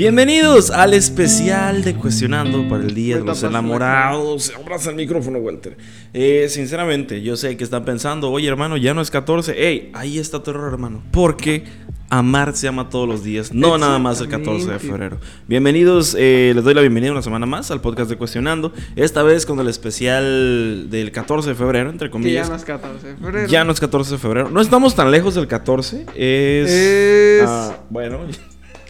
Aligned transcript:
Bienvenidos 0.00 0.70
al 0.70 0.94
especial 0.94 1.84
de 1.84 1.94
Cuestionando 1.94 2.66
para 2.70 2.82
el 2.82 2.94
Día 2.94 3.18
de 3.18 3.22
los 3.22 3.42
Enamorados. 3.42 4.50
Abraza 4.56 4.88
el 4.88 4.96
micrófono, 4.96 5.40
Walter. 5.40 5.76
Eh, 6.14 6.46
sinceramente, 6.48 7.20
yo 7.20 7.36
sé 7.36 7.54
que 7.58 7.64
están 7.64 7.84
pensando, 7.84 8.30
oye 8.30 8.48
hermano, 8.48 8.78
ya 8.78 8.94
no 8.94 9.02
es 9.02 9.10
14. 9.10 9.62
Ey, 9.62 9.90
ahí 9.92 10.18
está 10.18 10.42
tu 10.42 10.52
error, 10.52 10.72
hermano. 10.72 11.02
Porque 11.10 11.64
amar 12.08 12.56
se 12.56 12.66
ama 12.66 12.88
todos 12.88 13.06
los 13.06 13.22
días, 13.22 13.52
no 13.52 13.76
nada 13.76 13.98
más 13.98 14.22
el 14.22 14.28
14 14.28 14.70
de 14.70 14.78
febrero. 14.78 15.18
Bienvenidos, 15.46 16.16
eh, 16.18 16.52
les 16.54 16.64
doy 16.64 16.72
la 16.72 16.80
bienvenida 16.80 17.12
una 17.12 17.20
semana 17.20 17.44
más 17.44 17.70
al 17.70 17.82
podcast 17.82 18.08
de 18.08 18.16
Cuestionando. 18.16 18.72
Esta 18.96 19.22
vez 19.22 19.44
con 19.44 19.60
el 19.60 19.68
especial 19.68 20.86
del 20.88 21.12
14 21.12 21.50
de 21.50 21.54
febrero, 21.54 21.90
entre 21.90 22.08
comillas. 22.08 22.46
ya 22.46 22.50
no 22.54 22.56
es 22.56 22.64
14 22.64 23.06
de 23.06 23.16
febrero. 23.16 23.48
Ya 23.48 23.64
no 23.64 23.72
es 23.72 23.80
14 23.80 24.12
de 24.12 24.18
febrero. 24.18 24.48
No 24.48 24.62
estamos 24.62 24.96
tan 24.96 25.10
lejos 25.10 25.34
del 25.34 25.46
14. 25.46 26.06
Es. 26.14 26.70
Es- 26.70 27.44
ah, 27.46 27.80
bueno. 27.90 28.20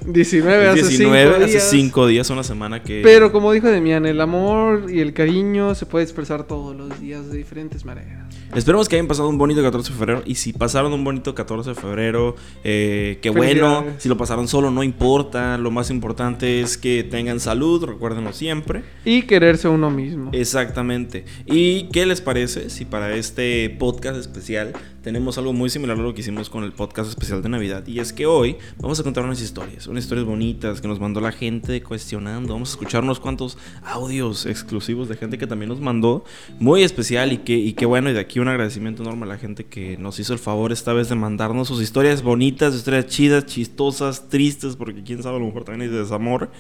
19 0.07 0.69
hace 0.69 0.89
19, 0.89 1.33
5 1.33 1.45
hace 1.45 1.53
días. 1.53 1.71
5 1.71 2.07
días, 2.07 2.31
una 2.31 2.43
semana 2.43 2.83
que... 2.83 3.03
Pero 3.03 3.33
como 3.33 3.53
dijo 3.53 3.69
Demian, 3.69 4.07
el 4.07 4.21
amor 4.21 4.91
y 4.91 5.01
el 5.01 5.13
cariño 5.13 5.75
se 5.75 5.87
puede 5.87 6.05
expresar 6.05 6.47
todos 6.47 6.77
los 6.77 7.01
días 7.01 7.31
de 7.31 7.37
diferentes 7.37 7.85
maneras. 7.85 8.31
Esperemos 8.55 8.89
que 8.89 8.97
hayan 8.97 9.07
pasado 9.07 9.29
un 9.29 9.39
bonito 9.39 9.63
14 9.63 9.93
de 9.93 9.99
febrero. 9.99 10.23
Y 10.27 10.35
si 10.35 10.53
pasaron 10.53 10.93
un 10.93 11.05
bonito 11.05 11.37
14 11.37 11.71
de 11.71 11.77
febrero, 11.77 12.35
eh, 12.65 13.19
qué 13.23 13.31
bueno. 13.31 13.85
Si 13.99 14.09
lo 14.09 14.17
pasaron 14.17 14.49
solo, 14.49 14.73
no 14.73 14.83
importa. 14.83 15.57
Lo 15.57 15.71
más 15.71 15.91
importante 15.91 16.61
es 16.61 16.77
que 16.77 17.05
tengan 17.05 17.39
salud, 17.39 17.85
recuérdenlo 17.85 18.33
siempre. 18.33 18.83
Y 19.05 19.23
quererse 19.23 19.69
uno 19.69 19.91
mismo. 19.91 20.31
Exactamente. 20.33 21.25
¿Y 21.47 21.85
qué 21.91 22.07
les 22.07 22.21
parece 22.21 22.71
si 22.71 22.85
para 22.85 23.15
este 23.15 23.71
podcast 23.79 24.19
especial 24.19 24.73
tenemos 25.03 25.39
algo 25.39 25.53
muy 25.53 25.71
similar 25.71 25.99
a 25.99 26.03
lo 26.03 26.15
que 26.15 26.21
hicimos 26.21 26.51
con 26.51 26.65
el 26.65 26.73
podcast 26.73 27.09
especial 27.09 27.43
de 27.43 27.49
Navidad? 27.49 27.87
Y 27.87 28.01
es 28.01 28.13
que 28.13 28.27
hoy 28.27 28.57
vamos 28.79 29.01
a 29.01 29.03
contar 29.03 29.25
unas 29.25 29.41
historias, 29.41 29.87
unas 29.87 30.05
historias 30.05 30.27
bonitas 30.27 30.81
que 30.81 30.89
nos 30.89 31.01
mandó 31.01 31.21
la 31.21 31.33
gente 31.33 31.83
cuestionando. 31.83 32.53
Vamos 32.53 32.71
a 32.71 32.73
escuchar 32.73 33.03
unos 33.03 33.21
cuantos 33.21 33.57
audios 33.83 34.47
exclusivos 34.47 35.09
de 35.09 35.17
gente 35.17 35.39
que 35.39 35.47
también 35.47 35.71
nos 35.71 35.81
mandó, 35.81 36.25
muy 36.59 36.83
especial 36.83 37.33
y 37.33 37.39
que, 37.39 37.55
y 37.55 37.73
qué 37.73 37.87
bueno. 37.87 38.11
Y 38.11 38.13
de 38.13 38.21
aquí 38.21 38.41
un 38.41 38.49
agradecimiento 38.49 39.03
enorme 39.03 39.25
a 39.25 39.29
la 39.29 39.39
gente 39.39 39.65
que 39.65 39.97
nos 39.97 40.19
hizo 40.19 40.33
el 40.33 40.39
favor 40.39 40.73
esta 40.73 40.93
vez 40.93 41.09
de 41.09 41.15
mandarnos 41.15 41.69
sus 41.69 41.81
historias 41.83 42.23
bonitas, 42.23 42.75
historias 42.75 43.07
chidas, 43.07 43.47
chistosas, 43.47 44.29
tristes, 44.29 44.77
porque 44.77 45.03
quién 45.03 45.23
sabe, 45.23 45.37
a 45.37 45.41
lo 45.41 45.47
mejor 45.47 45.65
también 45.65 45.89
hay 45.89 45.95
de 45.95 46.03
desamor. 46.03 46.51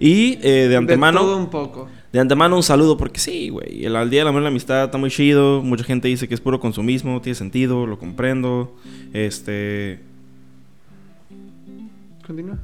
Y 0.00 0.38
eh, 0.42 0.68
de 0.68 0.76
antemano... 0.76 1.20
De 1.20 1.26
todo 1.26 1.36
un 1.36 1.50
poco. 1.50 1.88
De 2.12 2.20
antemano 2.20 2.56
un 2.56 2.62
saludo 2.62 2.98
porque 2.98 3.18
sí, 3.18 3.48
güey. 3.48 3.86
El 3.86 3.96
al 3.96 4.10
día 4.10 4.20
del 4.20 4.28
amor 4.28 4.42
y 4.42 4.44
la 4.44 4.50
amistad 4.50 4.84
está 4.84 4.98
muy 4.98 5.10
chido. 5.10 5.62
Mucha 5.62 5.82
gente 5.82 6.08
dice 6.08 6.28
que 6.28 6.34
es 6.34 6.42
puro 6.42 6.60
consumismo, 6.60 7.22
tiene 7.22 7.34
sentido, 7.34 7.86
lo 7.86 7.98
comprendo. 7.98 8.76
Este. 9.14 10.00
Continúa. 12.26 12.58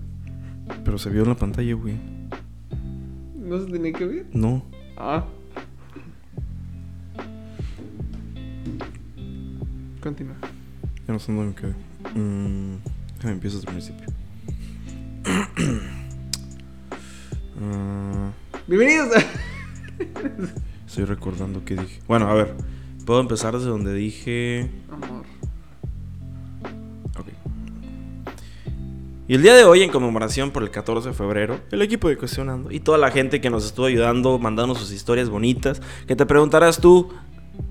Pero 0.84 0.98
se 0.98 1.08
vio 1.08 1.22
en 1.22 1.30
la 1.30 1.34
pantalla, 1.34 1.74
güey. 1.74 1.94
¿No 3.34 3.58
se 3.58 3.70
tenía 3.72 3.92
que 3.94 4.04
ver? 4.04 4.26
No. 4.34 4.62
Ah. 4.98 5.24
Continúa. 10.02 10.36
Ya 11.06 11.14
no 11.14 11.18
sé 11.18 11.32
dónde 11.32 11.46
me 11.48 11.54
quedé. 11.54 11.74
Mm, 12.20 12.76
déjame 13.16 13.32
empiezo 13.32 13.56
desde 13.56 13.70
el 13.70 13.76
principio. 13.76 14.06
Ah, 17.60 18.30
Bienvenidos 18.68 19.16
a... 19.16 19.24
estoy 20.86 21.06
recordando 21.06 21.64
qué 21.64 21.74
dije. 21.74 22.02
Bueno, 22.06 22.28
a 22.28 22.34
ver. 22.34 22.54
Puedo 23.06 23.18
empezar 23.18 23.54
desde 23.54 23.70
donde 23.70 23.94
dije. 23.94 24.70
Amor. 24.92 25.24
Ok. 27.18 27.28
Y 29.26 29.34
el 29.34 29.40
día 29.40 29.54
de 29.54 29.64
hoy, 29.64 29.82
en 29.82 29.90
conmemoración 29.90 30.50
por 30.50 30.62
el 30.62 30.70
14 30.70 31.08
de 31.08 31.14
febrero, 31.14 31.60
el 31.70 31.80
equipo 31.80 32.10
de 32.10 32.18
Cuestionando 32.18 32.70
y 32.70 32.80
toda 32.80 32.98
la 32.98 33.10
gente 33.10 33.40
que 33.40 33.48
nos 33.48 33.64
estuvo 33.64 33.86
ayudando, 33.86 34.38
mandando 34.38 34.74
sus 34.74 34.92
historias 34.92 35.30
bonitas, 35.30 35.80
que 36.06 36.14
te 36.14 36.26
preguntarás 36.26 36.78
tú, 36.78 37.10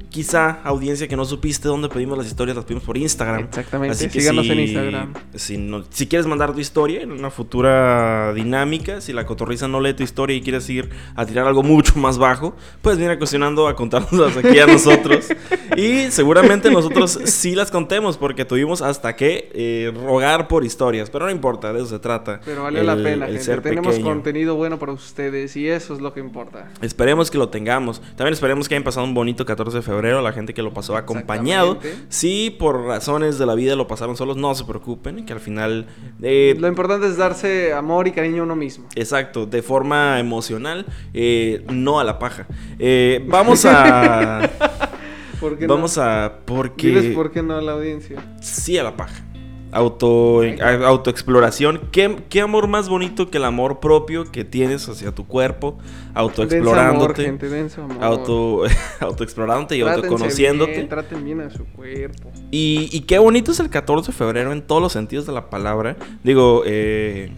quizá 0.09 0.61
audiencia 0.63 1.07
que 1.07 1.15
no 1.15 1.25
supiste 1.25 1.67
dónde 1.67 1.89
pedimos 1.89 2.17
las 2.17 2.27
historias, 2.27 2.55
las 2.55 2.65
pedimos 2.65 2.83
por 2.83 2.97
Instagram. 2.97 3.41
Exactamente. 3.45 3.91
Así 3.93 4.07
que 4.09 4.19
Síganos 4.21 4.45
si, 4.45 4.51
en 4.51 4.59
Instagram. 4.59 5.13
Si, 5.35 5.57
no- 5.57 5.83
si 5.89 6.07
quieres 6.07 6.25
mandar 6.27 6.53
tu 6.53 6.59
historia 6.59 7.01
en 7.01 7.11
una 7.11 7.29
futura 7.29 8.33
dinámica, 8.33 9.01
si 9.01 9.13
la 9.13 9.25
cotorriza 9.25 9.67
no 9.67 9.81
lee 9.81 9.93
tu 9.93 10.03
historia 10.03 10.35
y 10.35 10.41
quieres 10.41 10.69
ir 10.69 10.89
a 11.15 11.25
tirar 11.25 11.45
algo 11.47 11.63
mucho 11.63 11.97
más 11.99 12.17
bajo, 12.17 12.55
puedes 12.81 12.97
venir 12.99 13.11
a 13.11 13.17
cuestionando 13.17 13.67
a 13.67 13.75
contárnoslas 13.75 14.37
aquí 14.37 14.59
a 14.59 14.67
nosotros. 14.67 15.27
y 15.77 16.09
seguramente 16.11 16.71
nosotros 16.71 17.19
sí 17.25 17.53
las 17.55 17.69
contemos 17.71 18.17
porque 18.17 18.45
tuvimos 18.45 18.81
hasta 18.81 19.15
que 19.15 19.51
eh, 19.53 19.91
rogar 19.93 20.47
por 20.47 20.63
historias. 20.63 21.09
Pero 21.09 21.25
no 21.25 21.31
importa, 21.31 21.73
de 21.73 21.79
eso 21.79 21.87
se 21.89 21.99
trata. 21.99 22.39
Pero 22.45 22.63
valió 22.63 22.83
la 22.83 22.95
pena, 22.95 23.25
gente. 23.27 23.41
ser 23.41 23.61
Tenemos 23.61 23.95
pequeño. 23.95 24.09
contenido 24.09 24.55
bueno 24.55 24.79
para 24.79 24.93
ustedes 24.93 25.55
y 25.57 25.67
eso 25.67 25.93
es 25.93 26.01
lo 26.01 26.13
que 26.13 26.19
importa. 26.21 26.71
Esperemos 26.81 27.29
que 27.29 27.37
lo 27.37 27.49
tengamos. 27.49 27.99
También 28.15 28.33
esperemos 28.33 28.67
que 28.69 28.75
hayan 28.75 28.83
pasado 28.83 29.05
un 29.05 29.13
bonito 29.13 29.45
14 29.45 29.77
de 29.77 29.81
febrero. 29.81 29.96
La 30.01 30.31
gente 30.33 30.53
que 30.53 30.61
lo 30.61 30.73
pasó 30.73 30.95
acompañado. 30.95 31.79
Si 32.09 32.49
por 32.51 32.85
razones 32.85 33.37
de 33.37 33.45
la 33.45 33.55
vida 33.55 33.75
lo 33.75 33.87
pasaron 33.87 34.15
solos, 34.15 34.37
no 34.37 34.53
se 34.55 34.63
preocupen. 34.65 35.25
Que 35.25 35.33
al 35.33 35.39
final. 35.39 35.87
eh, 36.21 36.55
Lo 36.59 36.67
importante 36.67 37.07
es 37.07 37.17
darse 37.17 37.73
amor 37.73 38.07
y 38.07 38.11
cariño 38.11 38.41
a 38.41 38.45
uno 38.45 38.55
mismo. 38.55 38.87
Exacto, 38.95 39.45
de 39.45 39.61
forma 39.61 40.19
emocional, 40.19 40.85
eh, 41.13 41.63
no 41.71 41.99
a 41.99 42.03
la 42.03 42.19
paja. 42.19 42.47
Eh, 42.79 43.23
vamos 43.27 43.65
a. 43.65 44.49
¿Por 45.39 45.57
qué 45.57 45.67
no? 45.67 45.75
vamos 45.75 45.97
a. 45.97 46.39
Porque. 46.45 46.87
Diles 46.87 47.13
por 47.15 47.31
qué 47.31 47.43
no 47.43 47.55
a 47.55 47.61
la 47.61 47.73
audiencia. 47.73 48.17
Sí 48.41 48.77
a 48.77 48.83
la 48.83 48.95
paja. 48.95 49.23
Auto, 49.71 50.41
autoexploración. 50.85 51.81
¿Qué, 51.91 52.23
qué 52.29 52.41
amor 52.41 52.67
más 52.67 52.87
bonito 52.89 53.29
que 53.29 53.37
el 53.37 53.43
amor 53.45 53.79
propio 53.79 54.31
que 54.31 54.43
tienes 54.45 54.87
hacia 54.87 55.11
tu 55.13 55.27
cuerpo? 55.27 55.77
Amor, 56.13 56.31
Autoexplorándote. 56.31 57.23
gente, 57.25 57.49
dense 57.49 57.81
amor. 57.81 57.97
Auto, 58.01 58.63
autoexplorándote 59.01 59.75
y 59.77 59.81
Trátense 59.81 60.07
autoconociéndote. 60.07 60.71
bien, 60.71 60.89
traten 60.89 61.23
bien 61.25 61.41
a 61.41 61.49
su 61.49 61.65
cuerpo. 61.65 62.31
Y, 62.51 62.89
y 62.91 63.01
qué 63.01 63.19
bonito 63.19 63.51
es 63.51 63.59
el 63.59 63.69
14 63.69 64.11
de 64.11 64.17
febrero 64.17 64.51
en 64.51 64.61
todos 64.61 64.81
los 64.81 64.93
sentidos 64.93 65.25
de 65.25 65.33
la 65.33 65.49
palabra. 65.49 65.97
Digo, 66.23 66.63
eh, 66.65 67.31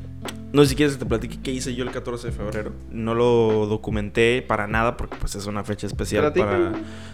no 0.52 0.64
sé 0.64 0.70
si 0.70 0.76
quieres 0.76 0.96
que 0.96 1.04
te 1.04 1.06
platique 1.10 1.40
qué 1.44 1.52
hice 1.52 1.76
yo 1.76 1.84
el 1.84 1.92
14 1.92 2.28
de 2.28 2.34
febrero. 2.34 2.72
No 2.92 3.14
lo 3.14 3.68
documenté 3.68 4.42
para 4.42 4.68
nada 4.68 4.98
porque 4.98 5.16
pues 5.20 5.36
es 5.36 5.46
una 5.46 5.64
fecha 5.64 5.86
especial 5.86 6.34
para... 6.34 6.74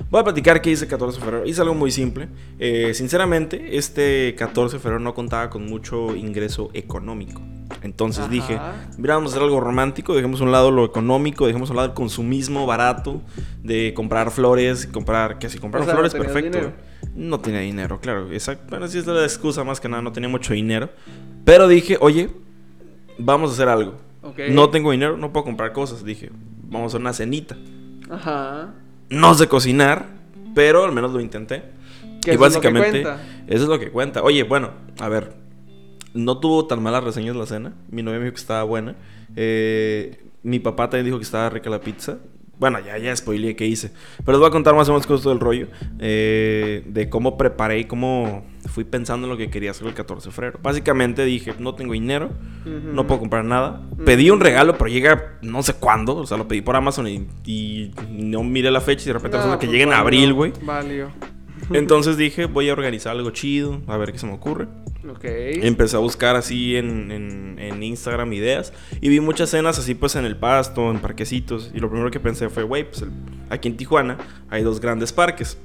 Voy 0.09 0.22
a 0.22 0.23
platicar 0.23 0.62
qué 0.62 0.72
hice 0.72 0.85
el 0.85 0.90
14 0.90 1.19
de 1.19 1.25
febrero. 1.25 1.46
Hice 1.46 1.62
algo 1.62 1.73
muy 1.73 1.91
simple. 1.91 2.29
Eh, 2.59 2.94
sinceramente, 2.94 3.78
este 3.78 4.35
14 4.38 4.78
de 4.78 4.81
febrero 4.81 5.00
no 5.01 5.13
contaba 5.13 5.50
con 5.50 5.66
mucho 5.66 6.16
ingreso 6.16 6.69
económico. 6.73 7.41
Entonces 7.81 8.23
Ajá. 8.23 8.31
dije, 8.31 8.59
mira, 8.97 9.16
vamos 9.16 9.31
a 9.31 9.35
hacer 9.35 9.44
algo 9.44 9.59
romántico, 9.59 10.16
dejemos 10.16 10.40
a 10.40 10.44
un 10.46 10.52
lado 10.52 10.72
lo 10.72 10.85
económico, 10.85 11.46
dejemos 11.46 11.69
a 11.69 11.73
un 11.73 11.78
lado 11.78 11.90
el 11.90 11.94
consumismo 11.94 12.66
barato 12.66 13.22
de 13.63 13.94
comprar 13.94 14.31
flores, 14.31 14.88
comprar, 14.88 15.40
que 15.40 15.50
si 15.50 15.57
comprar 15.57 15.81
O 15.84 15.85
sea, 15.85 15.94
flores, 15.96 16.13
no 16.13 16.22
perfecto. 16.22 16.57
dinero. 16.57 16.73
No 17.16 17.40
tenía 17.40 17.59
dinero, 17.59 18.00
claro. 18.00 18.31
Exacto. 18.31 18.66
Bueno, 18.69 18.88
sí 18.88 18.97
es 18.97 19.06
la 19.07 19.23
excusa 19.23 19.63
más 19.63 19.79
que 19.79 19.90
nada, 19.90 20.02
no 20.02 20.12
tenía 20.12 20.29
mucho 20.29 20.53
dinero. 20.53 20.90
Pero 21.44 21.67
dije, 21.67 21.97
oye, 22.00 22.29
vamos 23.17 23.51
a 23.51 23.53
hacer 23.53 23.69
algo. 23.69 23.95
No 24.49 24.69
tengo 24.69 24.91
dinero, 24.91 25.17
no 25.17 25.31
puedo 25.31 25.43
comprar 25.43 25.71
cosas. 25.71 26.03
Dije, 26.03 26.31
vamos 26.63 26.85
a 26.85 26.87
hacer 26.87 27.01
una 27.01 27.13
cenita. 27.13 27.55
Ajá. 28.09 28.73
No 29.09 29.33
sé 29.35 29.47
cocinar, 29.47 30.07
pero 30.55 30.83
al 30.83 30.91
menos 30.91 31.11
lo 31.13 31.19
intenté. 31.19 31.63
Que 32.23 32.31
y 32.31 32.33
eso 32.33 32.45
es 32.47 32.55
lo 32.55 32.61
que 32.61 32.69
básicamente, 32.69 33.01
cuenta. 33.03 33.23
eso 33.47 33.63
es 33.63 33.69
lo 33.69 33.79
que 33.79 33.91
cuenta. 33.91 34.23
Oye, 34.23 34.43
bueno, 34.43 34.71
a 34.99 35.09
ver, 35.09 35.33
no 36.13 36.39
tuvo 36.39 36.65
tan 36.65 36.81
malas 36.81 37.03
reseñas 37.03 37.35
la 37.35 37.45
cena. 37.45 37.73
Mi 37.91 38.01
novia 38.01 38.17
me 38.19 38.25
dijo 38.25 38.35
que 38.35 38.41
estaba 38.41 38.63
buena. 38.63 38.95
Eh, 39.35 40.23
mi 40.41 40.59
papá 40.59 40.89
también 40.89 41.05
dijo 41.05 41.17
que 41.17 41.23
estaba 41.23 41.49
rica 41.49 41.69
la 41.69 41.81
pizza. 41.81 42.17
Bueno, 42.57 42.79
ya, 42.79 42.97
ya 42.97 43.15
spoileé 43.15 43.55
qué 43.55 43.67
hice. 43.67 43.91
Pero 44.19 44.33
les 44.33 44.39
voy 44.39 44.47
a 44.47 44.51
contar 44.51 44.73
más 44.75 44.87
o 44.89 44.93
menos 44.93 45.05
cosas 45.05 45.25
del 45.25 45.39
rollo. 45.39 45.67
eh, 45.99 46.83
de 46.87 47.09
cómo 47.09 47.37
preparé 47.37 47.79
y 47.79 47.85
cómo 47.85 48.43
fui 48.67 48.83
pensando 48.83 49.28
en 49.28 49.31
lo 49.31 49.37
que 49.37 49.49
quería 49.49 49.72
hacer 49.72 49.87
el 49.87 49.93
14 49.93 50.29
de 50.29 50.34
febrero. 50.34 50.59
Básicamente 50.61 51.23
dije, 51.25 51.53
no 51.59 51.75
tengo 51.75 51.93
dinero, 51.93 52.31
Ujú. 52.66 52.93
no 52.93 53.07
puedo 53.07 53.19
comprar 53.19 53.45
nada. 53.45 53.81
Pedí 54.05 54.29
un 54.29 54.40
regalo, 54.40 54.78
pero 54.78 54.90
llega 54.90 55.37
no 55.41 55.61
sé 55.63 55.73
cuándo. 55.73 56.16
O 56.17 56.25
sea, 56.25 56.37
lo 56.37 56.47
pedí 56.47 56.61
por 56.61 56.75
Amazon 56.75 57.07
y, 57.07 57.28
y 57.45 57.91
no 58.09 58.43
miré 58.43 58.72
la 58.72 58.81
fecha 58.81 59.03
y 59.03 59.07
de 59.07 59.13
repente 59.13 59.37
resulta 59.37 59.59
que 59.59 59.67
pues 59.67 59.78
llega 59.78 59.91
en 59.91 59.93
abril, 59.99 60.34
güey. 60.34 60.53
Valió. 60.63 61.09
Entonces 61.72 62.17
dije, 62.17 62.45
voy 62.45 62.69
a 62.69 62.73
organizar 62.73 63.13
algo 63.16 63.31
chido, 63.31 63.81
a 63.87 63.97
ver 63.97 64.11
qué 64.11 64.19
se 64.19 64.28
me 64.28 64.34
ocurre. 64.34 64.67
Ok. 65.09 65.23
Empecé 65.23 65.95
a 65.95 65.99
buscar 65.99 66.35
así 66.35 66.75
en, 66.75 67.11
en- 67.11 67.55
en 67.59 67.81
Instagram 67.84 68.34
ideas 68.34 68.73
y 69.01 69.09
vi 69.09 69.19
muchas 69.19 69.49
cenas 69.51 69.78
así 69.79 69.95
pues 69.95 70.16
en 70.16 70.25
el 70.25 70.35
pasto, 70.35 70.91
en 70.91 70.99
parquecitos. 70.99 71.72
Y 71.73 71.79
lo 71.79 71.90
primero 71.90 72.11
que 72.11 72.19
pensé 72.19 72.49
fue, 72.49 72.63
güey, 72.63 72.84
pues 72.90 73.03
el- 73.03 73.11
aquí 73.49 73.67
en 73.67 73.78
Tijuana 73.78 74.17
hay 74.49 74.63
dos 74.63 74.79
grandes 74.79 75.11
parques. 75.13 75.57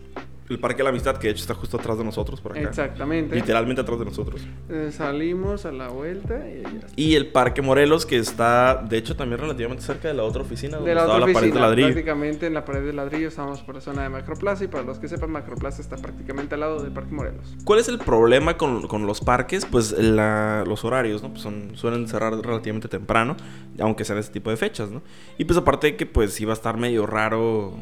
El 0.50 0.58
Parque 0.58 0.79
de 0.79 0.85
la 0.85 0.91
Amistad, 0.91 1.17
que 1.17 1.29
de 1.29 1.32
hecho 1.32 1.43
está 1.43 1.55
justo 1.55 1.76
atrás 1.79 1.97
de 1.99 2.05
nosotros, 2.05 2.41
por 2.41 2.52
acá. 2.52 2.69
Exactamente. 2.69 3.35
Literalmente 3.37 3.82
atrás 3.82 3.99
de 4.00 4.05
nosotros. 4.05 4.41
Eh, 4.69 4.91
salimos 4.93 5.64
a 5.64 5.73
la 5.73 5.88
vuelta 5.88 6.35
y 6.49 6.62
ya 6.62 6.69
está. 6.69 6.87
Y 6.97 7.14
el 7.14 7.29
Parque 7.29 7.62
Morelos, 7.62 8.05
que 8.06 8.17
está, 8.19 8.82
de 8.88 8.99
hecho, 8.99 9.17
también 9.17 9.41
relativamente 9.41 9.82
cerca 9.85 10.08
de 10.08 10.14
la 10.14 10.25
otra 10.25 10.43
oficina, 10.43 10.76
donde 10.76 10.91
De 10.91 10.94
la 10.97 11.05
otra 11.05 11.14
la 11.14 11.20
pared 11.20 11.32
de 11.35 11.38
oficina, 11.41 11.61
ladrillo. 11.61 11.88
prácticamente 11.88 12.47
en 12.47 12.55
la 12.55 12.64
pared 12.64 12.85
de 12.85 12.93
ladrillo 12.93 13.29
estamos 13.29 13.61
por 13.61 13.76
la 13.76 13.81
zona 13.81 14.02
de 14.02 14.08
Macroplaza 14.08 14.64
y 14.64 14.69
para 14.69 14.82
los 14.85 14.99
que 14.99 15.08
sepan 15.08 15.31
Macroplaza 15.31 15.81
está 15.81 15.97
prácticamente 15.97 16.55
al 16.55 16.61
lado 16.61 16.82
del 16.82 16.93
Parque 16.93 17.14
Morelos. 17.14 17.56
¿Cuál 17.64 17.79
es 17.79 17.88
el 17.88 17.99
problema 17.99 18.56
con, 18.56 18.87
con 18.88 19.06
los 19.06 19.20
parques? 19.20 19.64
Pues 19.67 19.93
la- 19.93 20.64
los 20.67 20.85
horarios, 20.85 21.23
¿no? 21.23 21.31
Pues 21.31 21.43
son, 21.43 21.73
suelen 21.76 22.08
cerrar 22.08 22.35
relativamente 22.35 22.88
temprano, 22.88 23.37
aunque 23.79 24.05
sean 24.05 24.19
ese 24.19 24.32
tipo 24.32 24.50
de 24.50 24.56
fechas, 24.56 24.91
¿no? 24.91 25.02
Y 25.38 25.44
pues 25.44 25.56
aparte 25.58 25.87
de 25.88 25.97
que 25.97 26.06
pues 26.06 26.41
iba 26.41 26.52
a 26.52 26.55
estar 26.55 26.76
medio 26.76 27.06
raro 27.06 27.75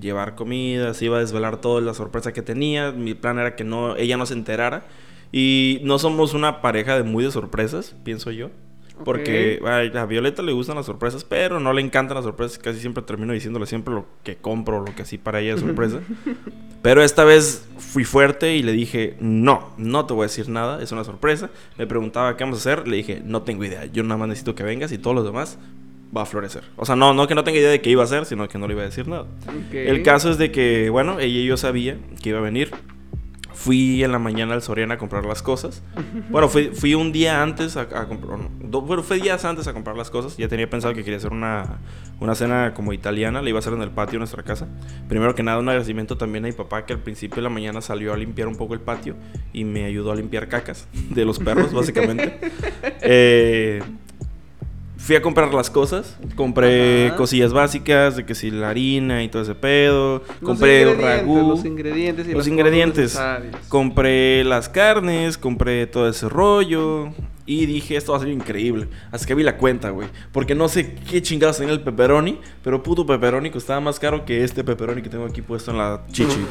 llevar 0.00 0.34
comida, 0.34 0.94
se 0.94 1.06
iba 1.06 1.16
a 1.16 1.20
desvelar 1.20 1.60
toda 1.60 1.80
la 1.80 1.94
sorpresa 1.94 2.32
que 2.32 2.42
tenía, 2.42 2.92
mi 2.92 3.14
plan 3.14 3.38
era 3.38 3.56
que 3.56 3.64
no, 3.64 3.96
ella 3.96 4.16
no 4.16 4.26
se 4.26 4.34
enterara. 4.34 4.84
Y 5.32 5.80
no 5.84 5.98
somos 5.98 6.34
una 6.34 6.60
pareja 6.60 6.96
de 6.96 7.04
muy 7.04 7.22
de 7.22 7.30
sorpresas, 7.30 7.94
pienso 8.02 8.30
yo. 8.30 8.50
Porque 9.04 9.60
ay, 9.64 9.90
a 9.96 10.04
Violeta 10.04 10.42
le 10.42 10.52
gustan 10.52 10.76
las 10.76 10.86
sorpresas, 10.86 11.24
pero 11.24 11.58
no 11.58 11.72
le 11.72 11.80
encantan 11.80 12.16
las 12.16 12.24
sorpresas. 12.24 12.58
Casi 12.58 12.80
siempre 12.80 13.02
termino 13.02 13.32
diciéndole 13.32 13.66
siempre 13.66 13.94
lo 13.94 14.06
que 14.24 14.36
compro, 14.36 14.84
lo 14.84 14.94
que 14.94 15.02
así 15.02 15.16
para 15.16 15.40
ella 15.40 15.54
es 15.54 15.60
sorpresa. 15.60 16.00
pero 16.82 17.02
esta 17.02 17.24
vez 17.24 17.66
fui 17.78 18.04
fuerte 18.04 18.56
y 18.56 18.62
le 18.62 18.72
dije, 18.72 19.16
no, 19.20 19.72
no 19.78 20.04
te 20.04 20.12
voy 20.12 20.24
a 20.24 20.26
decir 20.26 20.48
nada, 20.48 20.82
es 20.82 20.92
una 20.92 21.04
sorpresa. 21.04 21.50
Me 21.78 21.86
preguntaba 21.86 22.36
qué 22.36 22.44
vamos 22.44 22.58
a 22.58 22.60
hacer, 22.60 22.88
le 22.88 22.96
dije, 22.98 23.22
no 23.24 23.42
tengo 23.42 23.64
idea, 23.64 23.86
yo 23.86 24.02
nada 24.02 24.18
más 24.18 24.28
necesito 24.28 24.54
que 24.54 24.64
vengas 24.64 24.92
y 24.92 24.98
todos 24.98 25.16
los 25.16 25.24
demás 25.24 25.58
va 26.16 26.22
a 26.22 26.26
florecer. 26.26 26.64
O 26.76 26.84
sea, 26.84 26.96
no, 26.96 27.14
no 27.14 27.26
que 27.26 27.34
no 27.34 27.44
tenga 27.44 27.58
idea 27.58 27.70
de 27.70 27.80
qué 27.80 27.90
iba 27.90 28.02
a 28.02 28.04
hacer, 28.04 28.24
sino 28.26 28.48
que 28.48 28.58
no 28.58 28.66
le 28.66 28.74
iba 28.74 28.82
a 28.82 28.86
decir 28.86 29.06
nada. 29.08 29.26
El 29.72 30.02
caso 30.02 30.30
es 30.30 30.38
de 30.38 30.50
que, 30.50 30.90
bueno, 30.90 31.20
ella 31.20 31.40
y 31.40 31.46
yo 31.46 31.56
sabía 31.56 31.98
que 32.22 32.30
iba 32.30 32.38
a 32.38 32.42
venir. 32.42 32.70
Fui 33.52 34.02
en 34.02 34.10
la 34.10 34.18
mañana 34.18 34.54
al 34.54 34.62
Soriana 34.62 34.94
a 34.94 34.98
comprar 34.98 35.26
las 35.26 35.42
cosas. 35.42 35.82
Bueno, 36.30 36.48
fui, 36.48 36.70
fui 36.72 36.94
un 36.94 37.10
día 37.12 37.42
antes 37.42 37.76
a, 37.76 37.82
a 37.82 38.06
comprar. 38.06 38.38
no, 38.38 38.80
bueno, 38.82 39.02
fue 39.02 39.20
días 39.20 39.44
antes 39.44 39.66
a 39.66 39.72
comprar 39.72 39.96
las 39.96 40.10
cosas. 40.10 40.36
Ya 40.36 40.48
tenía 40.48 40.70
pensado 40.70 40.94
que 40.94 41.02
quería 41.02 41.16
hacer 41.18 41.32
una, 41.32 41.80
una 42.20 42.34
cena 42.34 42.72
como 42.72 42.92
italiana. 42.92 43.42
La 43.42 43.48
iba 43.48 43.58
a 43.58 43.60
hacer 43.60 43.72
en 43.72 43.82
el 43.82 43.90
patio 43.90 44.12
de 44.12 44.18
nuestra 44.20 44.42
casa. 44.44 44.68
Primero 45.08 45.34
que 45.34 45.42
nada, 45.42 45.58
un 45.58 45.68
agradecimiento 45.68 46.16
también 46.16 46.44
a 46.44 46.48
mi 46.48 46.52
papá 46.52 46.86
que 46.86 46.92
al 46.92 47.00
principio 47.00 47.36
de 47.36 47.42
la 47.42 47.48
mañana 47.50 47.80
salió 47.80 48.12
a 48.12 48.16
limpiar 48.16 48.48
un 48.48 48.56
poco 48.56 48.74
el 48.74 48.80
patio 48.80 49.16
y 49.52 49.64
me 49.64 49.84
ayudó 49.84 50.12
a 50.12 50.14
limpiar 50.14 50.48
cacas 50.48 50.88
de 51.10 51.24
los 51.24 51.38
perros, 51.38 51.72
básicamente. 51.74 52.38
Eh, 53.02 53.82
Fui 55.02 55.16
a 55.16 55.22
comprar 55.22 55.52
las 55.54 55.70
cosas, 55.70 56.16
compré 56.36 57.08
Ajá. 57.08 57.16
cosillas 57.16 57.52
básicas, 57.54 58.16
de 58.16 58.26
que 58.26 58.34
si 58.34 58.50
la 58.50 58.68
harina 58.68 59.24
y 59.24 59.28
todo 59.28 59.42
ese 59.42 59.54
pedo, 59.54 60.22
Los 60.40 60.50
compré 60.50 60.82
ingredientes, 60.82 61.18
ragú, 61.20 61.48
Los 61.48 61.64
ingredientes 61.64 62.28
y 62.28 62.32
los 62.32 62.46
ingredientes. 62.46 63.18
compré 63.68 64.44
las 64.44 64.68
carnes, 64.68 65.38
compré 65.38 65.86
todo 65.86 66.06
ese 66.08 66.28
rollo 66.28 67.08
y 67.52 67.66
dije, 67.66 67.96
esto 67.96 68.12
va 68.12 68.18
a 68.18 68.20
ser 68.20 68.30
increíble. 68.30 68.86
Así 69.10 69.26
que 69.26 69.34
vi 69.34 69.42
la 69.42 69.56
cuenta, 69.56 69.90
güey, 69.90 70.06
porque 70.30 70.54
no 70.54 70.68
sé 70.68 70.94
qué 70.94 71.20
chingados 71.20 71.58
tenía 71.58 71.72
el 71.74 71.80
pepperoni, 71.80 72.38
pero 72.62 72.80
puto 72.80 73.04
pepperoni 73.04 73.50
costaba 73.50 73.80
más 73.80 73.98
caro 73.98 74.24
que 74.24 74.44
este 74.44 74.62
pepperoni 74.62 75.02
que 75.02 75.08
tengo 75.08 75.24
aquí 75.24 75.42
puesto 75.42 75.72
en 75.72 75.78
la 75.78 76.02
chichi. 76.12 76.46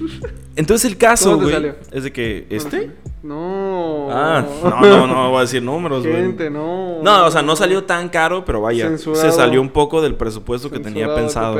Entonces 0.56 0.90
el 0.90 0.96
caso, 0.96 1.32
¿Cómo 1.32 1.38
te 1.40 1.42
güey, 1.42 1.54
salió? 1.54 1.74
es 1.92 2.04
de 2.04 2.10
que 2.12 2.46
este 2.48 2.90
No. 3.22 4.08
Ah, 4.10 4.42
no, 4.64 4.80
no, 4.80 5.06
no 5.06 5.28
voy 5.30 5.38
a 5.38 5.40
decir 5.42 5.62
números, 5.62 6.06
güey. 6.06 6.22
Gente, 6.22 6.48
no. 6.48 7.02
No, 7.02 7.26
o 7.26 7.30
sea, 7.30 7.42
no 7.42 7.54
salió 7.54 7.84
tan 7.84 8.08
caro, 8.08 8.42
pero 8.46 8.62
vaya, 8.62 8.88
Censurado. 8.88 9.22
se 9.22 9.36
salió 9.36 9.60
un 9.60 9.68
poco 9.68 10.00
del 10.00 10.14
presupuesto 10.14 10.70
que 10.70 10.80
tenía 10.80 11.14
pensado. 11.14 11.54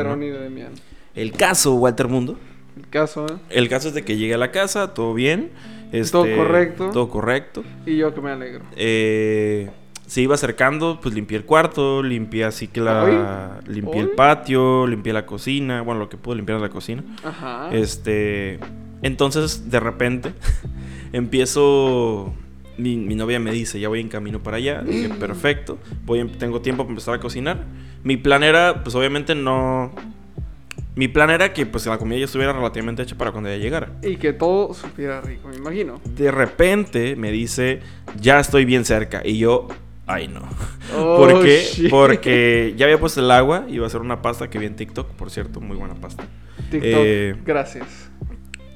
El 1.15 1.33
caso, 1.33 1.75
Walter 1.75 2.09
Mundo. 2.09 2.39
El 2.79 2.89
caso, 2.89 3.27
¿eh? 3.27 3.35
El 3.51 3.69
caso 3.69 3.89
es 3.89 3.95
de 3.95 4.05
que 4.05 4.17
llegué 4.17 4.33
a 4.33 4.39
la 4.39 4.51
casa, 4.51 4.95
todo 4.95 5.13
bien. 5.13 5.51
Este, 5.93 6.13
Todo 6.13 6.27
correcto. 6.37 6.91
Todo 6.93 7.09
correcto. 7.09 7.65
Y 7.87 7.97
yo 7.97 8.15
que 8.15 8.21
me 8.21 8.31
alegro. 8.31 8.65
Eh, 8.77 9.71
se 10.07 10.23
iba 10.23 10.35
acercando, 10.35 10.99
pues 11.01 11.15
limpié 11.15 11.37
el 11.39 11.45
cuarto, 11.45 12.03
limpié 12.03 12.45
así 12.45 12.67
que 12.67 12.81
la... 12.81 13.61
Limpié 13.67 14.01
el 14.01 14.11
patio, 14.11 14.87
limpié 14.87 15.13
la 15.13 15.25
cocina, 15.27 15.83
bueno, 15.83 16.01
lo 16.01 16.09
que 16.09 16.17
pude 16.17 16.37
limpiar 16.37 16.59
de 16.59 16.67
la 16.67 16.71
cocina. 16.73 17.05
Ajá. 17.23 17.69
Este, 17.73 18.59
entonces, 19.03 19.71
de 19.71 19.79
repente, 19.81 20.33
empiezo. 21.13 22.35
Mi, 22.79 22.97
mi 22.97 23.15
novia 23.15 23.39
me 23.39 23.53
dice, 23.53 23.79
ya 23.79 23.89
voy 23.89 24.01
en 24.01 24.09
camino 24.09 24.43
para 24.43 24.57
allá. 24.57 24.81
Dije, 24.83 25.11
perfecto. 25.11 25.79
Voy 26.07 26.21
en- 26.21 26.33
tengo 26.39 26.61
tiempo 26.63 26.83
para 26.85 26.91
empezar 26.91 27.15
a 27.15 27.21
cocinar. 27.21 27.65
Mi 28.05 28.17
plan 28.17 28.43
era, 28.43 28.83
pues 28.83 28.95
obviamente 28.95 29.35
no. 29.35 29.93
Mi 31.01 31.09
plan 31.09 31.31
era 31.31 31.55
que 31.55 31.65
pues 31.65 31.87
la 31.87 31.97
comida 31.97 32.19
ya 32.19 32.27
estuviera 32.27 32.53
relativamente 32.53 33.01
hecha 33.03 33.17
para 33.17 33.33
cuando 33.33 33.49
ella 33.49 33.57
llegara. 33.57 33.93
Y 34.03 34.17
que 34.17 34.35
todo 34.35 34.75
supiera 34.75 35.23
rico, 35.23 35.49
me 35.49 35.57
imagino. 35.57 35.99
De 36.05 36.31
repente 36.31 37.17
me 37.17 37.33
dice, 37.33 37.81
ya 38.21 38.39
estoy 38.39 38.67
bien 38.67 38.85
cerca. 38.85 39.23
Y 39.25 39.39
yo, 39.39 39.69
ay 40.07 40.29
no. 40.29 40.43
Oh, 40.95 41.17
¿Por 41.17 41.43
qué? 41.43 41.63
shit. 41.63 41.89
Porque 41.89 42.75
ya 42.77 42.85
había 42.85 43.01
puesto 43.01 43.21
el 43.21 43.31
agua. 43.31 43.65
Iba 43.71 43.85
a 43.85 43.87
hacer 43.87 44.03
una 44.03 44.21
pasta 44.21 44.51
que 44.51 44.59
vi 44.59 44.67
en 44.67 44.77
TikTok, 44.77 45.13
por 45.13 45.31
cierto, 45.31 45.63
muy 45.63 45.79
buena 45.79 45.95
pasta. 45.95 46.23
TikTok, 46.71 46.83
Eh, 46.83 47.35
gracias. 47.47 48.11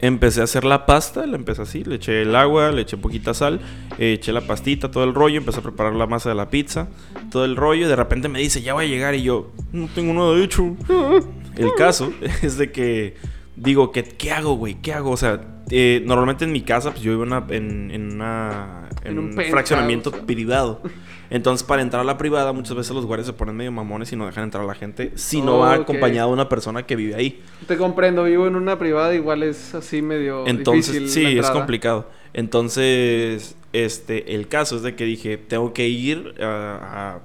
Empecé 0.00 0.40
a 0.40 0.44
hacer 0.44 0.64
la 0.64 0.86
pasta, 0.86 1.26
la 1.26 1.36
empecé 1.36 1.60
así, 1.60 1.84
le 1.84 1.96
eché 1.96 2.22
el 2.22 2.34
agua, 2.34 2.72
le 2.72 2.82
eché 2.82 2.96
poquita 2.96 3.34
sal, 3.34 3.60
eh, 3.98 4.14
eché 4.14 4.32
la 4.32 4.40
pastita, 4.40 4.90
todo 4.90 5.04
el 5.04 5.12
rollo, 5.14 5.36
empecé 5.36 5.60
a 5.60 5.62
preparar 5.62 5.94
la 5.94 6.06
masa 6.06 6.30
de 6.30 6.34
la 6.34 6.48
pizza, 6.48 6.88
todo 7.30 7.44
el 7.44 7.54
rollo, 7.54 7.84
y 7.84 7.88
de 7.88 7.96
repente 7.96 8.28
me 8.30 8.38
dice, 8.38 8.62
ya 8.62 8.72
voy 8.72 8.86
a 8.86 8.88
llegar, 8.88 9.14
y 9.14 9.22
yo, 9.22 9.52
no 9.72 9.88
tengo 9.94 10.14
nada 10.14 10.42
hecho. 10.42 10.74
El 11.56 11.74
caso 11.74 12.12
es 12.42 12.56
de 12.58 12.70
que 12.72 13.14
digo, 13.56 13.92
¿qué, 13.92 14.02
qué 14.02 14.32
hago, 14.32 14.54
güey? 14.56 14.74
¿Qué 14.76 14.92
hago? 14.92 15.10
O 15.10 15.16
sea, 15.16 15.40
eh, 15.70 16.02
normalmente 16.04 16.44
en 16.44 16.52
mi 16.52 16.62
casa, 16.62 16.90
pues 16.90 17.02
yo 17.02 17.12
vivo 17.12 17.22
en, 17.24 17.28
una- 17.32 17.46
en, 17.50 17.90
en 17.90 18.12
una, 18.14 18.88
en 19.04 19.12
En 19.12 19.18
un 19.18 19.32
fraccionamiento 19.32 20.10
privado. 20.12 20.82
Entonces, 21.30 21.66
para 21.66 21.80
entrar 21.82 22.02
a 22.02 22.04
la 22.04 22.18
privada, 22.18 22.52
muchas 22.52 22.76
veces 22.76 22.94
los 22.94 23.06
guardias 23.06 23.26
se 23.26 23.32
ponen 23.32 23.56
medio 23.56 23.72
mamones 23.72 24.12
y 24.12 24.16
no 24.16 24.26
dejan 24.26 24.44
entrar 24.44 24.62
a 24.62 24.66
la 24.66 24.74
gente 24.74 25.12
si 25.14 25.40
no 25.40 25.58
va 25.58 25.74
acompañado 25.74 26.28
de 26.28 26.34
una 26.34 26.48
persona 26.48 26.84
que 26.84 26.96
vive 26.96 27.14
ahí. 27.14 27.42
Te 27.66 27.76
comprendo, 27.76 28.24
vivo 28.24 28.46
en 28.46 28.56
una 28.56 28.78
privada, 28.78 29.14
igual 29.14 29.42
es 29.42 29.74
así 29.74 30.02
medio 30.02 30.46
Entonces, 30.46 30.92
difícil 30.94 31.08
sí, 31.32 31.38
es 31.38 31.50
complicado. 31.50 32.10
Entonces, 32.34 33.56
este, 33.72 34.34
el 34.34 34.48
caso 34.48 34.76
es 34.76 34.82
de 34.82 34.94
que 34.94 35.04
dije, 35.04 35.36
tengo 35.36 35.72
que 35.72 35.88
ir 35.88 36.34
a- 36.40 37.18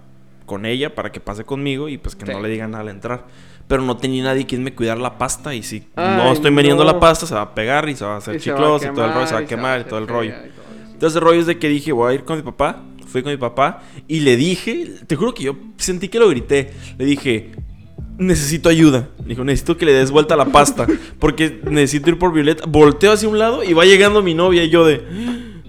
con 0.45 0.65
ella 0.65 0.95
para 0.95 1.11
que 1.11 1.19
pase 1.19 1.43
conmigo 1.43 1.89
y 1.89 1.97
pues 1.99 2.15
que 2.15 2.25
no 2.25 2.41
le 2.41 2.49
digan 2.49 2.71
nada 2.71 2.81
al 2.81 2.89
entrar. 2.89 3.25
Pero 3.69 3.83
no 3.83 3.95
tenía 3.95 4.24
nadie 4.24 4.45
quien 4.48 4.63
me 4.63 4.74
cuidara 4.74 5.00
la 5.00 5.18
pasta 5.18 5.54
y 5.54 5.62
si 5.63 5.83
Ay, 5.95 6.18
no 6.18 6.33
estoy 6.33 6.51
vendiendo 6.54 6.83
no. 6.83 6.92
la 6.92 7.00
pasta 7.00 7.25
se 7.27 7.36
va 7.36 7.42
a 7.44 7.54
pegar 7.54 7.88
y 7.88 7.95
se 7.95 8.04
va 8.04 8.16
a 8.16 8.18
hacer 8.18 8.36
Y 8.36 8.39
chicloso 8.39 8.86
y 8.86 8.94
todo 8.94 9.06
el 9.06 9.13
rollo, 9.13 9.27
se 9.27 9.33
va 9.36 9.39
a 9.42 9.45
quemar 9.45 9.81
y 9.81 9.83
todo 9.83 10.00
el 10.00 10.07
rollo. 10.07 10.31
todo. 10.33 10.92
Entonces 10.92 11.16
el 11.16 11.21
rollo 11.21 11.39
es 11.39 11.45
de 11.45 11.60
que 11.60 11.69
dije, 11.69 11.92
voy 11.92 12.12
a 12.12 12.16
ir 12.16 12.24
con 12.25 12.36
mi 12.36 12.42
papá. 12.44 12.81
Fui 13.06 13.24
con 13.24 13.31
mi 13.31 13.38
papá 13.38 13.81
y 14.07 14.19
le 14.19 14.36
dije, 14.38 14.92
te 15.07 15.16
juro 15.16 15.33
que 15.33 15.44
yo 15.44 15.56
sentí 15.77 16.10
que 16.10 16.19
lo 16.19 16.27
grité. 16.30 16.74
Le 16.98 17.06
dije, 17.06 17.51
necesito 18.18 18.69
ayuda. 18.69 19.07
Dijo, 19.25 19.44
necesito 19.44 19.77
que 19.77 19.86
le 19.86 19.94
des 19.94 20.12
vuelta 20.12 20.33
a 20.33 20.38
la 20.38 20.45
pasta. 20.45 20.86
Porque 21.19 21.62
necesito 21.69 22.10
ir 22.10 22.18
por 22.19 22.33
Violeta. 22.33 22.65
Volteo 22.68 23.12
hacia 23.13 23.30
un 23.30 23.39
lado 23.39 23.63
y 23.63 23.74
va 23.74 23.86
llegando 23.86 24.22
mi 24.22 24.33
novia 24.33 24.63
y 24.63 24.69
yo 24.69 24.86
de... 24.86 25.04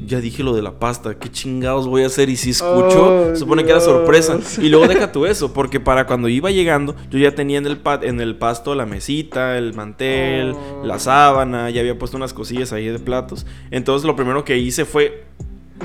Ya 0.06 0.20
dije 0.20 0.42
lo 0.42 0.54
de 0.54 0.62
la 0.62 0.78
pasta, 0.78 1.18
¿qué 1.18 1.28
chingados 1.30 1.86
voy 1.86 2.02
a 2.04 2.06
hacer? 2.06 2.28
Y 2.30 2.36
si 2.36 2.50
escucho, 2.50 3.26
Oh, 3.28 3.30
se 3.30 3.36
supone 3.36 3.64
que 3.64 3.70
era 3.70 3.80
sorpresa. 3.80 4.38
Y 4.60 4.68
luego 4.70 4.88
deja 4.88 5.12
tú 5.12 5.26
eso, 5.26 5.52
porque 5.52 5.78
para 5.80 6.06
cuando 6.06 6.28
iba 6.28 6.50
llegando, 6.50 6.96
yo 7.10 7.18
ya 7.18 7.34
tenía 7.34 7.58
en 7.58 7.66
el, 7.66 7.76
pa- 7.76 8.00
en 8.02 8.20
el 8.20 8.36
pasto 8.36 8.74
la 8.74 8.86
mesita, 8.86 9.58
el 9.58 9.74
mantel, 9.74 10.52
Oh. 10.54 10.84
la 10.86 10.98
sábana, 10.98 11.68
ya 11.70 11.80
había 11.80 11.98
puesto 11.98 12.16
unas 12.16 12.32
cosillas 12.32 12.72
ahí 12.72 12.86
de 12.86 12.98
platos. 12.98 13.46
Entonces 13.70 14.06
lo 14.06 14.16
primero 14.16 14.44
que 14.44 14.56
hice 14.58 14.84
fue, 14.84 15.24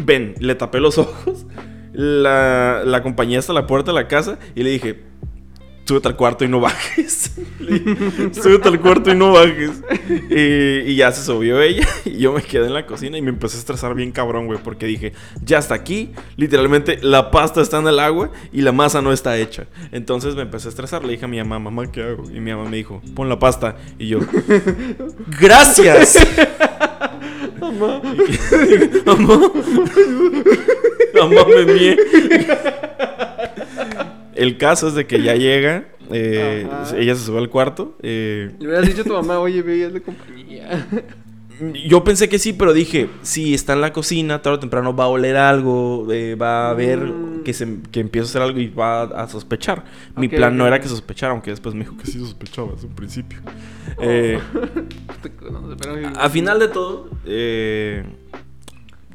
ven, 0.05 0.35
le 0.39 0.55
tapé 0.55 0.79
los 0.79 0.97
ojos, 0.97 1.45
la, 1.93 2.83
la 2.85 2.97
acompañé 2.97 3.37
hasta 3.37 3.53
la 3.53 3.67
puerta 3.67 3.91
de 3.91 3.95
la 3.95 4.07
casa 4.07 4.37
y 4.55 4.63
le 4.63 4.69
dije, 4.69 5.01
súbete 5.85 6.07
al 6.07 6.15
cuarto 6.15 6.43
y 6.43 6.47
no 6.47 6.59
bajes. 6.59 7.31
Súbete 8.31 8.67
al 8.67 8.79
cuarto 8.79 9.11
y 9.11 9.15
no 9.15 9.33
bajes. 9.33 9.71
Y, 10.29 10.91
y 10.91 10.95
ya 10.95 11.11
se 11.11 11.23
subió 11.23 11.61
ella 11.61 11.87
y 12.05 12.17
yo 12.17 12.33
me 12.33 12.41
quedé 12.41 12.65
en 12.65 12.73
la 12.73 12.85
cocina 12.85 13.17
y 13.17 13.21
me 13.21 13.29
empecé 13.29 13.57
a 13.57 13.59
estresar 13.59 13.93
bien 13.93 14.11
cabrón, 14.11 14.47
güey, 14.47 14.59
porque 14.61 14.85
dije, 14.85 15.13
ya 15.43 15.59
está 15.59 15.75
aquí, 15.75 16.11
literalmente 16.37 16.99
la 17.01 17.31
pasta 17.31 17.61
está 17.61 17.79
en 17.79 17.87
el 17.87 17.99
agua 17.99 18.31
y 18.51 18.61
la 18.61 18.71
masa 18.71 19.01
no 19.01 19.13
está 19.13 19.37
hecha. 19.37 19.67
Entonces 19.91 20.35
me 20.35 20.41
empecé 20.41 20.67
a 20.67 20.69
estresar, 20.69 21.03
le 21.05 21.13
dije 21.13 21.25
a 21.25 21.27
mi 21.27 21.37
mamá, 21.37 21.59
mamá, 21.59 21.91
¿qué 21.91 22.03
hago? 22.03 22.23
Y 22.29 22.39
mi 22.39 22.51
mamá 22.51 22.69
me 22.69 22.77
dijo, 22.77 23.01
pon 23.13 23.29
la 23.29 23.39
pasta. 23.39 23.77
Y 23.99 24.07
yo, 24.07 24.19
gracias. 25.39 26.17
Mamá. 27.59 28.01
Mamá. 29.05 29.51
Mamá 31.13 31.45
me 31.47 31.73
mié. 31.73 31.97
El 34.35 34.57
caso 34.57 34.87
es 34.89 34.93
de 34.95 35.07
que 35.07 35.21
ya 35.21 35.35
llega. 35.35 35.85
eh, 36.11 36.67
ella 36.97 37.15
se 37.15 37.25
sube 37.25 37.39
al 37.39 37.49
cuarto. 37.49 37.97
eh, 38.03 38.51
Le 38.59 38.67
hubieras 38.67 38.85
dicho 38.87 39.01
a 39.01 39.05
tu 39.05 39.13
mamá, 39.13 39.39
oye, 39.39 39.61
ve, 39.61 39.85
es 39.85 39.93
de 39.93 40.01
compañía. 40.01 40.87
Yo 41.87 42.03
pensé 42.03 42.27
que 42.27 42.37
sí, 42.37 42.51
pero 42.51 42.73
dije, 42.73 43.07
si 43.21 43.53
está 43.53 43.71
en 43.73 43.79
la 43.81 43.93
cocina, 43.93 44.41
tarde 44.41 44.57
o 44.57 44.59
temprano 44.59 44.93
va 44.93 45.05
a 45.05 45.07
oler 45.07 45.37
algo, 45.37 46.05
eh, 46.11 46.35
va 46.35 46.69
a 46.69 46.73
ver 46.73 46.99
Mm. 46.99 47.43
que, 47.45 47.53
se, 47.53 47.77
que 47.93 48.01
empieza 48.01 48.25
a 48.25 48.29
hacer 48.29 48.41
algo 48.41 48.59
y 48.59 48.67
va 48.67 49.03
a, 49.03 49.25
sospechar. 49.29 49.85
Mi 50.17 50.27
plan 50.27 50.57
no 50.57 50.67
era 50.67 50.81
que 50.81 50.89
sospechara, 50.89 51.31
aunque 51.31 51.51
después 51.51 51.73
me 51.73 51.85
dijo 51.85 51.95
que 51.95 52.07
sí 52.07 52.19
sospechaba 52.19 52.73
desde 52.73 52.87
un 52.87 52.95
principio. 52.95 53.39
Pero- 53.97 54.41
a 56.19 56.29
final 56.29 56.59
de 56.59 56.67
todo, 56.67 57.09
eh, 57.25 58.03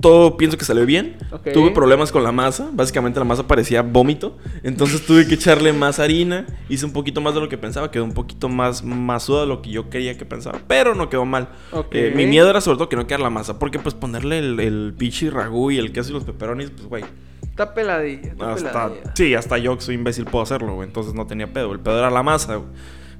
todo 0.00 0.36
pienso 0.36 0.56
que 0.56 0.64
salió 0.64 0.86
bien. 0.86 1.16
Tuve 1.52 1.70
problemas 1.70 2.12
con 2.12 2.22
la 2.22 2.32
masa. 2.32 2.68
Básicamente 2.72 3.18
la 3.18 3.24
masa 3.24 3.46
parecía 3.46 3.82
vómito. 3.82 4.36
Entonces 4.62 5.04
tuve 5.04 5.26
que 5.26 5.34
echarle 5.34 5.72
más 5.72 5.98
harina. 5.98 6.46
Hice 6.68 6.84
un 6.86 6.92
poquito 6.92 7.20
más 7.20 7.34
de 7.34 7.40
lo 7.40 7.48
que 7.48 7.58
pensaba. 7.58 7.90
Quedó 7.90 8.04
un 8.04 8.14
poquito 8.14 8.48
más 8.48 8.82
masuda 8.84 9.42
de 9.42 9.46
lo 9.46 9.62
que 9.62 9.70
yo 9.70 9.90
quería 9.90 10.16
que 10.16 10.24
pensaba. 10.24 10.60
Pero 10.66 10.94
no 10.94 11.08
quedó 11.08 11.24
mal. 11.24 11.48
Eh, 11.92 12.12
mi 12.14 12.26
miedo 12.26 12.48
era 12.48 12.60
sobre 12.60 12.78
todo 12.78 12.88
que 12.88 12.96
no 12.96 13.06
quedara 13.06 13.24
la 13.24 13.30
masa. 13.30 13.58
Porque 13.58 13.78
pues 13.78 13.94
ponerle 13.94 14.38
el, 14.38 14.60
el 14.60 14.94
pichi 14.96 15.28
ragú 15.30 15.70
y 15.70 15.78
el 15.78 15.92
queso 15.92 16.10
y 16.10 16.14
los 16.14 16.24
pepperonis, 16.24 16.70
pues 16.70 16.86
güey. 16.86 17.04
Está 17.42 17.74
peladilla. 17.74 18.32
Está 18.32 18.52
Hasta, 18.52 18.72
peladilla. 18.72 19.12
sí, 19.14 19.34
hasta 19.34 19.58
yo 19.58 19.76
que 19.76 19.82
soy 19.82 19.96
imbécil 19.96 20.24
puedo 20.24 20.42
hacerlo, 20.42 20.74
güey. 20.74 20.86
Entonces 20.88 21.14
no 21.14 21.26
tenía 21.26 21.52
pedo. 21.52 21.72
El 21.72 21.80
pedo 21.80 21.98
era 21.98 22.10
la 22.10 22.22
masa, 22.22 22.56
güey. 22.56 22.68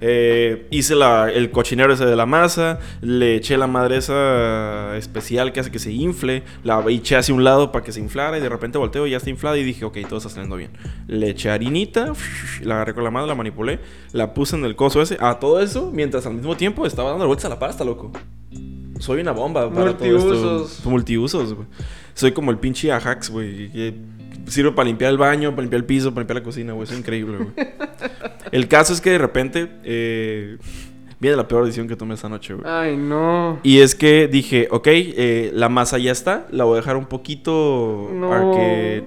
Eh, 0.01 0.67
hice 0.71 0.95
la- 0.95 1.31
el 1.31 1.51
cochinero 1.51 1.93
ese 1.93 2.07
de 2.07 2.17
la 2.17 2.25
masa, 2.27 2.79
le 3.03 3.37
eché 3.37 3.57
la 3.59 3.67
madre 3.67 3.99
esa 3.99 4.97
especial 4.97 5.53
que 5.53 5.61
hace 5.61 5.71
que 5.71 5.79
se 5.79 5.93
infle, 5.93 6.43
la 6.65 6.83
eché 6.89 7.17
hacia 7.17 7.35
un 7.35 7.45
lado 7.45 7.71
para 7.71 7.85
que 7.85 7.93
se 7.93 8.01
inflara 8.01 8.39
y 8.39 8.41
de 8.41 8.49
repente 8.49 8.79
volteo 8.79 9.07
y 9.07 9.11
ya 9.11 9.19
está 9.19 9.29
inflada 9.31 9.59
y 9.59 9.63
dije, 9.65 9.85
ok, 9.85 9.99
todo 10.09 10.17
está 10.19 10.31
saliendo 10.31 10.57
bien. 10.57 10.71
Le 11.07 11.31
eché 11.31 11.51
harinita, 11.51 12.13
la 12.63 12.77
agarré 12.77 12.95
con 12.95 13.05
la 13.05 13.11
mano, 13.11 13.27
la 13.27 13.35
manipulé, 13.35 13.79
la 14.13 14.33
puse 14.33 14.57
en 14.57 14.65
el 14.65 14.75
coso 14.75 15.03
ese, 15.03 15.19
a 15.21 15.39
todo 15.39 15.61
eso, 15.61 15.91
mientras 15.93 16.25
al 16.27 16.35
mismo 16.35 16.57
tiempo 16.57 16.87
estaba 16.87 17.11
dando 17.11 17.27
vueltas 17.27 17.45
a 17.47 17.51
la 17.51 17.59
pasta, 17.59 17.85
loco. 17.85 18.11
Soy 18.99 19.21
una 19.21 19.33
bomba 19.33 19.71
para 19.73 19.97
todo 19.97 20.05
esto. 20.17 20.29
Multiusos. 20.29 20.85
Multiusos, 20.87 21.55
güey. 21.55 21.67
Soy 22.15 22.33
como 22.33 22.51
el 22.51 22.59
pinche 22.59 22.93
Ajax, 22.93 23.31
güey. 23.31 23.71
Sirve 24.51 24.73
para 24.73 24.87
limpiar 24.89 25.11
el 25.11 25.19
baño, 25.19 25.51
para 25.51 25.63
limpiar 25.63 25.81
el 25.81 25.87
piso, 25.87 26.11
para 26.13 26.23
limpiar 26.23 26.39
la 26.39 26.45
cocina, 26.45 26.73
güey. 26.73 26.89
Es 26.89 26.99
increíble, 26.99 27.39
güey. 27.39 27.51
el 28.53 28.69
caso 28.69 28.93
es 28.93 29.01
que 29.01 29.11
de 29.11 29.19
repente 29.19 29.71
eh, 29.85 30.59
viene 31.21 31.37
la 31.37 31.47
peor 31.49 31.65
decisión 31.65 31.87
que 31.89 31.97
tomé 31.97 32.15
esta 32.15 32.29
noche, 32.29 32.55
güey. 32.55 32.67
Ay, 32.71 32.97
no. 32.97 33.61
Y 33.63 33.79
es 33.81 33.95
que 33.95 34.27
dije, 34.29 34.69
ok, 34.71 34.87
eh, 34.89 35.51
la 35.55 35.69
masa 35.69 35.99
ya 35.99 36.13
está, 36.13 36.47
la 36.51 36.65
voy 36.65 36.75
a 36.75 36.77
dejar 36.81 36.97
un 36.97 37.07
poquito 37.07 38.11
No. 38.13 38.33
a 38.33 38.57
que, 38.57 39.05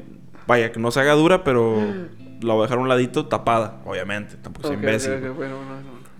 vaya, 0.47 0.71
que 0.71 0.79
no 0.79 0.91
se 0.91 0.99
haga 1.01 1.13
dura, 1.13 1.43
pero 1.43 1.75
la 2.41 2.53
voy 2.53 2.61
a 2.61 2.63
dejar 2.63 2.77
a 2.77 2.81
un 2.81 2.89
ladito 2.89 3.25
tapada, 3.25 3.81
obviamente, 3.85 4.35
tampoco 4.41 4.67
soy 4.67 4.77
imbécil. 4.77 5.19
bueno. 5.35 5.55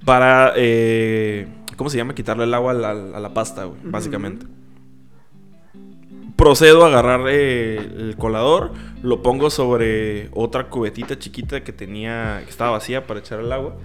Para, 0.05 0.51
eh, 0.57 1.47
¿cómo 1.77 1.89
se 1.89 1.95
llama? 1.95 2.13
Quitarle 2.13 2.43
el 2.43 2.53
agua 2.53 2.71
a 2.71 2.75
la, 2.75 2.89
a 2.91 3.19
la 3.21 3.33
pasta, 3.33 3.63
güey, 3.63 3.79
básicamente. 3.85 4.45
Procedo 6.43 6.83
a 6.83 6.87
agarrar 6.87 7.21
eh, 7.29 7.77
el 7.77 8.17
colador, 8.17 8.71
lo 9.01 9.21
pongo 9.21 9.49
sobre 9.49 10.27
otra 10.33 10.67
cubetita 10.67 11.17
chiquita 11.17 11.63
que 11.63 11.71
tenía, 11.71 12.41
que 12.43 12.49
estaba 12.49 12.71
vacía 12.71 13.07
para 13.07 13.21
echar 13.21 13.39
el 13.39 13.49
agua. 13.49 13.77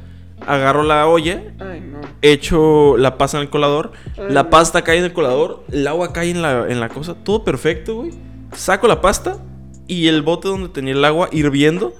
Agarro 0.44 0.82
la 0.82 1.06
olla, 1.06 1.40
Ay, 1.60 1.80
no. 1.80 2.00
echo 2.20 2.96
la 2.96 3.16
pasta 3.16 3.36
en 3.38 3.44
el 3.44 3.48
colador, 3.50 3.92
Ay. 4.16 4.24
la 4.30 4.50
pasta 4.50 4.82
cae 4.82 4.98
en 4.98 5.04
el 5.04 5.12
colador, 5.12 5.62
el 5.70 5.86
agua 5.86 6.12
cae 6.12 6.30
en 6.30 6.42
la, 6.42 6.66
en 6.68 6.80
la 6.80 6.88
cosa, 6.88 7.14
todo 7.14 7.44
perfecto, 7.44 7.94
güey. 7.94 8.10
Saco 8.56 8.88
la 8.88 9.00
pasta 9.00 9.38
y 9.86 10.08
el 10.08 10.22
bote 10.22 10.48
donde 10.48 10.68
tenía 10.70 10.94
el 10.94 11.04
agua 11.04 11.28
hirviendo 11.30 11.94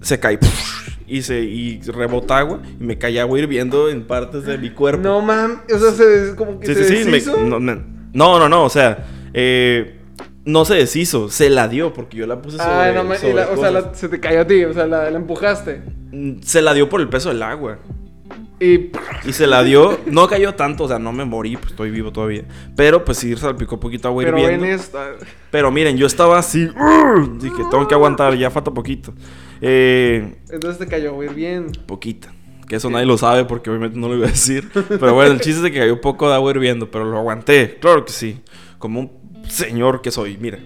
se 0.00 0.20
cae. 0.20 0.38
Y, 1.08 1.22
se, 1.22 1.40
y 1.40 1.80
rebota 1.82 2.38
agua 2.38 2.60
y 2.80 2.84
me 2.84 2.98
cae 2.98 3.20
agua 3.20 3.36
hirviendo 3.40 3.88
en 3.90 4.06
partes 4.06 4.44
de 4.44 4.58
mi 4.58 4.70
cuerpo. 4.70 5.02
No, 5.02 5.20
mam. 5.22 5.62
O 5.74 5.78
sea, 5.78 5.90
se, 5.90 6.36
como 6.36 6.60
que 6.60 6.66
sí, 6.68 6.74
se 6.74 6.84
sí, 6.84 7.04
sí. 7.04 7.10
me- 7.10 7.48
no, 7.48 7.58
no, 7.58 8.38
no, 8.38 8.48
no, 8.48 8.64
o 8.64 8.68
sea, 8.68 9.04
eh, 9.36 10.00
no 10.44 10.64
se 10.64 10.74
deshizo, 10.74 11.28
se 11.28 11.50
la 11.50 11.68
dio 11.68 11.92
porque 11.92 12.16
yo 12.16 12.26
la 12.26 12.40
puse 12.40 12.56
sobre, 12.56 12.70
Ay, 12.72 12.94
no, 12.94 13.14
sobre 13.16 13.34
la- 13.34 13.48
o 13.50 13.56
sea, 13.56 13.70
la- 13.70 13.94
se 13.94 14.08
te 14.08 14.18
cayó 14.20 14.40
a 14.40 14.46
ti, 14.46 14.64
o 14.64 14.72
sea, 14.72 14.86
la, 14.86 15.10
la 15.10 15.16
empujaste. 15.18 15.82
Mm, 16.12 16.38
Se 16.40 16.62
la 16.62 16.72
dio 16.74 16.88
por 16.88 17.00
el 17.00 17.08
peso 17.08 17.28
del 17.28 17.42
agua. 17.42 17.78
Y. 18.58 18.90
Y 19.24 19.32
se 19.32 19.46
la 19.46 19.62
dio, 19.62 19.98
no 20.06 20.26
cayó 20.28 20.54
tanto, 20.54 20.84
o 20.84 20.88
sea, 20.88 20.98
no 20.98 21.12
me 21.12 21.24
morí, 21.26 21.56
pues 21.58 21.72
estoy 21.72 21.90
vivo 21.90 22.10
todavía. 22.10 22.44
Pero 22.74 23.04
pues 23.04 23.18
sí 23.18 23.36
salpicó 23.36 23.78
poquito 23.78 24.08
agua 24.08 24.24
Pero 24.24 24.38
hirviendo. 24.38 24.64
en 24.64 24.72
esta. 24.72 25.10
Pero 25.50 25.70
miren, 25.70 25.96
yo 25.98 26.06
estaba 26.06 26.38
así, 26.38 26.60
dije, 27.40 27.62
tengo 27.70 27.86
que 27.86 27.94
aguantar, 27.94 28.34
ya 28.36 28.50
falta 28.50 28.70
poquito. 28.72 29.12
Eh, 29.60 30.38
Entonces 30.50 30.78
te 30.78 30.86
cayó 30.86 31.12
muy 31.12 31.28
bien. 31.28 31.66
poquita. 31.86 32.32
Que 32.68 32.76
eso 32.76 32.88
nadie 32.90 33.06
lo 33.06 33.16
sabe 33.18 33.44
porque 33.44 33.68
obviamente 33.70 33.98
no 33.98 34.08
lo 34.08 34.16
iba 34.16 34.26
a 34.26 34.30
decir. 34.30 34.68
Pero 34.72 35.12
bueno, 35.14 35.32
el 35.32 35.40
chiste 35.40 35.58
es 35.58 35.62
de 35.62 35.70
que 35.72 35.78
cayó 35.80 36.00
poco 36.00 36.28
de 36.28 36.34
agua 36.34 36.50
hirviendo, 36.50 36.90
pero 36.90 37.04
lo 37.04 37.18
aguanté, 37.18 37.76
claro 37.80 38.04
que 38.04 38.12
sí. 38.12 38.40
Como 38.78 39.00
un 39.00 39.10
señor 39.48 40.02
que 40.02 40.10
soy, 40.10 40.36
mira. 40.36 40.58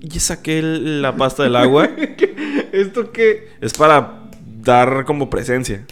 Y 0.00 0.20
saqué 0.20 0.62
la 0.62 1.16
pasta 1.16 1.42
del 1.42 1.56
agua. 1.56 1.88
¿Esto 2.72 3.12
qué? 3.12 3.48
es 3.60 3.74
para 3.74 4.28
dar 4.62 5.04
como 5.04 5.30
presencia. 5.30 5.84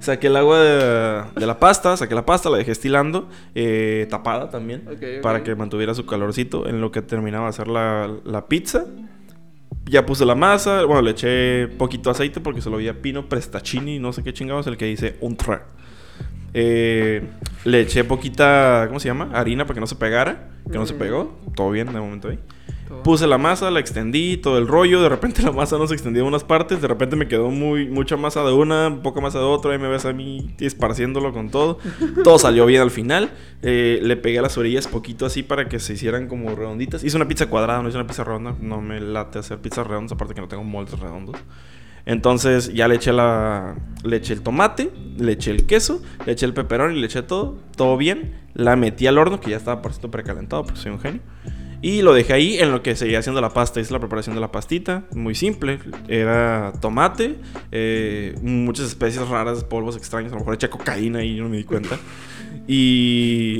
Saqué 0.00 0.26
el 0.26 0.36
agua 0.36 0.60
de, 0.60 1.40
de 1.40 1.46
la 1.46 1.58
pasta, 1.58 1.96
saqué 1.96 2.14
la 2.14 2.26
pasta, 2.26 2.50
la 2.50 2.58
dejé 2.58 2.72
estilando, 2.72 3.28
eh, 3.54 4.06
tapada 4.10 4.50
también, 4.50 4.84
para 5.22 5.42
que 5.42 5.54
mantuviera 5.54 5.94
su 5.94 6.04
calorcito 6.04 6.68
en 6.68 6.82
lo 6.82 6.90
que 6.90 7.00
terminaba 7.00 7.44
de 7.44 7.50
hacer 7.50 7.68
la, 7.68 8.10
la 8.24 8.46
pizza. 8.46 8.84
Ya 9.86 10.04
puse 10.04 10.26
la 10.26 10.34
masa, 10.34 10.84
bueno, 10.84 11.00
le 11.00 11.12
eché 11.12 11.68
poquito 11.68 12.10
aceite 12.10 12.40
porque 12.40 12.60
se 12.60 12.68
lo 12.68 12.76
vi 12.78 12.88
a 12.88 13.00
Pino 13.00 13.28
Prestacini, 13.28 13.98
no 13.98 14.12
sé 14.12 14.22
qué 14.22 14.32
chingados, 14.34 14.66
el 14.66 14.76
que 14.76 14.86
dice 14.86 15.16
un 15.20 15.36
tre. 15.36 15.60
Eh, 16.54 17.22
le 17.64 17.80
eché 17.80 18.04
poquita, 18.04 18.84
¿cómo 18.88 19.00
se 19.00 19.08
llama? 19.08 19.30
Harina 19.34 19.64
para 19.64 19.74
que 19.74 19.80
no 19.80 19.86
se 19.86 19.96
pegara, 19.96 20.50
que 20.70 20.78
no 20.78 20.86
se 20.86 20.94
Mm. 20.94 20.98
pegó, 20.98 21.38
todo 21.56 21.70
bien 21.70 21.92
de 21.92 21.98
momento 22.00 22.28
ahí. 22.28 22.38
Puse 23.02 23.26
la 23.26 23.38
masa, 23.38 23.70
la 23.72 23.80
extendí, 23.80 24.36
todo 24.36 24.56
el 24.56 24.68
rollo. 24.68 25.02
De 25.02 25.08
repente 25.08 25.42
la 25.42 25.50
masa 25.50 25.76
no 25.78 25.86
se 25.86 25.94
extendió 25.94 26.22
en 26.22 26.28
unas 26.28 26.44
partes. 26.44 26.80
De 26.80 26.86
repente 26.86 27.16
me 27.16 27.26
quedó 27.26 27.50
muy, 27.50 27.88
mucha 27.88 28.16
masa 28.16 28.44
de 28.44 28.52
una, 28.52 29.00
poca 29.02 29.20
masa 29.20 29.38
de 29.40 29.44
otra. 29.46 29.74
Y 29.74 29.78
me 29.78 29.88
ves 29.88 30.04
a 30.04 30.12
mí 30.12 30.54
esparciéndolo 30.60 31.32
con 31.32 31.50
todo. 31.50 31.78
Todo 32.24 32.38
salió 32.38 32.66
bien 32.66 32.82
al 32.82 32.90
final. 32.92 33.30
Eh, 33.62 33.98
le 34.02 34.16
pegué 34.16 34.38
a 34.38 34.42
las 34.42 34.56
orillas 34.58 34.86
poquito 34.86 35.26
así 35.26 35.42
para 35.42 35.68
que 35.68 35.80
se 35.80 35.94
hicieran 35.94 36.28
como 36.28 36.54
redonditas. 36.54 37.02
Hice 37.02 37.16
una 37.16 37.26
pizza 37.26 37.46
cuadrada, 37.46 37.82
no 37.82 37.88
hice 37.88 37.98
una 37.98 38.06
pizza 38.06 38.22
redonda. 38.22 38.54
No 38.60 38.80
me 38.80 39.00
late 39.00 39.40
hacer 39.40 39.58
pizzas 39.58 39.86
redondas, 39.86 40.12
aparte 40.12 40.34
que 40.34 40.40
no 40.40 40.48
tengo 40.48 40.62
moldes 40.62 40.98
redondos. 40.98 41.36
Entonces 42.06 42.72
ya 42.74 42.88
le 42.88 42.96
eché 42.96 43.12
la. 43.12 43.76
Le 44.02 44.16
eché 44.16 44.34
el 44.34 44.42
tomate, 44.42 44.90
le 45.16 45.32
eché 45.32 45.50
el 45.50 45.64
queso, 45.64 46.02
le 46.26 46.32
eché 46.32 46.44
el 46.44 46.52
peperón 46.52 46.94
y 46.94 47.00
le 47.00 47.06
eché 47.06 47.22
todo. 47.22 47.58
Todo 47.76 47.96
bien. 47.96 48.42
La 48.52 48.76
metí 48.76 49.06
al 49.06 49.18
horno, 49.18 49.40
que 49.40 49.50
ya 49.50 49.56
estaba 49.56 49.82
por 49.82 49.92
cierto 49.92 50.10
precalentado, 50.10 50.64
porque 50.64 50.80
soy 50.80 50.92
un 50.92 51.00
genio. 51.00 51.22
Y 51.80 52.00
lo 52.00 52.14
dejé 52.14 52.32
ahí 52.32 52.58
en 52.58 52.72
lo 52.72 52.82
que 52.82 52.96
seguía 52.96 53.18
haciendo 53.18 53.40
la 53.40 53.50
pasta. 53.50 53.80
Hice 53.80 53.92
la 53.92 53.98
preparación 53.98 54.34
de 54.34 54.40
la 54.40 54.50
pastita. 54.50 55.04
Muy 55.14 55.34
simple. 55.34 55.80
Era 56.08 56.72
tomate, 56.80 57.36
eh, 57.72 58.34
muchas 58.42 58.86
especies 58.86 59.28
raras, 59.28 59.64
polvos 59.64 59.96
extraños. 59.96 60.32
A 60.32 60.36
lo 60.36 60.40
mejor 60.40 60.54
eché 60.54 60.70
cocaína 60.70 61.22
y 61.22 61.38
no 61.38 61.48
me 61.48 61.58
di 61.58 61.64
cuenta. 61.64 61.98
Y 62.66 63.58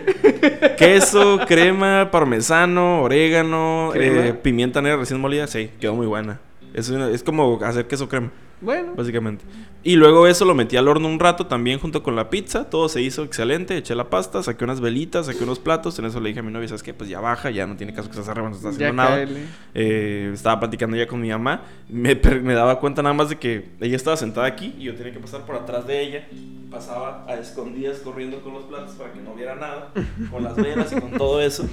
queso, 0.78 1.40
crema, 1.46 2.10
parmesano, 2.10 3.02
orégano, 3.02 3.92
eh, 3.94 4.34
pimienta 4.34 4.82
negra 4.82 4.98
recién 4.98 5.20
molida. 5.20 5.46
Sí, 5.46 5.70
quedó 5.80 5.94
muy 5.94 6.06
buena. 6.06 6.40
Es, 6.76 6.88
una- 6.90 7.08
es 7.10 7.22
como 7.22 7.58
hacer 7.64 7.88
queso 7.88 8.08
crema, 8.08 8.30
Bueno. 8.60 8.92
básicamente. 8.96 9.44
Y 9.82 9.96
luego 9.96 10.26
eso 10.26 10.44
lo 10.44 10.54
metí 10.54 10.76
al 10.76 10.86
horno 10.88 11.08
un 11.08 11.18
rato 11.18 11.46
también 11.46 11.78
junto 11.78 12.02
con 12.02 12.14
la 12.16 12.28
pizza. 12.28 12.68
Todo 12.68 12.88
se 12.88 13.00
hizo 13.00 13.22
excelente. 13.24 13.76
Eché 13.78 13.94
la 13.94 14.10
pasta, 14.10 14.42
saqué 14.42 14.64
unas 14.64 14.80
velitas, 14.80 15.26
saqué 15.26 15.42
unos 15.44 15.58
platos. 15.58 15.98
En 15.98 16.04
eso 16.04 16.20
le 16.20 16.28
dije 16.28 16.40
a 16.40 16.42
mi 16.42 16.52
novia, 16.52 16.68
¿sabes 16.68 16.82
qué? 16.82 16.92
Pues 16.92 17.08
ya 17.08 17.18
baja, 17.20 17.50
ya 17.50 17.66
no 17.66 17.76
tiene 17.76 17.94
caso 17.94 18.10
que 18.10 18.22
se 18.22 18.30
arriba, 18.30 18.50
no 18.50 18.56
está 18.56 18.68
haciendo 18.68 18.86
ya 18.86 18.92
nada. 18.92 19.26
Eh, 19.74 20.30
estaba 20.34 20.60
platicando 20.60 20.96
ya 20.96 21.06
con 21.06 21.20
mi 21.20 21.30
mamá. 21.30 21.62
Me, 21.88 22.14
me 22.14 22.54
daba 22.54 22.78
cuenta 22.78 23.02
nada 23.02 23.14
más 23.14 23.28
de 23.30 23.36
que 23.36 23.70
ella 23.80 23.96
estaba 23.96 24.16
sentada 24.16 24.46
aquí 24.46 24.74
y 24.78 24.84
yo 24.84 24.94
tenía 24.94 25.12
que 25.12 25.20
pasar 25.20 25.46
por 25.46 25.56
atrás 25.56 25.86
de 25.86 26.02
ella. 26.02 26.28
Pasaba 26.70 27.24
a 27.28 27.34
escondidas 27.36 28.00
corriendo 28.00 28.40
con 28.42 28.52
los 28.52 28.64
platos 28.64 28.92
para 28.96 29.12
que 29.12 29.20
no 29.20 29.34
viera 29.34 29.54
nada. 29.54 29.92
Con 30.30 30.42
las 30.44 30.56
velas 30.56 30.92
y 30.92 31.00
con 31.00 31.12
todo 31.12 31.40
eso. 31.40 31.66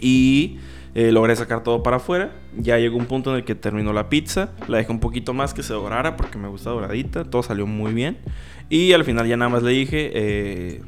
Y 0.00 0.58
eh, 0.94 1.12
logré 1.12 1.36
sacar 1.36 1.62
todo 1.62 1.82
para 1.82 1.96
afuera. 1.96 2.32
Ya 2.56 2.78
llegó 2.78 2.96
un 2.96 3.06
punto 3.06 3.30
en 3.30 3.36
el 3.36 3.44
que 3.44 3.54
terminó 3.54 3.92
la 3.92 4.08
pizza. 4.08 4.50
La 4.68 4.78
dejé 4.78 4.92
un 4.92 5.00
poquito 5.00 5.34
más 5.34 5.54
que 5.54 5.62
se 5.62 5.72
dorara 5.72 6.16
porque 6.16 6.38
me 6.38 6.48
gusta 6.48 6.70
doradita. 6.70 7.24
Todo 7.24 7.42
salió 7.42 7.66
muy 7.66 7.92
bien. 7.92 8.18
Y 8.68 8.92
al 8.92 9.04
final 9.04 9.26
ya 9.26 9.36
nada 9.36 9.48
más 9.50 9.62
le 9.62 9.70
dije, 9.70 10.10
eh, 10.14 10.82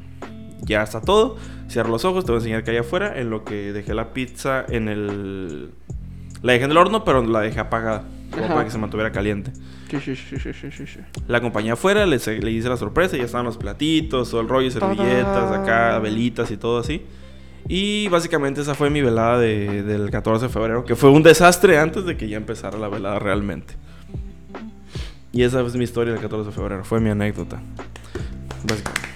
ya 0.63 0.83
está 0.83 1.01
todo. 1.01 1.37
Cierra 1.69 1.89
los 1.89 2.05
ojos, 2.05 2.25
te 2.25 2.33
voy 2.33 2.39
a 2.39 2.41
enseñar 2.41 2.65
que 2.65 2.73
hay 2.73 2.79
afuera. 2.79 3.19
En 3.19 3.31
lo 3.31 3.45
que 3.45 3.73
dejé 3.73 3.95
la 3.95 4.13
pizza 4.13 4.65
en 4.69 4.89
el... 4.89 5.71
La 6.43 6.53
dejé 6.53 6.65
en 6.65 6.71
el 6.71 6.77
horno, 6.79 7.05
pero 7.05 7.23
la 7.23 7.41
dejé 7.41 7.61
apagada. 7.61 8.05
Como 8.31 8.47
para 8.49 8.65
que 8.65 8.71
se 8.71 8.79
mantuviera 8.79 9.11
caliente. 9.13 9.53
La 11.27 11.39
acompañé 11.39 11.73
afuera, 11.73 12.07
le, 12.07 12.19
le 12.19 12.51
hice 12.53 12.69
la 12.69 12.77
sorpresa, 12.77 13.17
ya 13.17 13.25
estaban 13.25 13.45
los 13.45 13.57
platitos, 13.57 14.31
todo 14.31 14.41
el 14.41 14.49
rollo, 14.49 14.71
servilletas, 14.71 15.51
acá, 15.51 15.99
velitas 15.99 16.51
y 16.53 16.57
todo 16.57 16.79
así. 16.79 17.03
Y 17.73 18.09
básicamente 18.09 18.61
esa 18.63 18.75
fue 18.75 18.91
mi 18.91 19.01
velada 19.01 19.39
de- 19.39 19.85
del 19.85 20.11
14 20.11 20.47
de 20.47 20.53
febrero, 20.53 20.85
que 20.85 20.97
fue 20.97 21.09
un 21.11 21.23
desastre 21.23 21.79
antes 21.79 22.05
de 22.05 22.17
que 22.17 22.29
ya 22.29 22.37
empezara 22.37 22.77
la 22.77 22.89
velada 22.89 23.21
realmente. 23.21 23.75
Y 25.33 25.45
esa 25.45 25.61
es 25.61 25.77
mi 25.77 25.85
historia 25.85 26.13
del 26.13 26.21
14 26.21 26.51
de 26.51 26.53
febrero, 26.57 26.85
fue 26.85 26.99
mi 26.99 27.11
anécdota. 27.11 27.61
Básicamente. 28.65 29.09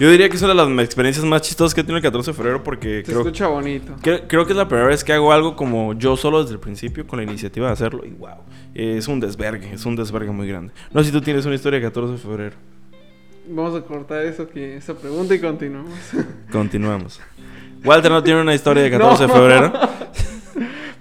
Yo 0.00 0.10
diría 0.10 0.28
que 0.28 0.34
es 0.36 0.42
una 0.42 0.54
de 0.54 0.74
las 0.74 0.84
experiencias 0.84 1.24
más 1.24 1.40
chistosas 1.42 1.72
que 1.72 1.82
he 1.82 1.84
tenido 1.84 1.98
el 1.98 2.02
14 2.02 2.32
de 2.32 2.36
febrero 2.36 2.64
porque 2.64 2.98
Se 2.98 3.04
creo, 3.04 3.20
escucha 3.20 3.46
bonito. 3.46 3.94
creo, 4.02 4.26
creo 4.26 4.44
que 4.44 4.52
es 4.52 4.56
la 4.58 4.66
primera 4.66 4.88
vez 4.88 5.04
que 5.04 5.12
hago 5.12 5.32
algo 5.32 5.54
como 5.54 5.94
yo 5.94 6.16
solo 6.16 6.42
desde 6.42 6.54
el 6.54 6.60
principio 6.60 7.06
con 7.06 7.18
la 7.18 7.22
iniciativa 7.22 7.68
de 7.68 7.72
hacerlo 7.74 8.04
y 8.04 8.10
wow, 8.10 8.38
es 8.74 9.06
un 9.06 9.20
desvergue, 9.20 9.72
es 9.72 9.86
un 9.86 9.94
desvergue 9.94 10.32
muy 10.32 10.48
grande. 10.48 10.72
No 10.92 11.00
sé 11.00 11.06
si 11.06 11.12
tú 11.12 11.20
tienes 11.22 11.46
una 11.46 11.54
historia 11.54 11.78
de 11.78 11.86
14 11.86 12.12
de 12.14 12.18
febrero. 12.18 12.56
Vamos 13.48 13.80
a 13.80 13.84
cortar 13.86 14.24
eso 14.26 14.48
que 14.48 14.76
esa 14.76 14.92
pregunta 14.92 15.32
y 15.32 15.38
continuamos. 15.38 15.94
Continuamos. 16.50 17.20
Walter 17.86 18.10
no 18.10 18.22
tiene 18.22 18.40
una 18.42 18.54
historia 18.54 18.82
de 18.82 18.90
14 18.90 19.22
de 19.22 19.28
No. 19.28 19.34
febrero. 19.34 19.72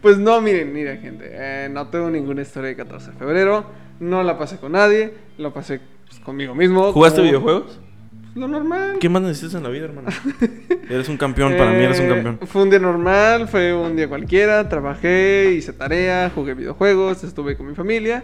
Pues 0.02 0.20
no, 0.20 0.40
miren, 0.40 0.72
miren, 0.72 1.02
gente. 1.02 1.26
eh, 1.32 1.68
no 1.72 1.88
tengo 1.88 2.12
ninguna 2.12 2.44
historia 2.44 2.70
de 2.70 2.76
14 2.76 3.10
de 3.12 3.18
febrero. 3.18 3.66
No 4.00 4.22
la 4.22 4.38
pasé 4.38 4.58
con 4.58 4.74
nadie. 4.74 5.16
Lo 5.40 5.52
pasé 5.52 5.80
pues, 6.08 6.20
conmigo 6.20 6.54
mismo. 6.54 6.92
¿Jugaste 6.92 7.22
como- 7.22 7.28
videojuegos? 7.30 7.80
Lo 8.36 8.48
normal. 8.48 8.98
¿Qué 9.00 9.10
más 9.10 9.24
necesitas 9.24 9.56
en 9.56 9.64
la 9.64 9.70
vida, 9.70 9.86
hermano? 9.86 10.10
Eres 10.90 11.10
un 11.10 11.18
campeón, 11.18 11.56
para 11.58 11.72
mí 11.72 11.78
eres 11.84 12.00
un 12.00 12.06
Eh, 12.06 12.10
campeón. 12.10 12.40
Fue 12.46 12.62
un 12.62 12.70
día 12.70 12.78
normal, 12.80 13.48
fue 13.48 13.74
un 13.74 13.96
día 13.96 14.08
cualquiera. 14.08 14.70
Trabajé, 14.70 15.54
hice 15.58 15.74
tarea, 15.74 16.30
jugué 16.36 16.54
videojuegos, 16.54 17.24
estuve 17.24 17.58
con 17.58 17.66
mi 17.68 17.74
familia. 17.74 18.24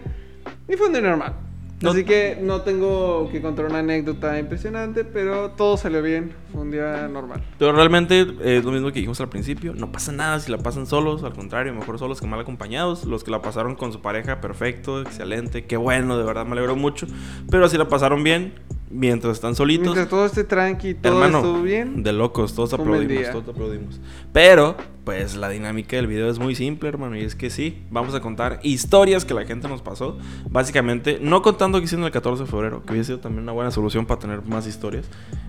Y 0.70 0.76
fue 0.76 0.86
un 0.88 0.94
día 0.94 1.02
normal. 1.02 1.34
No- 1.82 1.92
Así 1.92 2.04
que 2.04 2.38
no 2.42 2.62
tengo 2.62 3.30
que 3.32 3.42
contar 3.42 3.66
una 3.66 3.80
anécdota 3.80 4.38
impresionante, 4.40 5.04
pero 5.04 5.52
todo 5.52 5.78
salió 5.78 6.02
bien. 6.02 6.32
Fue 6.52 6.62
un 6.62 6.72
día 6.72 7.08
normal. 7.08 7.42
Pero 7.58 7.72
realmente 7.72 8.22
eh, 8.22 8.58
es 8.58 8.64
lo 8.64 8.72
mismo 8.72 8.88
que 8.90 8.96
dijimos 9.00 9.20
al 9.22 9.30
principio. 9.30 9.74
No 9.74 9.92
pasa 9.92 10.12
nada 10.12 10.40
si 10.40 10.52
la 10.52 10.60
pasan 10.60 10.86
solos. 10.86 11.24
Al 11.24 11.34
contrario, 11.34 11.74
mejor 11.74 11.98
solos 11.98 12.22
que 12.22 12.28
mal 12.28 12.40
acompañados. 12.40 13.06
Los 13.06 13.24
que 13.24 13.32
la 13.32 13.42
pasaron 13.42 13.76
con 13.76 13.92
su 13.92 14.02
pareja, 14.02 14.42
perfecto, 14.42 15.02
excelente. 15.02 15.66
Qué 15.66 15.78
bueno, 15.78 16.18
de 16.18 16.24
verdad 16.24 16.46
me 16.46 16.52
alegro 16.54 16.76
mucho. 16.76 17.08
Pero 17.50 17.68
si 17.68 17.78
la 17.78 17.88
pasaron 17.88 18.24
bien, 18.24 18.54
mientras 18.92 19.34
están 19.34 19.56
solitos. 19.56 19.86
Mientras 19.86 20.08
todo 20.10 20.26
esté 20.26 20.44
tranqui, 20.44 20.94
todo 20.94 21.14
hermano, 21.14 21.38
estuvo 21.40 21.62
bien. 21.64 22.04
de 22.04 22.14
locos, 22.14 22.54
todos 22.54 22.74
aplaudimos, 22.74 23.32
todos 23.32 23.48
aplaudimos. 23.50 24.00
Pero, 24.34 24.76
pues 25.04 25.36
la 25.36 25.50
dinámica 25.50 25.96
del 25.96 26.08
video 26.08 26.30
es 26.30 26.38
muy 26.38 26.56
simple, 26.56 26.90
hermano. 26.90 27.18
Y 27.18 27.22
es 27.22 27.36
que 27.36 27.50
sí, 27.50 27.84
vamos 27.90 28.14
a 28.14 28.22
contar 28.22 28.60
historias 28.64 29.26
que 29.26 29.34
la 29.34 29.46
gente 29.46 29.68
nos 29.68 29.82
pasó. 29.82 30.18
Básicamente, 30.50 31.20
no 31.22 31.42
contando 31.42 31.80
que 31.80 31.86
hicieron 31.86 32.06
el 32.06 32.12
14 32.12 32.44
de 32.44 32.50
febrero, 32.50 32.84
que 32.84 32.94
hubiese 32.94 33.08
sido 33.08 33.20
también 33.20 33.44
una 33.44 33.52
buena 33.52 33.72
solución 33.72 34.06
para 34.06 34.20
tener 34.20 34.44
más 34.44 34.68
historias. 34.68 35.06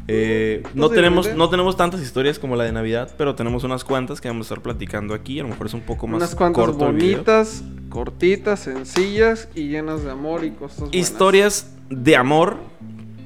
Eh, 0.09 0.63
no, 0.75 0.89
Posiblemente. 0.89 0.95
tenemos, 0.97 1.37
no 1.37 1.51
tenemos 1.51 1.77
tantas 1.77 2.01
historias 2.01 2.39
como 2.39 2.57
la 2.57 2.65
de 2.65 2.73
Navidad, 2.73 3.15
pero 3.19 3.35
tenemos 3.35 3.65
unas 3.65 3.85
cuantas 3.85 4.21
que 4.21 4.29
vamos 4.29 4.47
a 4.47 4.55
estar 4.55 4.63
platicando 4.63 5.15
aquí. 5.15 5.39
A 5.39 5.43
lo 5.43 5.51
mejor 5.51 5.67
es 5.67 5.75
un 5.75 5.83
poco 5.83 6.07
más 6.07 6.17
Unas 6.17 6.35
cuantas 6.35 6.65
corto 6.65 6.87
bonitas, 6.87 7.63
cortitas, 7.89 8.61
sencillas 8.61 9.49
y 9.55 9.69
llenas 9.69 10.03
de 10.03 10.11
amor 10.11 10.45
y 10.45 10.51
cosas 10.53 10.81
buenas. 10.81 10.97
Historias 10.97 11.75
de 11.91 12.17
amor 12.17 12.57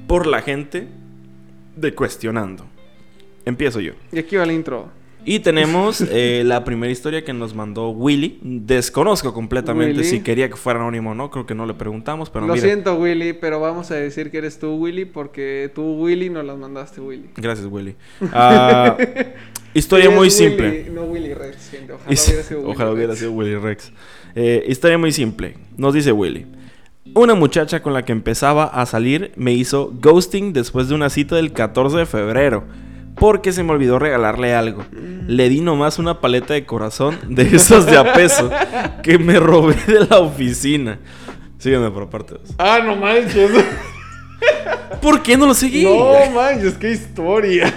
por 0.07 0.27
la 0.27 0.41
gente 0.41 0.87
de 1.75 1.93
cuestionando. 1.95 2.65
Empiezo 3.45 3.79
yo. 3.79 3.93
Y 4.11 4.19
aquí 4.19 4.35
va 4.35 4.43
el 4.43 4.51
intro. 4.51 4.96
Y 5.29 5.39
tenemos 5.39 5.99
eh, 6.09 6.43
la 6.45 6.63
primera 6.63 6.89
historia 6.89 7.25
que 7.25 7.33
nos 7.33 7.53
mandó 7.53 7.89
Willy. 7.89 8.39
Desconozco 8.41 9.33
completamente 9.33 9.97
Willy. 9.99 10.09
si 10.09 10.21
quería 10.21 10.47
que 10.49 10.55
fuera 10.55 10.79
anónimo 10.79 11.11
o 11.11 11.15
no. 11.15 11.29
Creo 11.29 11.45
que 11.45 11.53
no 11.53 11.65
le 11.65 11.73
preguntamos, 11.73 12.29
pero 12.29 12.47
Lo 12.47 12.55
siento, 12.55 12.95
Willy, 12.95 13.33
pero 13.33 13.59
vamos 13.59 13.91
a 13.91 13.95
decir 13.95 14.31
que 14.31 14.37
eres 14.37 14.57
tú, 14.57 14.75
Willy, 14.75 15.03
porque 15.03 15.69
tú, 15.75 15.83
Willy, 16.01 16.29
no 16.29 16.41
las 16.43 16.57
mandaste, 16.57 17.01
Willy. 17.01 17.29
Gracias, 17.35 17.67
Willy. 17.69 17.95
Ah, 18.31 18.95
historia 19.73 20.09
muy 20.09 20.19
Willy, 20.19 20.31
simple. 20.31 20.89
No 20.93 21.03
Willy 21.03 21.33
Rex, 21.33 21.71
gente. 21.71 21.91
Ojalá 21.93 22.13
Is- 22.13 22.25
hubiera 22.27 22.43
sido 22.43 22.59
Willy 22.61 22.71
Ojalá 22.71 22.91
hubiera 22.91 23.09
Rex. 23.09 23.19
sido 23.19 23.31
Willy 23.33 23.55
Rex. 23.57 23.91
Eh, 24.33 24.65
historia 24.69 24.97
muy 24.97 25.11
simple. 25.11 25.55
Nos 25.75 25.93
dice 25.93 26.13
Willy. 26.13 26.45
Una 27.15 27.35
muchacha 27.35 27.81
con 27.81 27.93
la 27.93 28.05
que 28.05 28.13
empezaba 28.13 28.63
a 28.63 28.85
salir 28.85 29.31
me 29.35 29.51
hizo 29.51 29.91
ghosting 30.01 30.53
después 30.53 30.87
de 30.87 30.95
una 30.95 31.09
cita 31.09 31.35
del 31.35 31.51
14 31.51 31.97
de 31.97 32.05
febrero. 32.05 32.63
Porque 33.19 33.51
se 33.51 33.63
me 33.63 33.71
olvidó 33.71 33.97
regalarle 33.99 34.53
algo. 34.53 34.85
Le 34.91 35.49
di 35.49 35.61
nomás 35.61 35.97
una 35.99 36.21
paleta 36.21 36.53
de 36.53 36.65
corazón 36.65 37.17
de 37.27 37.43
esos 37.55 37.85
de 37.85 37.97
a 37.97 38.13
peso 38.13 38.49
que 39.03 39.17
me 39.17 39.39
robé 39.39 39.75
de 39.87 40.05
la 40.05 40.19
oficina. 40.19 40.99
Sígueme 41.57 41.89
por 41.89 42.09
parte 42.09 42.35
dos. 42.35 42.53
Ah, 42.59 42.79
no 42.85 42.95
manches. 42.95 43.49
¿Por 45.01 45.21
qué 45.23 45.37
no 45.37 45.47
lo 45.47 45.53
seguí? 45.53 45.83
no 45.83 46.29
manches, 46.33 46.75
qué 46.75 46.91
historia. 46.91 47.73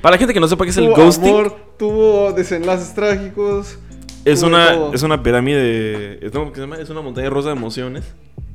Para 0.00 0.14
la 0.14 0.18
gente 0.18 0.32
que 0.32 0.40
no 0.40 0.46
sepa 0.48 0.64
qué 0.64 0.70
es 0.70 0.76
el 0.76 0.86
Tuvo 0.86 0.96
ghosting, 0.96 1.28
amor, 1.28 1.56
tuvo 1.78 2.32
desenlaces 2.32 2.94
trágicos. 2.94 3.78
es 4.24 4.42
una, 4.42 4.72
todo. 4.72 4.94
es 4.94 5.02
una 5.02 5.22
pirámide. 5.22 6.24
Es, 6.24 6.30
¿cómo 6.32 6.50
que 6.50 6.56
se 6.56 6.60
llama? 6.62 6.76
Es 6.78 6.90
una 6.90 7.00
montaña 7.00 7.28
rusa 7.30 7.48
de 7.48 7.56
emociones. 7.56 8.04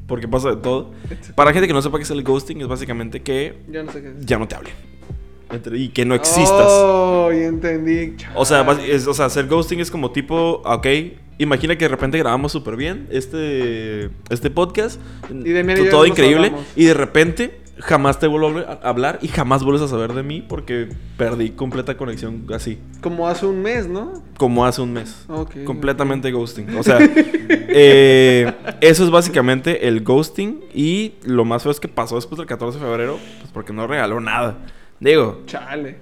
Porque 0.08 0.28
pasa 0.28 0.50
de 0.50 0.58
todo. 0.58 0.92
Para 1.36 1.50
la 1.50 1.54
gente 1.54 1.68
que 1.68 1.74
no 1.74 1.82
sepa 1.82 1.98
qué 1.98 2.04
es 2.04 2.12
el 2.12 2.24
ghosting, 2.24 2.62
es 2.62 2.68
básicamente 2.68 3.22
que 3.22 3.58
Yo 3.70 3.84
no 3.84 3.92
sé 3.92 4.02
qué 4.02 4.08
es. 4.10 4.26
ya 4.26 4.38
no 4.40 4.48
te 4.48 4.56
hablen. 4.56 4.74
Y 5.74 5.90
que 5.90 6.06
no 6.06 6.16
existas. 6.16 6.68
Oh, 6.68 7.30
ya 7.32 7.46
entendí. 7.48 8.16
O 8.36 8.46
sea, 8.46 8.66
es- 8.88 9.08
o 9.08 9.14
sea, 9.14 9.26
hacer 9.26 9.48
ghosting 9.48 9.80
es 9.80 9.92
como 9.92 10.12
tipo, 10.12 10.62
ok, 10.66 10.88
imagina 11.38 11.78
que 11.78 11.86
de 11.86 11.90
repente 11.90 12.18
grabamos 12.18 12.52
súper 12.52 12.76
bien 12.76 13.08
este, 13.12 14.10
este 14.30 14.50
podcast, 14.50 15.00
Y 15.30 15.36
de 15.52 15.64
todo 15.90 16.02
nos 16.02 16.10
increíble, 16.10 16.48
hablamos. 16.48 16.66
y 16.76 16.86
de 16.86 16.94
repente 16.94 17.62
jamás 17.80 18.20
te 18.20 18.28
vuelvo 18.28 18.60
a 18.60 18.74
hablar- 18.88 19.18
y 19.24 19.28
jamás 19.28 19.64
vuelves 19.64 19.82
a 19.82 19.88
saber 19.88 20.14
de 20.14 20.22
mí 20.22 20.46
porque 20.48 20.88
perdí 21.18 21.50
completa 21.50 21.98
conexión 21.98 22.46
así, 22.54 22.78
Como 23.02 23.28
hace 23.28 23.48
un 23.48 23.64
mes, 23.64 23.88
¿no? 23.88 24.22
como 24.38 24.66
hace 24.68 24.82
un 24.84 24.94
mes. 24.94 25.26
Completamente 25.66 26.32
ghosting. 26.32 26.78
O 26.78 26.84
sea, 26.84 27.00
eh, 27.70 28.54
eso 28.82 29.04
es 29.04 29.10
básicamente 29.10 29.88
el 29.88 30.04
ghosting. 30.04 30.62
Y 30.74 31.14
lo 31.26 31.46
más 31.46 31.64
feo 31.64 31.72
es 31.72 31.80
que 31.80 31.88
pasó 31.88 32.16
después 32.16 32.38
del 32.38 32.48
14 32.48 32.78
de 32.80 32.86
febrero, 32.86 33.18
pues 33.40 33.52
porque 33.52 33.74
no 33.74 33.88
regaló 33.88 34.20
nada. 34.20 34.58
Digo, 35.02 35.42
Chale. 35.48 35.98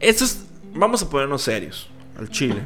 esto 0.00 0.24
es. 0.24 0.44
Vamos 0.74 1.02
a 1.02 1.08
ponernos 1.08 1.42
serios 1.42 1.88
al 2.18 2.28
chile. 2.30 2.56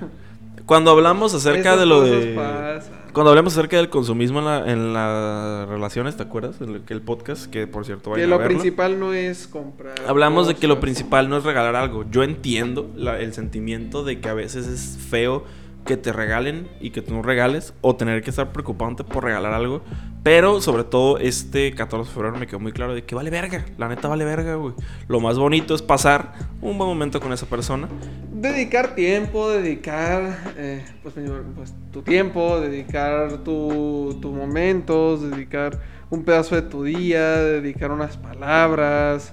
Cuando 0.66 0.90
hablamos 0.92 1.34
acerca 1.34 1.60
Esas 1.74 1.80
de 1.80 1.86
lo 1.86 2.02
de. 2.02 2.34
pasan. 2.34 3.00
Cuando 3.12 3.30
hablamos 3.30 3.54
acerca 3.54 3.76
del 3.76 3.88
consumismo 3.90 4.38
en, 4.38 4.44
la- 4.44 4.70
en 4.70 4.92
las 4.92 5.68
relaciones, 5.68 6.16
¿te 6.16 6.22
acuerdas? 6.22 6.60
En 6.60 6.68
el, 6.76 6.82
el 6.88 7.02
podcast, 7.02 7.46
que 7.50 7.66
por 7.66 7.84
cierto 7.84 8.12
Que 8.12 8.22
a 8.22 8.26
lo 8.28 8.40
principal 8.42 9.00
no 9.00 9.12
es 9.12 9.48
comprar. 9.48 9.94
Hablamos 10.06 10.46
de 10.46 10.54
que 10.54 10.68
lo 10.68 10.78
principal 10.78 11.28
no 11.28 11.36
es 11.36 11.42
regalar 11.42 11.74
algo. 11.74 12.04
Yo 12.10 12.22
entiendo 12.22 12.88
la- 12.94 13.18
el 13.18 13.34
sentimiento 13.34 14.04
de 14.04 14.20
que 14.20 14.28
a 14.28 14.34
veces 14.34 14.68
es 14.68 14.96
feo 15.10 15.44
que 15.84 15.96
te 15.96 16.12
regalen 16.12 16.68
y 16.80 16.90
que 16.90 17.02
tú 17.02 17.14
no 17.14 17.22
regales 17.22 17.74
o 17.80 17.96
tener 17.96 18.22
que 18.22 18.30
estar 18.30 18.52
preocupante 18.52 19.04
por 19.04 19.24
regalar 19.24 19.52
algo. 19.52 19.82
Pero 20.22 20.60
sobre 20.60 20.84
todo 20.84 21.18
este 21.18 21.74
14 21.74 22.08
de 22.08 22.14
febrero 22.14 22.36
me 22.38 22.46
quedó 22.46 22.60
muy 22.60 22.72
claro 22.72 22.94
de 22.94 23.04
que 23.04 23.14
vale 23.14 23.30
verga. 23.30 23.64
La 23.78 23.88
neta 23.88 24.08
vale 24.08 24.24
verga, 24.24 24.54
güey. 24.56 24.74
Lo 25.08 25.20
más 25.20 25.38
bonito 25.38 25.74
es 25.74 25.82
pasar 25.82 26.32
un 26.60 26.76
buen 26.76 26.88
momento 26.88 27.20
con 27.20 27.32
esa 27.32 27.46
persona. 27.46 27.88
Dedicar 28.32 28.94
tiempo, 28.94 29.48
dedicar 29.48 30.54
eh, 30.56 30.84
pues, 31.02 31.14
pues, 31.54 31.74
tu 31.90 32.02
tiempo, 32.02 32.60
dedicar 32.60 33.38
tu, 33.38 34.18
tus 34.20 34.32
momentos, 34.32 35.22
dedicar 35.22 35.80
un 36.10 36.24
pedazo 36.24 36.54
de 36.54 36.62
tu 36.62 36.84
día, 36.84 37.36
dedicar 37.36 37.90
unas 37.90 38.16
palabras. 38.16 39.32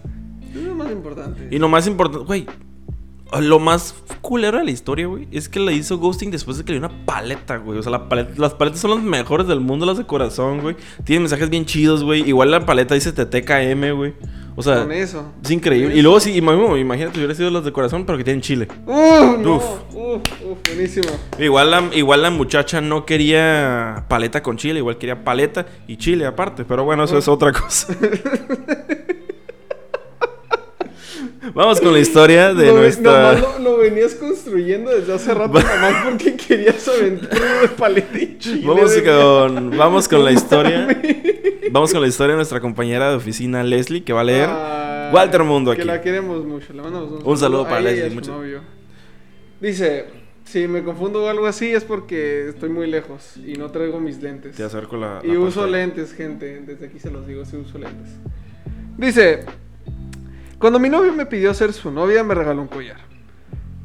Es 0.50 0.64
lo 0.64 0.76
más 0.76 0.92
importante. 0.92 1.48
Y 1.52 1.60
lo 1.60 1.68
más 1.68 1.86
importante, 1.88 2.26
güey. 2.26 2.48
Lo 3.42 3.60
más 3.60 3.94
culero 4.22 4.58
de 4.58 4.64
la 4.64 4.72
historia, 4.72 5.06
güey, 5.08 5.28
es 5.32 5.50
que 5.50 5.60
le 5.60 5.74
hizo 5.74 5.98
ghosting 5.98 6.32
después 6.32 6.58
de 6.58 6.64
que 6.64 6.72
le 6.74 6.80
dio 6.80 6.88
una 6.88 7.06
paleta, 7.06 7.58
güey. 7.58 7.78
O 7.78 7.84
sea, 7.84 7.92
la 7.92 8.08
paleta- 8.08 8.34
las 8.38 8.54
paletas 8.54 8.80
son 8.80 8.92
las 8.92 9.02
mejores 9.02 9.48
del 9.48 9.60
mundo, 9.60 9.86
las 9.86 9.98
de 9.98 10.06
corazón, 10.06 10.62
güey. 10.62 10.76
Tienen 11.04 11.24
mensajes 11.24 11.50
bien 11.50 11.66
chidos, 11.66 12.04
güey. 12.04 12.28
Igual 12.28 12.52
la 12.52 12.66
paleta 12.66 12.96
dice 12.96 13.12
TTKM, 13.12 13.92
güey. 13.96 14.14
O 14.56 14.64
sea, 14.64 14.80
Con 14.84 14.92
eso. 14.92 15.34
es 15.44 15.52
increíble. 15.52 15.96
Y 15.96 16.02
luego, 16.02 16.20
sí, 16.20 16.34
ima- 16.42 16.80
imagínate, 16.80 17.20
hubiera 17.20 17.36
sido 17.36 17.52
las 17.52 17.64
de 17.64 17.72
corazón, 17.72 18.06
pero 18.06 18.18
que 18.18 18.24
tienen 18.24 18.42
chile. 18.42 18.68
¡Uf! 18.88 19.38
no, 19.40 19.56
Uf. 19.58 19.64
uf, 19.94 20.22
uf, 20.50 20.58
buenísimo. 20.66 21.10
Igual 21.38 21.70
la, 21.70 21.84
igual 21.94 22.22
la 22.24 22.32
muchacha 22.32 22.82
no 22.82 23.06
quería 23.06 24.06
paleta 24.08 24.42
con 24.42 24.58
chile, 24.58 24.80
igual 24.80 24.98
quería 24.98 25.24
paleta 25.24 25.66
y 25.86 25.98
chile 25.98 26.26
aparte. 26.26 26.64
Pero 26.66 26.86
bueno, 26.86 27.04
eso 27.04 27.18
es 27.18 27.28
otra 27.28 27.52
cosa. 27.52 27.94
Vamos 31.54 31.80
con 31.82 31.94
la 31.94 32.00
historia 32.00 32.54
de 32.54 32.72
nuestra. 32.74 33.34
nomás 33.34 33.60
lo, 33.60 33.72
lo 33.72 33.78
venías 33.78 34.16
construyendo 34.16 34.92
desde 34.92 35.14
hace 35.14 35.34
rato, 35.34 35.54
nomás 35.60 36.04
porque 36.06 36.36
querías 36.36 36.88
aventar 36.88 37.30
de 37.62 37.68
paleta 37.78 38.18
y 38.20 38.38
chile. 38.38 38.64
Vamos 38.68 38.94
de- 38.94 39.04
con, 39.04 39.78
vamos 39.78 40.08
con 40.08 40.24
la 40.26 40.32
historia. 40.32 40.88
Vamos 41.70 41.92
con 41.92 42.02
la 42.02 42.08
historia 42.08 42.32
de 42.32 42.38
nuestra 42.38 42.62
compañera 42.62 43.10
de 43.10 43.18
oficina 43.18 43.62
Leslie, 43.62 44.02
que 44.02 44.14
va 44.14 44.22
a 44.22 44.24
leer. 44.24 44.48
Ay, 44.50 45.14
Walter 45.14 45.44
Mundo 45.44 45.72
Que 45.76 45.82
aquí. 45.82 45.88
la 45.88 46.00
queremos 46.02 46.46
mucho. 46.46 46.72
Le 46.72 46.82
mandamos 46.82 47.12
un, 47.12 47.22
Un 47.30 47.38
saludo 47.38 47.66
para 47.66 47.82
y 47.82 47.84
Leslie, 47.84 48.10
mucho- 48.12 48.32
novio. 48.32 48.62
Dice: 49.60 50.06
Si 50.46 50.66
me 50.68 50.82
confundo 50.84 51.26
o 51.26 51.28
algo 51.28 51.46
así 51.46 51.70
es 51.74 51.84
porque 51.84 52.48
estoy 52.48 52.70
muy 52.70 52.88
lejos 52.88 53.36
y 53.46 53.56
no 53.58 53.70
traigo 53.70 54.00
mis 54.00 54.22
lentes. 54.24 54.56
Te 54.56 54.64
acerco 54.64 54.96
la. 54.96 55.20
Y 55.26 55.34
la 55.34 55.40
uso 55.40 55.62
pantalla. 55.62 55.86
lentes, 55.86 56.14
gente. 56.14 56.62
Desde 56.66 56.86
aquí 56.86 57.00
se 57.00 57.12
los 57.12 57.28
digo, 57.28 57.44
sí 57.44 57.58
uso 57.58 57.78
lentes. 57.78 58.12
Dice, 58.98 59.42
cuando 60.60 60.80
mi 60.80 60.90
novio 60.90 61.14
me 61.14 61.26
pidió 61.26 61.54
ser 61.54 61.72
su 61.74 61.92
novia, 61.92 62.24
me 62.24 62.34
regaló 62.34 62.62
un 62.62 62.68
collar. 62.68 62.98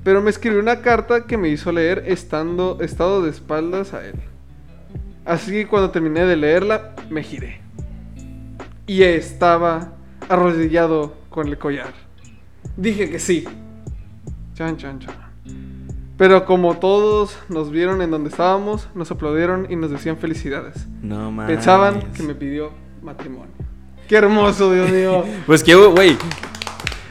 Pero 0.05 0.23
me 0.23 0.31
escribió 0.31 0.59
una 0.59 0.81
carta 0.81 1.27
que 1.27 1.37
me 1.37 1.49
hizo 1.49 1.71
leer 1.71 2.05
estando 2.07 2.79
estado 2.81 3.23
de 3.23 3.31
espaldas 3.31 3.95
a 3.95 4.05
él. 4.07 4.15
Así 5.25 5.53
que 5.53 5.67
cuando 5.67 5.91
terminé 5.91 6.25
de 6.25 6.37
leerla, 6.37 6.95
me 7.11 7.23
giré. 7.23 7.61
Y 8.87 9.03
estaba 9.03 9.93
arrodillado 10.29 11.15
con 11.29 11.49
el 11.49 11.59
collar. 11.59 11.93
Dije 12.77 13.11
que 13.11 13.19
sí. 13.19 13.45
Chan, 14.55 14.77
chan, 14.77 14.99
chan. 14.99 15.15
Pero 16.17 16.45
como 16.45 16.77
todos 16.79 17.37
nos 17.49 17.71
vieron 17.71 18.01
en 18.01 18.11
donde 18.11 18.31
estábamos, 18.31 18.89
nos 18.95 19.11
aplaudieron 19.11 19.67
y 19.71 19.77
nos 19.77 19.91
decían 19.91 20.17
felicidades. 20.17 20.87
No 21.03 21.31
mames. 21.31 21.55
Pensaban 21.55 22.13
que 22.13 22.23
me 22.23 22.35
pidió 22.35 22.71
matrimonio. 23.03 23.53
Qué 24.09 24.17
hermoso, 24.17 24.73
Dios 24.73 24.91
mío. 24.91 25.25
Pues 25.47 25.63
qué, 25.63 25.75
güey. 25.75 26.17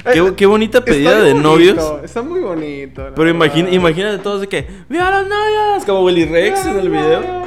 Qué, 0.04 0.20
Eh, 0.20 0.34
qué 0.36 0.46
bonita 0.46 0.84
pedida 0.84 1.22
de 1.22 1.34
bonito, 1.34 1.50
novios. 1.50 2.04
Está 2.04 2.22
muy 2.22 2.40
bonito. 2.40 3.04
Pero 3.16 3.30
imagina, 3.30 3.70
imagínate 3.70 4.18
todos 4.20 4.42
de 4.42 4.48
que 4.48 4.68
¡Viva 4.90 5.10
las 5.12 5.28
novias! 5.28 5.86
Como 5.86 6.04
Willy 6.04 6.26
Rex 6.26 6.66
en 6.66 6.80
el 6.80 6.90
video. 6.90 7.22
Pero 7.22 7.42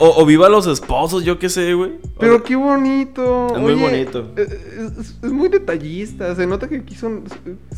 O, 0.00 0.22
o 0.22 0.26
viva 0.26 0.48
los 0.48 0.66
esposos, 0.68 1.24
yo 1.24 1.38
qué 1.38 1.48
sé, 1.48 1.74
güey. 1.74 1.92
O- 2.16 2.42
qué 2.42 2.54
bonito. 2.56 3.48
Es 3.54 3.58
muy 3.60 3.74
bonito. 3.74 4.32
Es, 4.36 4.50
es- 4.52 5.16
es 5.22 5.32
muy 5.32 5.48
detallista. 5.48 6.34
Se 6.36 6.46
nota 6.46 6.68
que 6.68 6.76
aquí 6.76 6.94
son. 6.94 7.24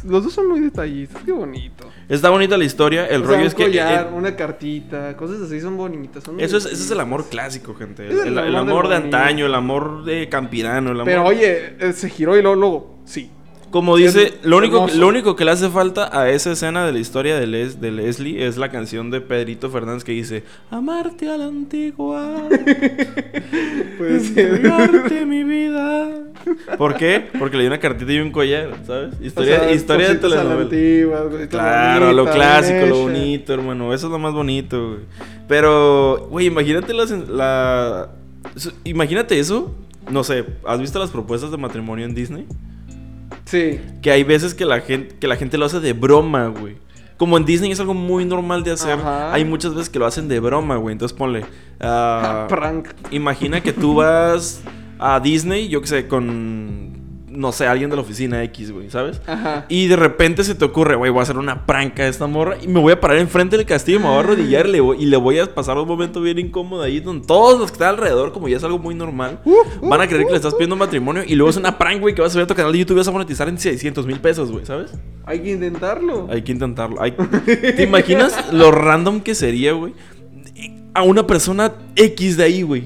Los 0.07 0.25
dos 0.25 0.33
son 0.33 0.49
muy 0.49 0.61
detallistas. 0.61 1.23
Qué 1.25 1.33
bonito. 1.33 1.87
Está 2.09 2.29
bonita 2.31 2.57
la 2.59 2.65
historia. 2.65 3.07
El 3.07 3.23
O 3.23 3.25
sea, 3.25 3.29
rollo 3.29 3.41
un 3.43 3.47
es 3.47 3.55
que. 3.55 3.65
collar, 3.65 4.09
eh, 4.13 4.17
una 4.17 4.37
cartita, 4.37 5.17
cosas 5.17 5.41
así 5.43 5.61
son 5.61 5.77
bonitas. 5.79 6.23
son 6.25 6.39
eso 6.41 6.59
es, 6.59 6.67
ese 6.67 6.75
es 6.85 6.91
el 6.91 7.01
amor 7.01 7.25
clásico, 7.31 7.75
gente. 7.75 8.07
El, 8.07 8.19
el 8.19 8.39
el 8.39 8.57
amor 8.57 8.89
de 8.89 8.97
antaño, 8.97 9.47
el 9.47 9.55
amor 9.55 10.05
de 10.05 10.29
campirano, 10.29 10.91
el 10.91 10.97
amor. 11.01 11.07
Pero 11.07 11.25
oye, 11.25 11.77
eh, 11.81 11.93
se 11.95 12.09
giró 12.11 12.37
y 12.37 12.43
luego, 12.43 12.57
luego 12.57 12.99
sí. 13.05 13.31
Como 13.71 13.97
dice, 13.97 14.35
lo 14.43 14.57
único, 14.57 14.89
lo 14.97 15.07
único 15.07 15.37
que 15.37 15.45
le 15.45 15.53
hace 15.53 15.69
falta 15.69 16.11
a 16.19 16.29
esa 16.31 16.51
escena 16.53 16.85
de 16.85 16.93
la 16.93 16.99
historia 16.99 17.39
de, 17.39 17.47
Les- 17.47 17.81
de 17.81 17.93
Leslie 17.93 18.45
es 18.47 18.57
la 18.57 18.69
canción 18.71 19.11
de 19.13 19.21
Pedrito 19.21 19.71
Fernández 19.71 20.03
que 20.03 20.11
dice 20.13 20.43
Amarte 20.73 21.29
a 21.31 21.37
la 21.37 21.45
antigua, 21.47 22.49
Puede 23.99 24.21
ser. 24.21 25.27
mi 25.27 25.45
vida. 25.45 26.09
¿Por 26.79 26.97
qué? 26.97 27.29
Porque 27.39 27.57
le 27.57 27.65
dio 27.65 27.71
una 27.71 27.79
cartita 27.81 28.13
y 28.13 28.19
un 28.19 28.31
collar, 28.33 28.71
¿sabes? 28.87 29.15
Historia, 29.21 29.57
O 29.57 29.61
sea, 29.61 29.73
historia 29.73 30.09
de 30.09 30.15
la 30.15 30.21
telenovela. 30.21 30.63
antigua, 30.63 31.49
Claro, 31.49 32.13
lo 32.13 32.25
bonitas, 32.25 32.35
clásico, 32.35 32.87
lo 32.87 32.99
bonito, 33.03 33.55
hermano. 33.55 33.95
Eso 33.95 34.07
es 34.07 34.13
lo 34.13 34.19
más 34.19 34.33
bonito, 34.33 34.89
güey. 34.89 35.01
Pero, 35.47 36.27
güey, 36.31 36.47
imagínate 36.47 36.93
la... 36.95 37.07
su- 38.57 38.73
Imagínate 38.85 39.39
eso. 39.39 39.75
No 40.11 40.25
sé, 40.25 40.45
¿has 40.67 40.81
visto 40.81 40.99
las 40.99 41.11
propuestas 41.11 41.51
de 41.51 41.57
matrimonio 41.57 42.05
en 42.05 42.15
Disney? 42.15 42.47
Sí. 43.51 43.81
Que 44.01 44.13
hay 44.13 44.23
veces 44.23 44.55
que 44.55 44.65
la 44.65 44.81
gente, 44.81 45.17
que 45.19 45.27
la 45.27 45.37
gente 45.37 45.59
lo 45.59 45.67
hace 45.67 45.81
de 45.81 45.93
broma, 45.93 46.47
güey. 46.47 46.77
Como 47.17 47.37
en 47.37 47.45
Disney 47.45 47.71
es 47.73 47.81
algo 47.81 47.95
muy 47.95 48.25
normal 48.25 48.63
de 48.63 48.71
hacer, 48.71 48.93
Ajá. 48.93 49.33
hay 49.35 49.45
muchas 49.45 49.75
veces 49.75 49.91
que 49.91 49.99
lo 49.99 50.07
hacen 50.07 50.29
de 50.29 50.39
broma, 50.41 50.77
güey. 50.77 50.93
Entonces 50.93 51.17
ponle... 51.17 51.45
ah, 51.81 52.47
Prank. 52.49 52.89
imagina 53.11 53.61
que 53.61 53.73
tú 53.73 53.97
vas 53.97 54.63
a 54.99 55.19
Disney, 55.21 55.69
yo 55.69 55.81
qué 55.81 55.87
sé, 55.89 56.07
con... 56.07 57.00
No 57.41 57.53
sé, 57.53 57.67
alguien 57.67 57.89
de 57.89 57.97
la 57.97 58.03
oficina 58.03 58.43
X, 58.45 58.71
güey, 58.71 58.91
¿sabes? 58.91 59.23
Ajá. 59.27 59.65
Y 59.71 59.87
de 59.87 59.97
repente 59.97 60.45
se 60.45 60.55
te 60.55 60.63
ocurre, 60.67 60.95
güey, 60.95 61.11
voy 61.11 61.21
a 61.21 61.23
hacer 61.23 61.39
una 61.39 61.65
pranca 61.65 62.03
a 62.03 62.07
esta 62.09 62.27
morra 62.27 62.59
y 62.61 62.69
me 62.69 62.79
voy 62.81 62.93
a 62.93 63.01
parar 63.01 63.17
enfrente 63.17 63.57
del 63.57 63.65
castillo 63.65 63.99
y 63.99 64.03
me 64.03 64.09
voy 64.09 64.17
a 64.17 64.21
arrodillar 64.21 64.67
y 64.67 64.73
le 64.73 64.81
voy, 64.81 64.99
y 65.03 65.07
le 65.07 65.17
voy 65.17 65.39
a 65.39 65.47
pasar 65.55 65.79
un 65.79 65.89
momento 65.89 66.21
bien 66.21 66.39
incómodo 66.39 66.83
ahí 66.83 67.01
donde 67.01 67.27
todos 67.27 67.59
los 67.59 67.71
que 67.71 67.77
están 67.77 67.89
alrededor, 67.95 68.33
como 68.33 68.47
ya 68.49 68.59
es 68.59 68.65
algo 68.65 68.79
muy 68.79 68.95
normal, 68.95 69.41
van 69.83 70.01
a 70.03 70.07
creer 70.07 70.27
que 70.27 70.33
le 70.33 70.37
estás 70.37 70.53
pidiendo 70.55 70.77
matrimonio 70.77 71.23
y 71.27 71.35
luego 71.35 71.49
es 71.49 71.57
una 71.57 71.79
prank, 71.79 72.01
güey, 72.03 72.15
que 72.15 72.21
vas 72.21 72.31
a 72.31 72.33
subir 72.35 72.45
a 72.45 72.47
tu 72.47 72.55
canal 72.55 72.73
de 72.73 72.79
YouTube 72.81 72.97
y 72.97 72.99
vas 72.99 73.09
a 73.09 73.13
monetizar 73.13 73.49
en 73.49 73.59
600 73.59 74.07
mil 74.07 74.21
pesos, 74.21 74.53
güey, 74.53 74.67
¿sabes? 74.67 74.93
Hay 75.25 75.41
que 75.41 75.53
intentarlo. 75.53 76.29
Hay 76.31 76.43
que 76.43 76.53
intentarlo. 76.53 77.01
Hay- 77.01 77.13
¿Te 77.47 77.83
imaginas 77.85 78.53
lo 78.53 78.71
random 78.71 79.21
que 79.23 79.35
sería, 79.35 79.73
güey? 79.73 79.95
A 80.93 81.03
una 81.05 81.27
persona 81.27 81.73
X 81.97 82.37
de 82.37 82.45
ahí, 82.45 82.61
güey. 82.63 82.85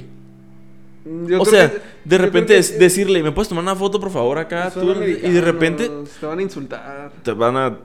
Yo 1.27 1.41
O 1.41 1.45
creo 1.45 1.45
sea, 1.45 1.71
que- 1.73 1.94
de 2.05 2.19
repente 2.19 2.57
es 2.59 2.79
decirle, 2.79 3.23
¿me 3.23 3.33
puedes 3.33 3.49
tomar 3.49 3.63
una 3.65 3.75
foto, 3.77 3.99
por 4.01 4.11
favor, 4.11 4.39
acá? 4.39 4.71
Tú? 4.71 4.93
Y 5.03 5.31
de 5.31 5.41
repente 5.41 5.91
Te 6.21 6.27
van 6.27 6.39
a 6.39 6.43
insultar. 6.43 7.13
te 7.23 7.33
van 7.33 7.57
a. 7.57 7.79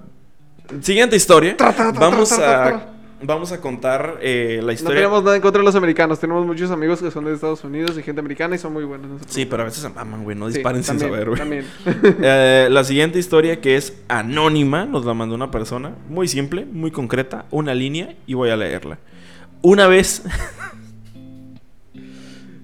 Siguiente 0.82 1.16
historia. 1.16 1.58
Tra, 1.58 1.74
tra, 1.74 1.92
tra, 1.92 2.00
Vamos 2.10 2.32
a. 2.34 2.86
Vamos 3.22 3.52
a 3.52 3.60
contar 3.60 4.18
eh, 4.22 4.60
la 4.62 4.68
No 4.68 4.72
historia. 4.72 4.96
tenemos 5.02 5.22
nada 5.24 5.36
en 5.36 5.42
contra 5.42 5.60
de 5.60 5.66
los 5.66 5.76
americanos. 5.76 6.20
Tenemos 6.22 6.46
muchos 6.46 6.72
amigos 6.72 7.02
que 7.02 7.12
son 7.12 7.26
de 7.26 7.34
Estados 7.34 7.62
Unidos 7.66 7.98
y 7.98 8.02
gente 8.04 8.22
americana 8.22 8.56
y 8.56 8.60
son 8.60 8.72
muy 8.72 8.86
buenos. 8.86 9.10
no 9.10 9.18
Sí, 9.28 9.46
pero 9.46 9.64
a 9.64 9.66
veces 9.66 9.82
se 9.82 9.90
maman, 9.90 10.24
güey. 10.24 10.38
No 10.38 10.48
Sí, 10.48 10.54
disparen 10.54 10.84
sin 10.86 11.00
saber, 11.00 11.28
güey. 11.28 11.38
También. 11.38 11.66
Eh, 12.22 12.70
la 12.72 12.82
siguiente 12.86 13.20
historia 13.20 13.60
que 13.60 13.76
es 13.76 13.94
anónima, 14.08 14.86
nos 14.86 15.06
la 15.06 15.14
mandó 15.14 15.36
una 15.36 15.52
persona. 15.52 15.96
Muy 16.08 16.30
simple, 16.30 16.66
muy 16.66 16.92
concreta. 16.92 17.44
Una 17.52 17.74
línea 17.76 18.16
y 18.26 18.36
voy 18.36 18.52
a 18.52 18.56
leerla. 18.58 19.00
Una 19.62 19.88
vez. 19.88 20.24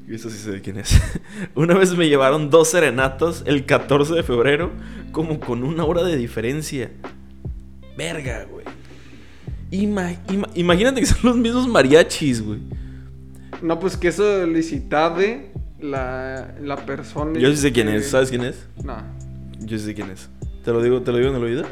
Y 0.08 0.16
Eso 0.16 0.30
sí 0.30 0.38
sé 0.38 0.52
de 0.52 0.62
quién 0.62 0.78
es. 0.78 1.00
Una 1.56 1.74
vez 1.76 1.96
me 1.98 2.08
llevaron 2.08 2.50
dos 2.50 2.70
serenatos 2.70 3.44
el 3.48 3.66
14 3.66 4.14
de 4.14 4.24
febrero, 4.24 4.72
como 5.12 5.40
con 5.40 5.64
una 5.64 5.84
hora 5.86 6.04
de 6.04 6.16
diferencia. 6.18 6.92
Verga, 7.98 8.46
güey. 8.46 8.66
Ima- 9.72 10.16
ima- 10.28 10.50
imagínate 10.54 11.00
que 11.00 11.06
son 11.08 11.20
los 11.24 11.38
mismos 11.38 11.68
mariachis, 11.68 12.42
güey. 12.44 12.60
No, 13.62 13.80
pues 13.80 13.98
que 13.98 14.10
eso 14.10 14.46
licitade 14.46 15.52
la, 15.80 16.54
la 16.62 16.76
persona. 16.86 17.40
Yo 17.40 17.50
sí 17.50 17.58
sé 17.58 17.72
quién 17.72 17.88
que- 17.88 17.96
es, 17.98 18.10
¿sabes 18.10 18.30
quién 18.30 18.44
es? 18.44 18.68
No. 18.84 18.98
Yo 19.60 19.80
sí 19.80 19.86
sé 19.86 19.96
quién 19.96 20.12
es. 20.12 20.30
¿Te 20.64 20.72
lo 20.72 20.82
digo, 20.84 21.02
te 21.02 21.12
lo 21.12 21.18
digo 21.18 21.30
en 21.32 21.36
el 21.38 21.44
oído? 21.44 21.66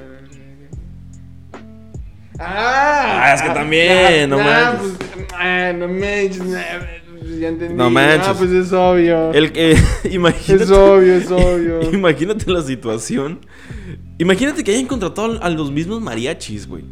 Ah, 2.39 3.21
Ah, 3.25 3.33
es 3.35 3.41
que 3.43 3.49
también, 3.49 4.29
no 4.29 4.37
manches. 4.39 4.97
Pues, 5.13 5.27
ah, 5.37 5.71
no 5.77 5.87
manches. 5.87 7.02
Ya 7.39 7.47
entendí. 7.47 7.75
No 7.75 7.89
manches. 7.89 8.27
Ah, 8.27 8.35
pues 8.37 8.51
es 8.51 8.71
obvio. 8.71 9.31
El 9.33 9.51
que. 9.51 9.77
imagínate. 10.11 10.63
Es 10.63 10.71
obvio, 10.71 11.15
es 11.15 11.31
obvio. 11.31 11.81
Imagínate 11.93 12.51
la 12.51 12.61
situación. 12.61 13.39
Imagínate 14.17 14.63
que 14.63 14.71
hayan 14.71 14.85
contratado 14.85 15.41
a 15.41 15.49
los 15.49 15.71
mismos 15.71 16.01
mariachis, 16.01 16.67
güey. 16.67 16.83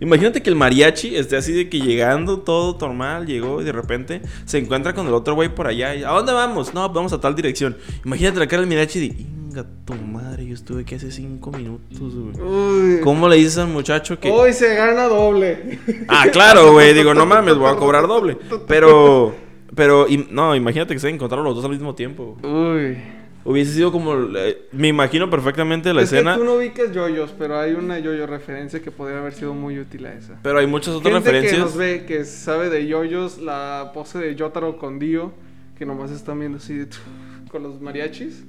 Imagínate 0.00 0.42
que 0.42 0.50
el 0.50 0.56
mariachi 0.56 1.16
esté 1.16 1.36
así 1.36 1.52
de 1.52 1.70
que 1.70 1.80
llegando 1.80 2.40
todo 2.40 2.76
normal, 2.78 3.26
llegó 3.26 3.62
y 3.62 3.64
de 3.64 3.72
repente 3.72 4.20
se 4.44 4.58
encuentra 4.58 4.94
con 4.94 5.06
el 5.06 5.14
otro 5.14 5.34
güey 5.34 5.54
por 5.54 5.66
allá. 5.66 5.94
y, 5.94 6.04
¿A 6.04 6.10
dónde 6.10 6.32
vamos? 6.32 6.74
No, 6.74 6.88
vamos 6.90 7.12
a 7.12 7.20
tal 7.20 7.34
dirección. 7.34 7.76
Imagínate 8.04 8.38
la 8.38 8.46
cara 8.46 8.60
del 8.60 8.68
mariachi 8.68 9.00
de, 9.00 9.06
inga 9.06 9.64
tu 9.86 9.94
madre, 9.94 10.46
yo 10.46 10.54
estuve 10.54 10.82
aquí 10.82 10.96
hace 10.96 11.10
cinco 11.10 11.50
minutos, 11.50 12.14
güey. 12.14 13.00
¿Cómo 13.00 13.26
le 13.28 13.36
dices 13.36 13.58
al 13.58 13.68
muchacho 13.68 14.20
que.? 14.20 14.30
Hoy 14.30 14.52
se 14.52 14.74
gana 14.74 15.04
doble. 15.04 15.78
Ah, 16.08 16.26
claro, 16.30 16.72
güey. 16.72 16.92
Digo, 16.92 17.14
no 17.14 17.24
mames, 17.24 17.56
voy 17.56 17.70
a 17.70 17.76
cobrar 17.76 18.06
doble. 18.06 18.36
Pero. 18.68 19.45
Pero, 19.74 20.06
no, 20.30 20.54
imagínate 20.54 20.94
que 20.94 21.00
se 21.00 21.08
encontraron 21.08 21.44
los 21.44 21.54
dos 21.56 21.64
al 21.64 21.70
mismo 21.72 21.94
tiempo. 21.94 22.36
Uy. 22.42 22.96
Hubiese 23.44 23.72
sido 23.74 23.92
como. 23.92 24.14
eh, 24.36 24.66
me 24.72 24.88
imagino 24.88 25.30
perfectamente 25.30 25.94
la 25.94 26.02
es 26.02 26.12
escena. 26.12 26.34
que 26.34 26.40
tú 26.40 26.44
no 26.44 26.54
ubicas 26.54 26.92
yoyos, 26.92 27.32
pero 27.38 27.58
hay 27.58 27.72
una 27.74 27.98
yoyo 28.00 28.26
referencia 28.26 28.80
que 28.80 28.90
podría 28.90 29.18
haber 29.18 29.34
sido 29.34 29.54
muy 29.54 29.78
útil 29.78 30.04
a 30.06 30.14
esa. 30.14 30.38
Pero 30.42 30.58
hay 30.58 30.66
muchas 30.66 30.94
otras 30.94 31.14
Gente 31.14 31.30
que 31.30 31.32
referencias. 31.32 31.64
nos 31.66 31.76
ve, 31.76 32.04
que 32.06 32.24
sabe 32.24 32.70
de 32.70 32.86
yoyos, 32.88 33.38
la 33.38 33.92
pose 33.94 34.18
de 34.18 34.34
Yotaro 34.34 34.78
con 34.78 34.98
Dio, 34.98 35.32
que 35.78 35.86
nomás 35.86 36.10
están 36.10 36.40
viendo 36.40 36.58
así 36.58 36.74
de 36.74 36.88
con 37.50 37.62
los 37.62 37.80
mariachis. 37.80 38.44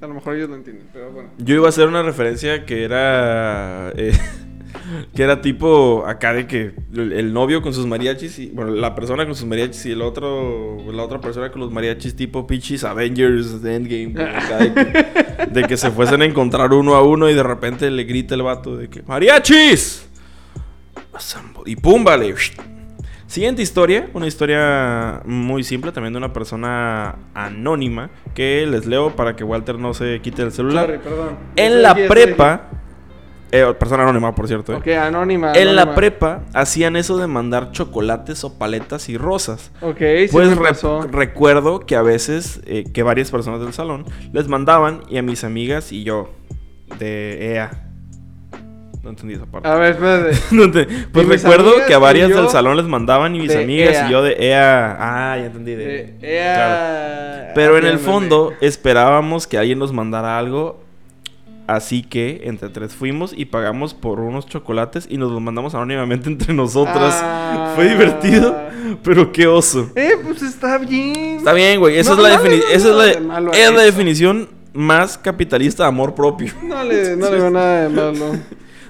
A 0.00 0.06
lo 0.06 0.14
mejor 0.14 0.36
ellos 0.36 0.48
lo 0.50 0.56
entienden, 0.56 0.86
pero 0.92 1.10
bueno. 1.10 1.28
Yo 1.38 1.54
iba 1.56 1.66
a 1.66 1.68
hacer 1.68 1.86
una 1.86 2.02
referencia 2.02 2.64
que 2.66 2.82
era. 2.84 3.90
eh, 3.96 4.12
que 5.14 5.22
era 5.22 5.40
tipo 5.40 6.04
acá 6.06 6.32
de 6.32 6.46
que 6.46 6.74
el, 6.92 7.12
el 7.12 7.32
novio 7.32 7.62
con 7.62 7.72
sus 7.72 7.86
mariachis 7.86 8.38
y. 8.38 8.46
Bueno, 8.48 8.72
la 8.72 8.94
persona 8.94 9.24
con 9.24 9.34
sus 9.34 9.46
mariachis 9.46 9.86
y 9.86 9.92
el 9.92 10.02
otro. 10.02 10.78
La 10.92 11.02
otra 11.02 11.20
persona 11.20 11.50
con 11.50 11.60
los 11.60 11.72
mariachis 11.72 12.16
tipo 12.16 12.46
Pichis 12.46 12.84
Avengers 12.84 13.62
de 13.62 13.76
Endgame. 13.76 14.12
güey, 14.12 14.26
acá 14.26 14.58
de, 14.58 14.74
que, 14.74 15.46
de 15.46 15.62
que 15.64 15.76
se 15.76 15.90
fuesen 15.90 16.22
a 16.22 16.24
encontrar 16.24 16.72
uno 16.72 16.94
a 16.94 17.02
uno 17.02 17.28
y 17.28 17.34
de 17.34 17.42
repente 17.42 17.90
le 17.90 18.04
grita 18.04 18.34
el 18.34 18.42
vato 18.42 18.76
de 18.76 18.88
que. 18.88 19.02
¡Mariachis! 19.02 20.06
Assemble", 21.12 21.62
Y 21.66 21.76
pum, 21.76 22.04
vale. 22.04 22.34
Siguiente 23.26 23.62
historia, 23.62 24.10
una 24.12 24.26
historia 24.26 25.22
muy 25.24 25.64
simple, 25.64 25.90
también 25.92 26.12
de 26.12 26.18
una 26.18 26.32
persona 26.32 27.16
anónima, 27.34 28.10
que 28.34 28.66
les 28.66 28.86
leo 28.86 29.16
para 29.16 29.34
que 29.34 29.42
Walter 29.42 29.78
no 29.78 29.94
se 29.94 30.20
quite 30.20 30.42
el 30.42 30.52
celular. 30.52 30.86
Sorry, 30.86 30.98
perdón. 30.98 31.38
En 31.56 31.82
la 31.82 31.94
prepa, 31.94 32.70
eh, 33.56 33.74
persona 33.78 34.02
anónima, 34.02 34.34
por 34.34 34.48
cierto. 34.48 34.72
eh. 34.72 34.76
Ok, 34.76 34.88
anónima. 34.88 35.52
En 35.52 35.76
la 35.76 35.94
prepa 35.94 36.42
hacían 36.52 36.96
eso 36.96 37.16
de 37.18 37.26
mandar 37.26 37.70
chocolates 37.72 38.42
o 38.44 38.58
paletas 38.58 39.08
y 39.08 39.16
rosas. 39.16 39.70
Ok, 39.80 39.98
sí 39.98 40.28
Pues 40.32 40.48
me 40.48 40.54
re- 40.56 40.60
pasó. 40.70 41.02
recuerdo 41.02 41.80
que 41.80 41.96
a 41.96 42.02
veces, 42.02 42.60
eh, 42.66 42.84
que 42.92 43.02
varias 43.02 43.30
personas 43.30 43.60
del 43.60 43.72
salón 43.72 44.04
les 44.32 44.48
mandaban 44.48 45.02
y 45.08 45.18
a 45.18 45.22
mis 45.22 45.44
amigas 45.44 45.92
y 45.92 46.02
yo 46.04 46.30
de 46.98 47.54
EA. 47.54 47.70
No 49.02 49.10
entendí 49.10 49.34
esa 49.34 49.44
parte. 49.44 49.68
A 49.68 49.74
ver, 49.74 49.92
espérate. 49.92 50.36
No 50.50 50.62
ente- 50.64 50.86
Pues 51.12 51.28
recuerdo 51.28 51.72
que 51.86 51.92
a 51.92 51.98
varias 51.98 52.30
del 52.30 52.48
salón 52.48 52.76
les 52.78 52.86
mandaban 52.86 53.36
y 53.36 53.40
mis 53.40 53.54
amigas 53.54 53.94
EA. 53.94 54.08
y 54.08 54.10
yo 54.10 54.22
de 54.22 54.36
EA. 54.38 54.96
Ah, 54.98 55.36
ya 55.38 55.44
entendí. 55.46 55.74
De, 55.74 56.00
Eh, 56.00 56.16
claro. 56.20 57.44
ea- 57.48 57.52
Pero 57.54 57.76
en 57.78 57.84
el 57.86 57.98
fondo 57.98 58.52
esperábamos 58.62 59.46
que 59.46 59.58
alguien 59.58 59.78
nos 59.78 59.92
mandara 59.92 60.38
algo. 60.38 60.82
Así 61.66 62.02
que 62.02 62.42
entre 62.44 62.68
tres 62.68 62.94
fuimos 62.94 63.32
y 63.34 63.46
pagamos 63.46 63.94
por 63.94 64.20
unos 64.20 64.46
chocolates 64.46 65.06
y 65.08 65.16
nos 65.16 65.32
los 65.32 65.40
mandamos 65.40 65.74
anónimamente 65.74 66.28
entre 66.30 66.52
nosotras. 66.52 67.14
Ah. 67.22 67.72
Fue 67.74 67.88
divertido, 67.88 68.54
pero 69.02 69.32
qué 69.32 69.46
oso. 69.46 69.90
Eh, 69.96 70.12
pues 70.22 70.42
está 70.42 70.76
bien. 70.78 71.36
Está 71.38 71.52
bien, 71.54 71.80
güey. 71.80 71.96
Esa 71.96 72.14
No, 72.14 72.16
es 72.16 72.22
la 72.22 72.36
no, 72.36 72.42
definición. 72.42 72.68
no, 72.70 72.76
Esa 72.76 72.88
es 72.90 73.20
la, 73.20 73.50
es 73.52 73.72
la 73.72 73.82
definición 73.82 74.48
más 74.74 75.16
capitalista 75.16 75.84
de 75.84 75.88
amor 75.88 76.14
propio. 76.14 76.52
No 76.62 76.84
le, 76.84 77.16
no 77.16 77.30
le 77.30 77.36
veo 77.36 77.50
nada 77.50 77.82
de 77.82 77.88
malo. 77.88 78.36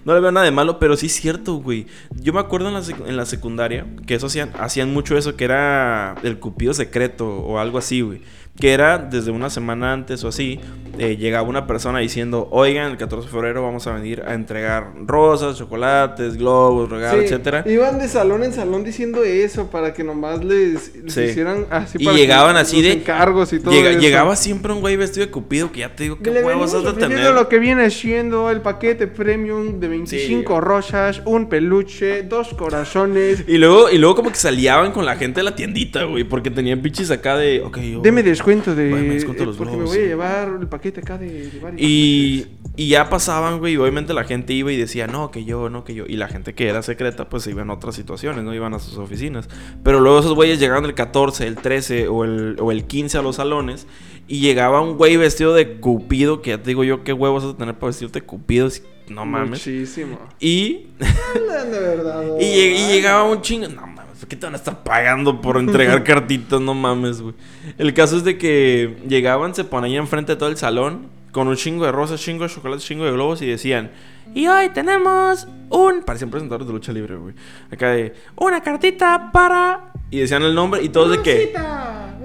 No 0.05 0.13
le 0.13 0.21
veo 0.21 0.33
nada 0.33 0.45
de 0.45 0.53
malo, 0.53 0.79
pero 0.79 0.97
sí 0.97 1.07
es 1.07 1.15
cierto, 1.15 1.55
güey. 1.55 1.87
Yo 2.21 2.33
me 2.35 2.41
acuerdo 2.41 2.69
en 2.69 2.75
la, 2.75 2.81
sec- 2.83 3.07
en 3.07 3.17
la 3.17 3.25
secundaria 3.25 3.87
que 4.07 4.15
eso 4.17 4.27
hacían, 4.27 4.51
hacían 4.59 4.93
mucho 4.93 5.17
eso, 5.17 5.35
que 5.37 5.45
era 5.45 6.17
el 6.23 6.39
cupido 6.39 6.75
secreto 6.75 7.27
o 7.27 7.59
algo 7.59 7.79
así, 7.79 8.01
güey. 8.03 8.21
Que 8.59 8.73
era 8.73 8.99
desde 8.99 9.31
una 9.33 9.51
semana 9.51 9.93
antes 9.93 10.23
o 10.23 10.29
así, 10.29 10.61
eh, 10.97 11.17
llegaba 11.17 11.49
una 11.49 11.67
persona 11.67 11.99
diciendo, 11.99 12.47
oigan, 12.53 12.93
el 12.93 12.97
14 12.97 13.27
de 13.27 13.33
febrero 13.33 13.63
vamos 13.65 13.85
a 13.89 13.93
venir 13.95 14.23
a 14.25 14.35
entregar 14.35 14.93
rosas, 15.07 15.59
chocolates, 15.59 16.37
globos, 16.37 16.89
regalos, 16.89 17.19
Sí, 17.19 17.25
etcétera. 17.27 17.65
Iban 17.67 17.99
de 17.99 18.07
salón 18.07 18.45
en 18.45 18.53
salón 18.53 18.85
diciendo 18.85 19.25
eso 19.25 19.71
para 19.73 19.93
que 19.93 20.05
nomás 20.05 20.45
les, 20.45 20.95
les 20.95 21.13
Sí. 21.13 21.23
hicieran 21.23 21.67
así 21.71 21.99
Y 22.01 22.05
para 22.05 22.15
que 22.17 22.23
llegaban 22.23 22.57
así 22.57 22.77
los 22.77 22.85
de- 22.85 22.93
encargos 22.93 23.53
y 23.53 23.59
todo 23.59 23.75
Llega- 23.75 23.91
eso. 23.91 23.99
llegaba 23.99 24.37
siempre 24.37 24.73
un 24.73 24.81
güey 24.81 24.95
vestido 24.97 25.27
de 25.27 25.33
cupido 25.33 25.73
que 25.73 25.81
ya 25.81 25.97
te 25.97 26.05
digo, 26.05 26.19
Que 26.19 26.23
qué 26.23 26.31
le 26.31 26.45
huevos 26.45 26.73
has 26.75 26.85
de 26.85 26.93
tener. 26.93 27.35
lo 27.35 27.49
que 27.49 27.59
viene 27.59 27.91
siendo 27.91 28.51
el 28.53 28.61
paquete 28.61 29.09
premium 29.09 29.81
de 29.81 29.89
25 29.89 30.61
rosas, 30.61 31.23
un 31.25 31.49
peluche, 31.49 32.23
dos 32.23 32.55
corazones. 32.55 33.43
Y 33.49 33.59
luego, 33.59 33.91
y 33.91 33.99
luego 33.99 34.15
como 34.15 34.31
que 34.31 34.37
se 34.37 34.47
aliaban 34.47 34.93
con 34.93 35.05
la 35.05 35.17
gente 35.17 35.41
de 35.41 35.45
la 35.45 35.57
tiendita, 35.57 36.05
güey, 36.05 36.23
porque 36.23 36.53
tenían 36.53 36.81
pinches 36.83 37.11
acá 37.11 37.37
de, 37.37 37.61
ok, 37.63 37.79
yo... 37.81 38.01
Deme 38.01 38.23
descuento 38.45 38.75
de. 38.75 38.91
Bueno, 38.91 39.07
me 39.09 39.15
descuento 39.15 39.43
eh, 39.43 39.47
los 39.47 39.57
porque 39.57 39.73
globos, 39.75 39.91
me 39.91 39.97
voy 39.97 40.05
a 40.05 40.09
llevar 40.09 40.49
el 40.61 40.67
paquete 40.69 41.01
acá 41.01 41.19
de, 41.19 41.51
de 41.51 41.59
varios 41.61 41.81
Y, 41.81 42.47
y 42.77 42.89
ya 42.89 43.09
pasaban, 43.09 43.59
güey, 43.59 43.75
y 43.75 43.77
obviamente 43.77 44.13
la 44.15 44.25
gente 44.25 44.53
iba 44.53 44.71
y 44.73 44.77
decía, 44.77 45.07
no, 45.07 45.31
que 45.31 45.45
yo, 45.45 45.69
no, 45.71 45.85
que 45.85 45.95
yo. 45.95 46.05
Y 46.07 46.17
la 46.17 46.29
gente 46.29 46.55
que 46.55 46.69
era 46.69 46.83
secreta, 46.83 47.29
pues 47.29 47.43
se 47.45 47.51
iba 47.51 47.63
en 47.63 47.71
otras 47.71 47.95
situaciones, 47.95 48.45
no 48.45 48.55
iban 48.55 48.75
a 48.75 48.79
sus 48.79 48.99
oficinas. 48.99 49.49
Pero 49.83 50.01
luego 50.01 50.19
esos 50.21 50.35
güeyes 50.35 50.59
llegaban 50.61 50.85
el 50.85 50.95
14, 50.95 51.47
el 51.47 51.57
13 51.57 52.09
o 52.09 52.25
el, 52.25 52.57
o 52.61 52.73
el 52.73 52.85
15 52.85 53.19
a 53.19 53.23
los 53.23 53.37
salones. 53.37 53.87
Y 54.27 54.41
llegaba 54.41 54.81
un 54.81 54.97
güey 54.97 55.17
vestido 55.19 55.53
de 55.53 55.75
cupido, 55.81 56.41
que 56.41 56.51
ya 56.51 56.59
te 56.59 56.69
digo 56.71 56.83
yo, 56.83 57.05
qué 57.05 57.13
huevos 57.13 57.45
vas 57.45 57.55
a 57.55 57.57
tener 57.59 57.75
para 57.75 57.89
vestirte 57.89 58.21
de 58.21 58.27
cupido. 58.27 58.71
si- 58.71 58.83
No 59.09 59.27
mames. 59.27 59.51
Muchísimo. 59.51 60.19
Y, 60.41 60.87
de 60.99 61.79
verdad. 61.79 62.23
y, 62.41 62.45
lleg- 62.45 62.75
y 62.79 62.93
llegaba 62.93 63.25
un 63.25 63.43
chingo. 63.43 63.69
No 63.69 63.83
mames, 63.87 63.94
¿por 63.94 63.94
qué 64.27 64.37
te 64.37 64.47
van 64.47 64.55
a 64.55 64.59
estar 64.59 64.83
pagando 64.83 65.41
por 65.41 65.59
entregar 65.59 66.03
cartitas? 66.05 66.61
No 66.61 66.75
mames, 66.75 67.21
güey. 67.21 67.35
El 67.79 67.95
caso 67.95 68.17
es 68.17 68.25
de 68.25 68.39
que 68.39 68.97
llegaban, 69.09 69.55
se 69.55 69.65
ponían 69.65 70.03
enfrente 70.05 70.33
de 70.33 70.37
todo 70.37 70.49
el 70.49 70.57
salón 70.57 71.09
con 71.33 71.49
un 71.49 71.57
chingo 71.57 71.85
de 71.85 71.93
rosas, 71.93 72.21
chingo 72.21 72.45
de 72.45 72.51
chocolates, 72.55 72.85
chingo 72.87 73.05
de 73.05 73.13
globos 73.13 73.43
y 73.43 73.47
decían. 73.47 73.91
Y 74.35 74.47
hoy 74.47 74.71
tenemos 74.71 75.47
un. 75.69 76.03
Parecían 76.03 76.31
presentadores 76.31 76.67
de 76.67 76.73
lucha 76.73 76.93
libre, 76.93 77.17
güey. 77.17 77.35
Acá 77.71 77.91
de. 77.91 78.15
Una 78.37 78.63
cartita 78.63 79.31
para. 79.33 79.93
Y 80.11 80.21
decían 80.21 80.43
el 80.43 80.55
nombre 80.55 80.83
y 80.83 80.89
todos 80.89 81.11
de 81.11 81.23
que. 81.23 81.53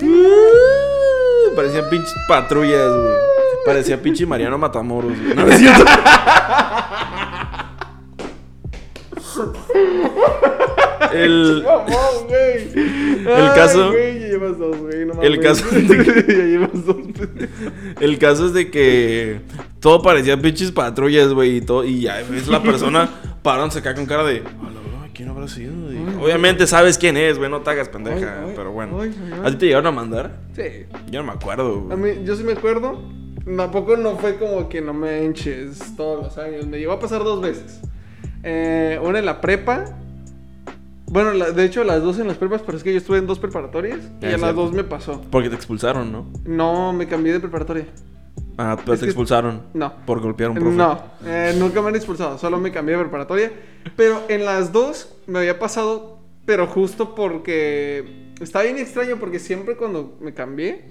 Uh, 0.01 1.55
Parecían 1.55 1.89
pinches 1.89 2.13
patrullas, 2.27 2.95
güey. 2.95 3.13
Parecía 3.65 4.01
pinche 4.01 4.25
Mariano 4.25 4.57
Matamoros, 4.57 5.11
güey. 5.19 5.35
No 5.35 5.45
es 5.47 5.57
cierto. 5.57 5.83
El. 11.13 11.63
El 13.25 13.53
caso- 13.55 13.93
El 15.21 15.39
caso. 15.41 15.65
El 17.99 18.17
caso 18.19 18.45
es 18.47 18.53
de 18.53 18.71
que 18.71 19.41
todo 19.79 20.01
parecía 20.01 20.37
pinches 20.39 20.71
patrullas, 20.71 21.33
güey, 21.33 21.57
y 21.57 21.61
todo, 21.61 21.83
y 21.83 22.01
ya 22.01 22.21
ves 22.29 22.47
la 22.47 22.61
persona 22.61 23.09
parándose 23.43 23.79
acá 23.79 23.93
con 23.95 24.05
cara 24.05 24.23
de, 24.23 24.37
"A 24.39 25.07
¿quién 25.13 25.29
habrá 25.29 25.47
sido? 25.47 25.73
Obviamente 26.21 26.67
sabes 26.67 26.97
quién 26.97 27.17
es, 27.17 27.37
güey, 27.37 27.49
no 27.49 27.61
te 27.61 27.69
hagas 27.71 27.89
pendeja, 27.89 28.43
Ay, 28.45 28.53
pero 28.55 28.71
bueno. 28.71 29.01
¿A 29.43 29.49
ti 29.51 29.55
te 29.57 29.65
llegaron 29.67 29.87
a 29.87 29.91
mandar? 29.91 30.37
Sí. 30.55 30.85
Yo 31.11 31.19
no 31.21 31.25
me 31.27 31.33
acuerdo, 31.33 31.87
A 31.91 31.95
güey. 31.95 32.17
mí, 32.17 32.23
yo 32.25 32.35
sí 32.35 32.43
me 32.43 32.53
acuerdo. 32.53 33.01
Tampoco 33.57 33.97
no 33.97 34.17
fue 34.17 34.35
como 34.37 34.69
que 34.69 34.81
no 34.81 34.93
me 34.93 35.23
enches 35.25 35.79
todos 35.97 36.23
los 36.23 36.37
años. 36.37 36.67
Me 36.67 36.77
llegó 36.77 36.91
a 36.93 36.99
pasar 36.99 37.23
dos 37.23 37.41
veces. 37.41 37.79
Eh, 38.43 38.99
una 39.01 39.19
en 39.19 39.25
la 39.25 39.41
prepa. 39.41 39.85
Bueno, 41.11 41.33
la- 41.33 41.51
de 41.51 41.65
hecho, 41.65 41.83
las 41.83 42.01
dos 42.03 42.19
en 42.19 42.27
las 42.27 42.37
prepas, 42.37 42.61
pero 42.65 42.77
es 42.77 42.83
que 42.83 42.91
yo 42.91 42.97
estuve 42.97 43.17
en 43.17 43.27
dos 43.27 43.39
preparatorias. 43.39 43.99
Y 44.21 44.25
Ah, 44.25 44.31
en 44.33 44.41
las 44.41 44.55
dos 44.55 44.71
me 44.71 44.83
pasó. 44.83 45.21
Porque 45.31 45.49
te 45.49 45.55
expulsaron, 45.55 46.11
¿no? 46.11 46.27
No, 46.45 46.93
me 46.93 47.07
cambié 47.07 47.33
de 47.33 47.39
preparatoria. 47.39 47.85
Ah, 48.57 48.77
pero 48.79 48.93
Es 48.93 48.99
te 48.99 49.05
expulsaron. 49.05 49.63
No. 49.73 49.93
Por 50.05 50.19
golpear 50.21 50.49
a 50.49 50.53
un 50.53 50.59
profe. 50.59 50.75
No, 50.75 51.01
eh, 51.25 51.55
nunca 51.57 51.81
me 51.81 51.89
han 51.89 51.95
expulsado, 51.95 52.37
solo 52.37 52.57
me 52.59 52.71
cambié 52.71 52.95
de 52.95 53.01
preparatoria. 53.03 53.51
Pero 53.95 54.21
en 54.27 54.45
las 54.45 54.71
dos 54.73 55.15
me 55.27 55.39
había 55.39 55.57
pasado, 55.59 56.19
pero 56.45 56.67
justo 56.67 57.15
porque 57.15 58.33
está 58.41 58.61
bien 58.61 58.77
extraño 58.77 59.17
porque 59.17 59.39
siempre 59.39 59.77
cuando 59.77 60.17
me 60.21 60.33
cambié 60.33 60.85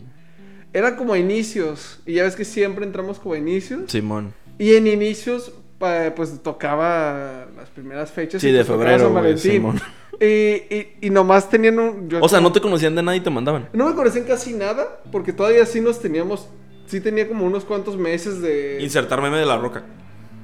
era 0.73 0.97
como 0.97 1.13
a 1.13 1.19
inicios. 1.19 2.01
Y 2.07 2.15
ya 2.15 2.23
ves 2.25 2.37
que 2.37 2.45
siempre 2.45 2.85
entramos 2.87 3.19
como 3.19 3.35
a 3.35 3.39
inicios. 3.39 3.83
Simón. 3.91 4.33
Y 4.59 4.75
en 4.75 4.87
inicios, 4.87 5.53
pues 5.79 6.43
tocaba 6.43 7.47
las 7.57 7.69
primeras 7.69 8.11
fechas. 8.11 8.41
Sí, 8.41 8.51
de 8.51 8.65
pues, 8.65 8.67
febrero, 8.69 9.13
San. 9.13 9.39
Simón. 9.39 9.81
Y, 10.21 10.27
y, 10.27 10.97
y 11.03 11.11
nomás 11.11 11.49
tenían 11.49 11.79
un. 11.79 12.09
yo 12.09 12.19
O 12.21 12.29
sea, 12.29 12.41
no 12.41 12.51
te 12.53 12.61
conocían 12.61 12.95
de 12.95 13.03
nada 13.03 13.17
y 13.17 13.21
te 13.21 13.31
mandaban. 13.31 13.69
No 13.73 13.87
me 13.89 13.95
conocían 13.95 14.25
casi 14.25 14.53
nada, 14.53 15.01
porque 15.13 15.33
todavía 15.33 15.65
sí 15.65 15.81
nos 15.81 16.01
teníamos. 16.01 16.49
Sí 16.87 17.01
tenía 17.01 17.29
como 17.29 17.45
unos 17.47 17.65
cuantos 17.65 17.97
meses 17.97 18.41
de. 18.41 18.79
Insertar 18.81 19.23
meme 19.23 19.39
de 19.39 19.47
la 19.47 19.59
roca. 19.59 19.85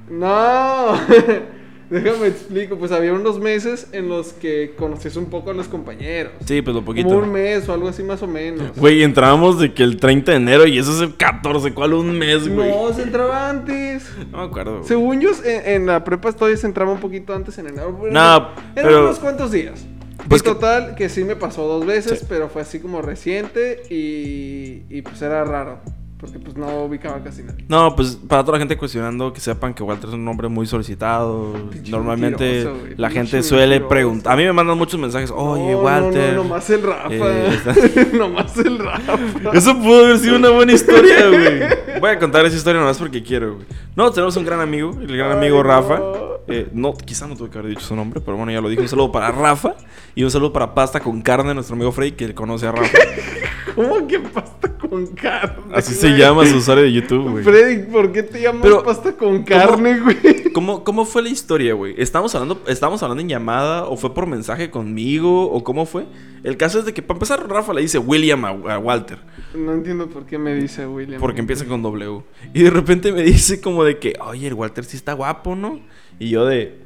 No, 0.09 0.93
déjame 1.89 2.27
explico. 2.27 2.77
Pues 2.77 2.91
había 2.91 3.13
unos 3.13 3.39
meses 3.39 3.87
en 3.91 4.09
los 4.09 4.33
que 4.33 4.73
conocías 4.77 5.15
un 5.17 5.25
poco 5.25 5.51
a 5.51 5.53
los 5.53 5.67
compañeros. 5.67 6.33
Sí, 6.45 6.61
pues 6.61 6.75
lo 6.75 6.83
poquito. 6.85 7.07
Como 7.09 7.21
un 7.21 7.31
mes 7.31 7.67
o 7.69 7.73
algo 7.73 7.87
así 7.87 8.03
más 8.03 8.21
o 8.23 8.27
menos. 8.27 8.71
Güey, 8.77 9.03
entrábamos 9.03 9.59
de 9.59 9.73
que 9.73 9.83
el 9.83 9.97
30 9.97 10.31
de 10.31 10.37
enero 10.37 10.65
y 10.67 10.77
eso 10.77 10.91
es 10.93 11.01
el 11.01 11.15
14. 11.15 11.73
¿Cuál 11.73 11.93
un 11.93 12.17
mes, 12.17 12.47
güey? 12.47 12.69
No, 12.69 12.93
se 12.93 13.03
entraba 13.03 13.49
antes. 13.49 14.09
No 14.31 14.39
me 14.39 14.43
acuerdo. 14.45 14.77
güey. 14.77 14.87
Según 14.87 15.21
yo, 15.21 15.29
en, 15.43 15.69
en 15.81 15.85
la 15.85 16.03
prepa 16.03 16.31
todavía 16.33 16.57
se 16.57 16.67
entraba 16.67 16.91
un 16.91 16.99
poquito 16.99 17.33
antes 17.33 17.57
en 17.57 17.67
enero. 17.67 17.97
pero 18.01 18.13
No, 18.13 18.35
Eran 18.35 18.51
pero- 18.75 18.99
unos 19.05 19.19
cuantos 19.19 19.51
días. 19.51 19.85
Pues 20.29 20.41
y 20.41 20.45
que- 20.45 20.49
total, 20.51 20.95
que 20.95 21.07
sí 21.09 21.23
me 21.23 21.35
pasó 21.35 21.67
dos 21.67 21.85
veces, 21.85 22.19
Sí. 22.19 22.25
pero 22.27 22.49
fue 22.49 22.61
así 22.63 22.79
como 22.79 23.01
reciente 23.01 23.83
y, 23.91 24.81
y 24.89 25.01
pues 25.03 25.21
era 25.21 25.43
raro. 25.43 25.79
Porque 26.25 26.39
pues 26.39 26.57
no 26.57 26.83
ubicaba 26.83 27.23
casi 27.23 27.43
nadie. 27.43 27.65
No, 27.67 27.95
pues 27.95 28.17
para 28.27 28.43
toda 28.43 28.53
la 28.57 28.59
gente 28.59 28.77
cuestionando 28.77 29.31
que 29.31 29.39
sepan 29.39 29.73
que 29.73 29.83
Walter 29.83 30.09
es 30.09 30.15
un 30.15 30.27
hombre 30.27 30.47
muy 30.47 30.65
solicitado. 30.65 31.53
Pinche 31.71 31.91
Normalmente 31.91 32.63
la 32.97 33.09
pinche 33.09 33.21
gente 33.21 33.43
suele 33.43 33.81
preguntar. 33.81 34.33
A 34.33 34.35
mí 34.35 34.43
me 34.43 34.53
mandan 34.53 34.77
muchos 34.77 34.99
mensajes. 34.99 35.31
Oye, 35.31 35.71
No, 35.71 35.79
Walter. 35.79 36.33
No, 36.33 36.37
no, 36.37 36.43
nomás 36.43 36.69
el 36.69 36.81
Rafa. 36.83 37.09
eh, 37.11 38.09
nomás 38.13 38.57
el 38.57 38.79
Rafa. 38.79 39.17
Eso 39.53 39.77
pudo 39.77 40.05
haber 40.05 40.19
sido 40.19 40.37
una 40.37 40.49
buena 40.49 40.73
historia, 40.73 41.27
güey. 41.27 41.99
Voy 41.99 42.09
a 42.09 42.19
contar 42.19 42.45
esa 42.45 42.55
historia 42.57 42.79
nomás 42.79 42.97
porque 42.97 43.23
quiero, 43.23 43.55
güey. 43.55 43.65
No, 43.95 44.11
tenemos 44.11 44.35
un 44.37 44.45
gran 44.45 44.59
amigo, 44.59 44.91
el 45.01 45.15
gran 45.17 45.31
Ay, 45.31 45.37
amigo 45.37 45.63
no. 45.63 46.34
Eh, 46.47 46.69
no, 46.73 46.93
quizá 46.93 47.27
no 47.27 47.35
tuve 47.35 47.49
que 47.49 47.57
haber 47.57 47.71
dicho 47.71 47.85
su 47.85 47.95
nombre, 47.95 48.21
pero 48.21 48.37
bueno, 48.37 48.51
ya 48.51 48.61
lo 48.61 48.69
dije. 48.69 48.81
Un 48.81 48.87
saludo 48.87 49.11
para 49.11 49.31
Rafa 49.31 49.75
y 50.13 50.23
un 50.23 50.31
saludo 50.31 50.53
para 50.53 50.73
Pasta 50.73 50.99
con 50.99 51.21
Carne, 51.21 51.53
nuestro 51.53 51.75
amigo 51.75 51.91
Freddy, 51.91 52.11
que 52.11 52.33
conoce 52.33 52.67
a 52.67 52.71
Rafa. 52.71 52.97
¿Cómo 53.75 54.07
que 54.07 54.19
pasta 54.19 54.77
con 54.77 55.05
carne? 55.07 55.75
Así 55.75 55.93
se 55.93 56.09
llama 56.17 56.45
su 56.45 56.57
usuario 56.57 56.85
de 56.85 56.93
YouTube, 56.93 57.29
güey. 57.29 57.43
Freddy, 57.43 57.91
¿por 57.91 58.11
qué 58.13 58.23
te 58.23 58.41
llamas 58.41 58.61
Pero, 58.61 58.83
pasta 58.83 59.17
con 59.17 59.43
carne, 59.43 59.99
güey? 59.99 60.53
¿Cómo, 60.53 60.85
¿Cómo 60.85 61.03
fue 61.03 61.21
la 61.21 61.29
historia, 61.29 61.73
güey? 61.73 61.93
¿Estamos 61.97 62.33
hablando, 62.35 62.61
¿Estábamos 62.67 63.03
hablando 63.03 63.21
en 63.21 63.27
llamada 63.27 63.85
o 63.85 63.97
fue 63.97 64.13
por 64.13 64.27
mensaje 64.27 64.69
conmigo 64.69 65.51
o 65.51 65.63
cómo 65.65 65.85
fue? 65.85 66.05
El 66.43 66.55
caso 66.55 66.79
es 66.79 66.85
de 66.85 66.93
que, 66.93 67.01
para 67.01 67.17
empezar, 67.17 67.49
Rafa 67.49 67.73
le 67.73 67.81
dice 67.81 67.97
William 67.97 68.45
a, 68.45 68.49
a 68.49 68.79
Walter. 68.79 69.19
No 69.53 69.73
entiendo 69.73 70.07
por 70.07 70.25
qué 70.25 70.37
me 70.37 70.55
dice 70.55 70.87
William. 70.87 71.19
Porque 71.19 71.41
empieza 71.41 71.65
con 71.65 71.81
W. 71.81 72.23
Y 72.53 72.63
de 72.63 72.69
repente 72.69 73.11
me 73.11 73.23
dice 73.23 73.59
como 73.59 73.83
de 73.83 73.97
que, 73.97 74.13
oye, 74.21 74.47
el 74.47 74.53
Walter 74.53 74.85
sí 74.85 74.95
está 74.95 75.13
guapo, 75.13 75.55
¿no? 75.55 75.81
Y 76.19 76.29
yo 76.29 76.45
de, 76.45 76.77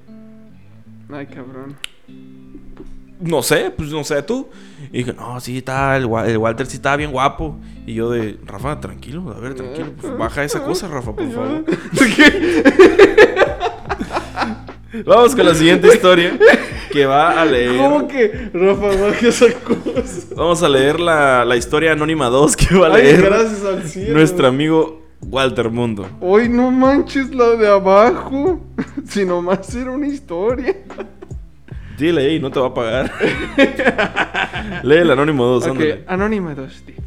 Ay, 1.12 1.26
cabrón. 1.28 1.76
no 3.20 3.42
sé, 3.44 3.72
pues 3.76 3.90
no 3.90 4.04
sé 4.04 4.22
tú. 4.24 4.50
Y 4.92 5.00
dije, 5.00 5.14
no, 5.14 5.40
sí 5.40 5.58
está, 5.60 5.96
el, 5.98 6.06
Wa- 6.06 6.28
el 6.28 6.38
Walter 6.38 6.66
sí 6.66 6.78
está 6.78 6.96
bien 6.96 7.12
guapo. 7.12 7.58
Y 7.86 7.94
yo 7.96 8.10
de, 8.12 8.38
Rafa, 8.46 8.80
tranquilo, 8.80 9.30
a 9.36 9.40
ver, 9.40 9.56
tranquilo. 9.56 9.92
pues, 10.00 10.18
baja 10.18 10.44
esa 10.44 10.64
cosa, 10.64 10.88
Rafa, 10.88 11.14
por 11.16 11.32
favor. 11.32 11.64
Vamos 15.06 15.36
con 15.36 15.46
la 15.46 15.54
siguiente 15.54 15.88
historia 15.88 16.38
que 16.92 17.06
va 17.06 17.40
a 17.40 17.46
leer. 17.46 17.78
¿Cómo 17.78 18.08
que 18.08 18.50
Rafa 18.54 18.88
baja 18.88 19.28
esa 19.28 19.54
cosa? 19.54 20.34
Vamos 20.36 20.64
a 20.64 20.70
leer 20.70 21.00
la, 21.00 21.46
la 21.46 21.56
historia 21.56 21.92
anónima 21.92 22.28
2 22.30 22.56
que 22.58 22.76
va 22.76 22.88
a 22.88 22.96
Ay, 22.96 23.04
leer 23.04 23.22
gracias 23.22 23.64
al 23.64 23.84
cielo. 23.84 24.14
nuestro 24.16 24.48
amigo 24.48 25.02
Walter 25.22 25.70
Mundo. 25.70 26.08
Hoy 26.20 26.50
no 26.50 26.72
manches 26.72 27.34
la 27.34 27.56
de 27.56 27.68
abajo. 27.68 28.66
Si 29.06 29.26
nomás 29.26 29.74
era 29.74 29.90
una 29.90 30.06
historia. 30.06 30.76
Dile 31.98 32.22
ahí, 32.22 32.40
no 32.40 32.52
te 32.52 32.60
va 32.60 32.68
a 32.68 32.74
pagar. 32.74 33.12
Lee 34.84 34.98
el 34.98 35.10
anónimo 35.10 35.46
2, 35.46 35.64
Ok, 35.64 35.70
ándale. 35.70 36.04
Anónima 36.08 36.54
2, 36.54 36.84
dice. 36.86 37.02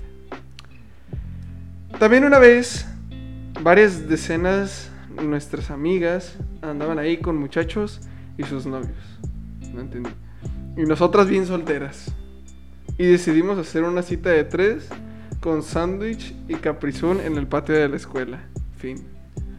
También 2.01 2.25
una 2.25 2.41
vez, 2.41 2.87
varias 3.61 4.09
decenas 4.09 4.91
de 5.17 5.23
nuestras 5.23 5.71
amigas 5.71 6.37
andaban 6.61 6.99
ahí 6.99 7.19
con 7.19 7.37
muchachos 7.37 8.01
y 8.37 8.43
sus 8.43 8.67
novios. 8.67 8.97
No 9.73 9.81
entendí. 9.81 10.11
Y 10.77 10.83
nosotras 10.83 11.29
bien 11.29 11.47
solteras. 11.47 12.13
Y 12.99 13.07
decidimos 13.07 13.59
hacer 13.59 13.85
una 13.85 14.03
cita 14.03 14.31
de 14.31 14.43
tres 14.43 14.89
con 15.43 15.65
sándwich 15.65 16.35
y 16.49 16.55
caprizón 16.55 17.21
en 17.21 17.37
el 17.37 17.49
patio 17.49 17.75
de 17.75 17.89
la 17.89 17.97
escuela. 17.97 18.49
Fin. 18.79 19.05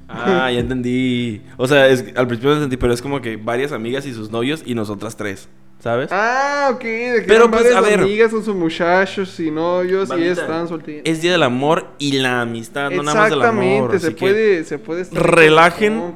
Ah, 0.08 0.50
ya 0.50 0.60
entendí. 0.60 1.41
O 1.58 1.67
sea, 1.67 1.89
es, 1.89 2.06
al 2.15 2.26
principio 2.26 2.52
no 2.52 2.56
entendí, 2.56 2.78
pero 2.78 2.93
es 2.93 3.02
como 3.02 3.22
que 3.22 3.36
varias 3.36 3.74
amigas 3.74 4.06
y 4.06 4.13
sus 4.13 4.32
novios 4.32 4.63
y 4.65 4.76
nosotras 4.76 5.17
tres. 5.17 5.50
¿Sabes? 5.80 6.08
Ah, 6.13 6.69
ok. 6.74 6.84
De 6.84 7.19
que 7.19 7.26
Pero, 7.28 7.52
pues, 7.52 7.76
a 7.76 7.82
ver. 7.82 8.00
amigas 8.00 8.32
con 8.32 8.46
sus 8.46 8.56
muchachos 8.56 9.38
y 9.41 9.52
novios 9.52 10.10
y 10.17 10.24
estaban 10.24 10.69
solteras. 10.69 11.02
Es 11.04 11.22
día 11.22 11.34
del 11.34 11.43
amor 11.43 11.88
y 12.00 12.13
la 12.13 12.39
amistad, 12.41 12.89
no 12.89 13.04
nada 13.04 13.19
más 13.19 13.30
del 13.30 13.41
amor. 13.41 13.93
Exactamente, 13.93 14.00
se 14.00 14.12
puede, 14.12 14.63
se 14.63 14.80
puede 14.80 15.02
estar 15.02 15.22
relajen. 15.22 16.15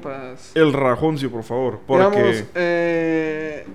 El 0.56 0.72
rajoncio, 0.72 1.30
por 1.30 1.44
favor. 1.44 1.82
Porque. 1.86 2.06
Digamos, 2.06 2.44
eh... 2.56 3.66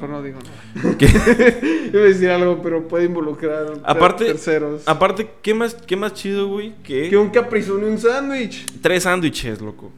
Mejor 0.00 0.08
no 0.16 0.22
digo 0.22 0.38
nada. 0.40 0.96
¿Qué? 0.98 1.06
Iba 1.92 2.00
a 2.00 2.04
decir 2.04 2.30
algo, 2.30 2.62
pero 2.62 2.88
puede 2.88 3.04
involucrar 3.04 3.66
Aparte, 3.84 4.24
terceros. 4.24 4.82
aparte, 4.86 5.28
¿qué 5.42 5.52
más, 5.52 5.74
qué 5.74 5.94
más 5.96 6.14
chido, 6.14 6.48
güey? 6.48 6.72
Que 6.82 7.10
Que 7.10 7.16
un 7.18 7.28
caprizón 7.28 7.82
y 7.82 7.84
un 7.84 7.98
sándwich. 7.98 8.64
tres 8.80 9.02
sándwiches, 9.02 9.60
loco. 9.60 9.90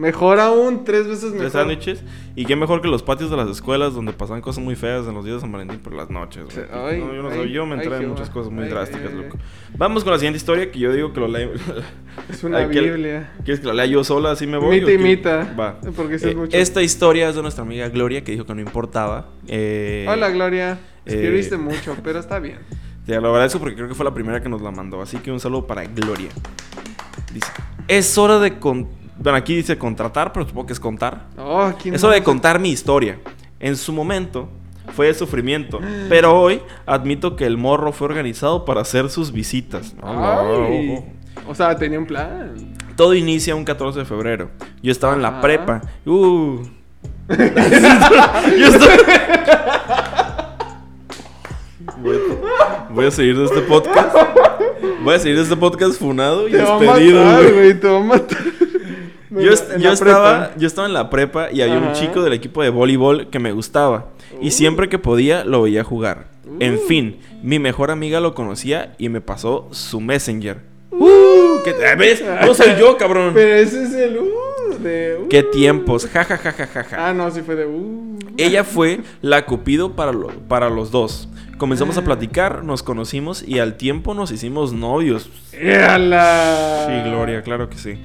Mejor 0.00 0.40
aún, 0.40 0.82
tres 0.84 1.06
veces 1.06 1.24
mejor. 1.24 1.38
Tres 1.40 1.52
sándwiches. 1.52 2.02
Y 2.34 2.46
qué 2.46 2.56
mejor 2.56 2.80
que 2.80 2.88
los 2.88 3.02
patios 3.02 3.30
de 3.30 3.36
las 3.36 3.48
escuelas 3.50 3.92
donde 3.94 4.14
pasan 4.14 4.40
cosas 4.40 4.64
muy 4.64 4.74
feas 4.74 5.06
en 5.06 5.12
los 5.14 5.24
días 5.26 5.36
de 5.36 5.40
San 5.42 5.52
Valentín 5.52 5.78
por 5.80 5.92
las 5.92 6.08
noches, 6.08 6.44
güey. 6.44 6.56
Sí, 6.56 6.62
ay, 6.72 7.00
No, 7.00 7.14
yo 7.14 7.22
no 7.22 7.28
ay, 7.28 7.34
sé, 7.42 7.50
yo 7.50 7.66
me 7.66 7.74
ay, 7.74 7.80
entré 7.82 7.96
en 7.98 8.08
muchas 8.08 8.30
cosas 8.30 8.50
muy 8.50 8.64
drásticas, 8.66 9.12
loco. 9.12 9.36
Vamos 9.76 10.02
con 10.02 10.12
la 10.14 10.18
siguiente 10.18 10.38
historia 10.38 10.70
que 10.72 10.78
yo 10.78 10.90
digo 10.92 11.12
que 11.12 11.20
lo 11.20 11.28
leo. 11.28 11.50
Es 12.28 12.42
una 12.42 12.58
Ay, 12.58 12.68
¿qué- 12.70 12.80
Biblia. 12.80 13.32
¿Quieres 13.44 13.60
que 13.60 13.66
la 13.66 13.74
lea 13.74 13.86
yo 13.86 14.02
sola? 14.02 14.32
Así 14.32 14.46
me 14.46 14.56
voy. 14.58 14.78
Imita, 14.78 14.84
o 14.84 14.88
qué? 14.88 14.94
imita. 14.94 15.54
Va. 15.58 15.80
Porque 15.94 16.16
Eh, 16.16 16.34
mucho. 16.34 16.56
esta 16.56 16.82
historia 16.82 17.28
es 17.28 17.36
de 17.36 17.42
nuestra 17.42 17.62
amiga 17.62 17.88
Gloria 17.88 18.24
que 18.24 18.32
dijo 18.32 18.44
que 18.46 18.54
no 18.54 18.60
importaba. 18.60 19.28
Eh, 19.48 20.06
Hola, 20.08 20.28
Gloria. 20.30 20.78
Escribiste 21.04 21.54
eh, 21.54 21.58
mucho, 21.58 21.96
pero 22.02 22.18
está 22.18 22.38
bien. 22.38 22.58
Te 23.06 23.20
lo 23.20 23.30
agradezco 23.30 23.58
porque 23.58 23.74
creo 23.76 23.88
que 23.88 23.94
fue 23.94 24.04
la 24.04 24.12
primera 24.14 24.42
que 24.42 24.48
nos 24.48 24.60
la 24.62 24.70
mandó. 24.70 25.00
Así 25.02 25.18
que 25.18 25.30
un 25.30 25.40
saludo 25.40 25.66
para 25.66 25.84
Gloria. 25.84 26.28
Dice: 27.32 27.46
Es 27.88 28.16
hora 28.18 28.38
de. 28.38 28.58
Con... 28.58 28.88
Bueno, 29.20 29.36
aquí 29.38 29.54
dice 29.56 29.76
contratar, 29.78 30.32
pero 30.32 30.46
supongo 30.46 30.66
que 30.66 30.72
es 30.72 30.80
contar. 30.80 31.26
Oh, 31.38 31.70
¿quién 31.80 31.94
Es 31.94 32.02
hora 32.04 32.14
de 32.14 32.22
contar 32.22 32.58
mi 32.58 32.70
historia. 32.70 33.18
En 33.58 33.76
su 33.76 33.92
momento 33.92 34.48
fue 34.96 35.06
de 35.08 35.14
sufrimiento, 35.14 35.78
pero 36.08 36.40
hoy 36.40 36.62
admito 36.86 37.36
que 37.36 37.44
el 37.46 37.56
morro 37.58 37.92
fue 37.92 38.06
organizado 38.06 38.64
para 38.64 38.80
hacer 38.80 39.10
sus 39.10 39.30
visitas. 39.32 39.94
Ay. 40.02 41.04
O 41.46 41.54
sea, 41.54 41.76
tenía 41.76 41.98
un 41.98 42.06
plan. 42.06 42.54
Todo 42.96 43.14
inicia 43.14 43.54
un 43.54 43.64
14 43.64 44.00
de 44.00 44.04
febrero. 44.04 44.50
Yo 44.82 44.90
estaba 44.92 45.14
en 45.14 45.22
la 45.22 45.28
Ajá. 45.28 45.40
prepa. 45.42 45.80
Uh. 46.06 46.62
Yo 47.28 48.66
estaba- 48.66 48.96
Voy 52.02 52.16
a, 52.16 52.88
voy 52.92 53.06
a 53.06 53.10
seguir 53.10 53.36
de 53.38 53.44
este 53.44 53.60
podcast. 53.62 54.16
Voy 55.02 55.14
a 55.14 55.18
seguir 55.18 55.36
de 55.36 55.42
este 55.42 55.56
podcast 55.56 55.98
funado 55.98 56.48
y 56.48 56.52
Te 56.52 56.62
va 56.62 56.76
a 56.76 56.78
despedido, 56.78 57.24
matar, 57.24 57.42
güey. 57.42 57.54
güey. 57.54 57.74
Te 57.80 57.88
va 57.88 57.96
a 57.98 58.02
matar. 58.02 58.38
Yo, 59.40 59.52
estaba, 59.52 59.96
prepa. 59.96 60.50
yo 60.58 60.66
estaba 60.66 60.86
en 60.88 60.94
la 60.94 61.08
prepa 61.10 61.50
y 61.52 61.60
había 61.62 61.78
un 61.78 61.92
chico 61.92 62.22
del 62.22 62.32
equipo 62.32 62.62
de 62.62 62.70
voleibol 62.70 63.28
que 63.30 63.38
me 63.38 63.52
gustaba. 63.52 64.06
Y 64.40 64.48
Uh. 64.48 64.50
siempre 64.50 64.88
que 64.88 64.98
podía 64.98 65.44
lo 65.44 65.62
veía 65.62 65.84
jugar. 65.84 66.26
En 66.58 66.74
Uh. 66.74 66.78
fin, 66.88 67.18
mi 67.42 67.58
mejor 67.58 67.90
amiga 67.90 68.20
lo 68.20 68.34
conocía 68.34 68.94
y 68.98 69.08
me 69.08 69.20
pasó 69.20 69.68
su 69.70 70.00
messenger. 70.00 70.58
Uh, 70.90 71.62
¿qué 71.64 71.72
te- 71.72 71.94
¿Ves? 71.96 72.24
No 72.44 72.54
soy 72.54 72.70
yo, 72.78 72.96
cabrón. 72.96 73.32
Pero 73.34 73.54
ese 73.56 73.84
es 73.84 73.92
el 73.94 74.18
uh 74.18 74.74
de 74.82 75.18
uh. 75.24 75.28
Qué 75.28 75.42
tiempos. 75.44 76.06
Ja, 76.06 76.24
ja, 76.24 76.36
ja, 76.36 76.52
ja, 76.52 76.66
ja, 76.66 76.84
ja. 76.84 77.08
Ah, 77.08 77.12
no, 77.14 77.30
sí 77.30 77.42
fue 77.42 77.54
de 77.54 77.66
uh. 77.66 78.18
Ella 78.36 78.64
fue 78.64 79.00
la 79.22 79.46
cupido 79.46 79.94
para, 79.94 80.12
lo- 80.12 80.28
para 80.48 80.68
los 80.70 80.90
dos. 80.90 81.28
Comenzamos 81.58 81.98
a 81.98 82.02
platicar, 82.04 82.64
nos 82.64 82.82
conocimos 82.82 83.42
y 83.46 83.58
al 83.58 83.76
tiempo 83.76 84.14
nos 84.14 84.32
hicimos 84.32 84.72
novios. 84.72 85.28
¡Éala! 85.52 86.86
Sí, 86.86 87.10
Gloria, 87.10 87.42
claro 87.42 87.68
que 87.68 87.76
sí. 87.76 87.98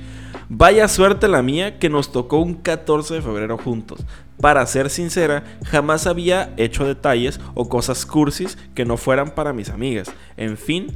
Vaya 0.50 0.88
suerte 0.88 1.28
la 1.28 1.42
mía 1.42 1.80
que 1.80 1.90
nos 1.90 2.12
tocó 2.12 2.40
un 2.40 2.56
14 2.56 3.16
de 3.16 3.22
febrero 3.22 3.58
juntos. 3.58 4.06
Para 4.40 4.66
ser 4.68 4.90
sincera, 4.90 5.44
jamás 5.66 6.08
había 6.08 6.54
hecho 6.58 6.86
detalles 6.86 7.40
o 7.54 7.70
cosas 7.70 8.06
cursis 8.06 8.58
que 8.76 8.86
no 8.86 8.98
fueran 8.98 9.32
para 9.32 9.54
mis 9.54 9.70
amigas. 9.70 10.12
En 10.38 10.58
fin, 10.58 10.96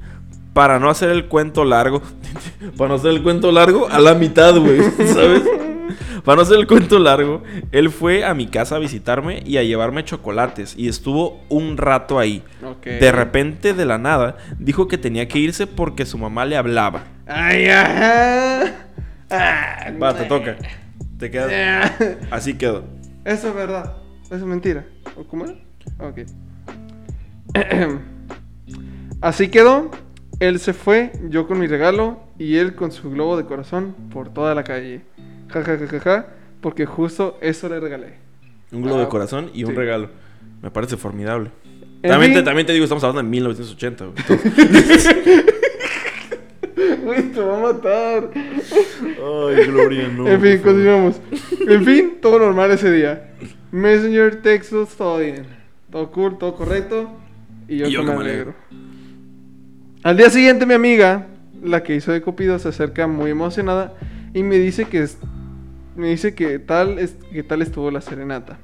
para 0.54 0.80
no 0.80 0.90
hacer 0.90 1.10
el 1.10 1.28
cuento 1.28 1.66
largo, 1.66 2.02
para 2.78 2.90
no 2.90 2.96
hacer 2.96 3.12
el 3.12 3.24
cuento 3.24 3.52
largo 3.52 3.88
a 3.90 4.00
la 4.00 4.14
mitad, 4.14 4.56
güey, 4.58 4.82
¿sabes? 5.14 5.44
Para 6.24 6.36
no 6.36 6.42
hacer 6.44 6.60
el 6.60 6.68
cuento 6.68 7.00
largo, 7.00 7.42
él 7.72 7.90
fue 7.90 8.26
a 8.26 8.34
mi 8.34 8.48
casa 8.48 8.76
a 8.76 8.80
visitarme 8.80 9.42
y 9.46 9.58
a 9.58 9.64
llevarme 9.64 10.04
chocolates 10.04 10.76
y 10.78 10.88
estuvo 10.88 11.42
un 11.50 11.78
rato 11.78 12.20
ahí. 12.20 12.44
De 12.84 13.12
repente, 13.12 13.74
de 13.74 13.86
la 13.86 13.98
nada, 13.98 14.38
dijo 14.60 14.88
que 14.88 14.98
tenía 14.98 15.28
que 15.28 15.40
irse 15.40 15.66
porque 15.66 16.06
su 16.06 16.18
mamá 16.18 16.46
le 16.46 16.58
hablaba. 16.58 17.06
¡Ay, 17.26 17.68
ajá! 17.70 18.90
Ah, 19.30 19.92
Va, 20.02 20.15
te 20.15 20.26
toca. 20.26 20.58
Te 21.18 21.30
quedas. 21.30 21.52
Ah. 22.00 22.15
Así 22.32 22.56
quedó. 22.56 22.84
Eso 23.26 23.50
es 23.50 23.56
verdad. 23.56 23.98
Eso 24.26 24.36
es 24.36 24.44
mentira. 24.44 24.86
¿O 25.18 25.24
cómo 25.26 25.46
era? 25.46 25.56
Ok. 26.00 26.20
Así 29.22 29.50
quedó. 29.50 29.92
Él 30.39 30.60
se 30.60 30.72
fue, 30.74 31.12
yo 31.30 31.48
con 31.48 31.60
mi 31.60 31.68
regalo 31.68 32.24
y 32.38 32.56
él 32.58 32.74
con 32.74 32.94
su 32.94 33.12
globo 33.12 33.36
de 33.36 33.44
corazón 33.46 33.94
por 34.10 34.30
toda 34.34 34.56
la 34.56 34.63
calle. 34.63 35.02
Ja, 35.50 35.63
ja, 35.63 35.78
ja, 35.78 35.88
ja, 35.88 36.00
ja, 36.00 36.28
porque 36.62 36.86
justo 36.86 37.38
eso 37.42 37.68
le 37.68 37.80
regalé. 37.82 38.13
Un 38.72 38.82
globo 38.84 39.00
de 39.00 39.06
Ah, 39.06 39.10
corazón 39.10 39.52
y 39.54 39.65
un 39.65 39.72
sí. 39.72 39.76
regalo. 39.76 40.10
Me 40.62 40.72
parece 40.72 40.96
formidable. 40.96 41.52
También 42.02 42.32
te, 42.34 42.42
también 42.44 42.65
te 42.65 42.72
digo, 42.72 42.86
estamos 42.86 43.04
hablando 43.04 43.22
de 43.24 43.30
1980. 43.30 44.06
güey. 44.06 44.15
Uy, 47.10 47.22
te 47.34 47.41
va 47.41 47.58
a 47.58 47.74
matar. 47.74 48.30
Ay, 48.34 49.65
Gloria, 49.67 50.08
no. 50.15 50.28
en 50.28 50.41
fin, 50.41 50.58
continuamos. 50.60 51.22
En 51.67 51.86
fin, 51.86 52.13
todo 52.22 52.39
normal 52.39 52.72
ese 52.72 52.91
día. 52.91 53.32
Messenger, 53.72 54.41
textos, 54.41 54.89
todo 54.95 55.19
bien. 55.19 55.43
Todo 55.91 56.12
cool, 56.12 56.38
todo 56.38 56.56
correcto. 56.56 57.10
Y 57.67 57.78
yo, 57.78 57.88
Y 57.88 57.91
yo 57.91 58.04
me 58.04 58.12
que 58.12 58.17
me 58.17 58.24
alegro. 58.24 58.54
Al 60.04 60.17
día 60.17 60.30
siguiente, 60.30 60.65
mi 60.65 60.74
amiga, 60.74 61.28
la 61.63 61.84
que 61.84 61.95
hizo 61.95 62.12
de 62.12 62.22
Cupido, 62.22 62.58
se 62.60 62.69
acerca 62.69 63.06
muy 63.08 63.32
emocionada 63.32 63.93
y 64.34 64.43
me 64.43 64.58
dice 64.58 64.86
que 64.86 65.04
es- 65.04 65.17
me 65.95 66.08
dice 66.08 66.34
que 66.34 66.60
tal 66.60 66.98
es, 67.00 67.15
que 67.32 67.43
tal 67.43 67.62
estuvo 67.62 67.91
la 67.91 68.02
serenata. 68.02 68.58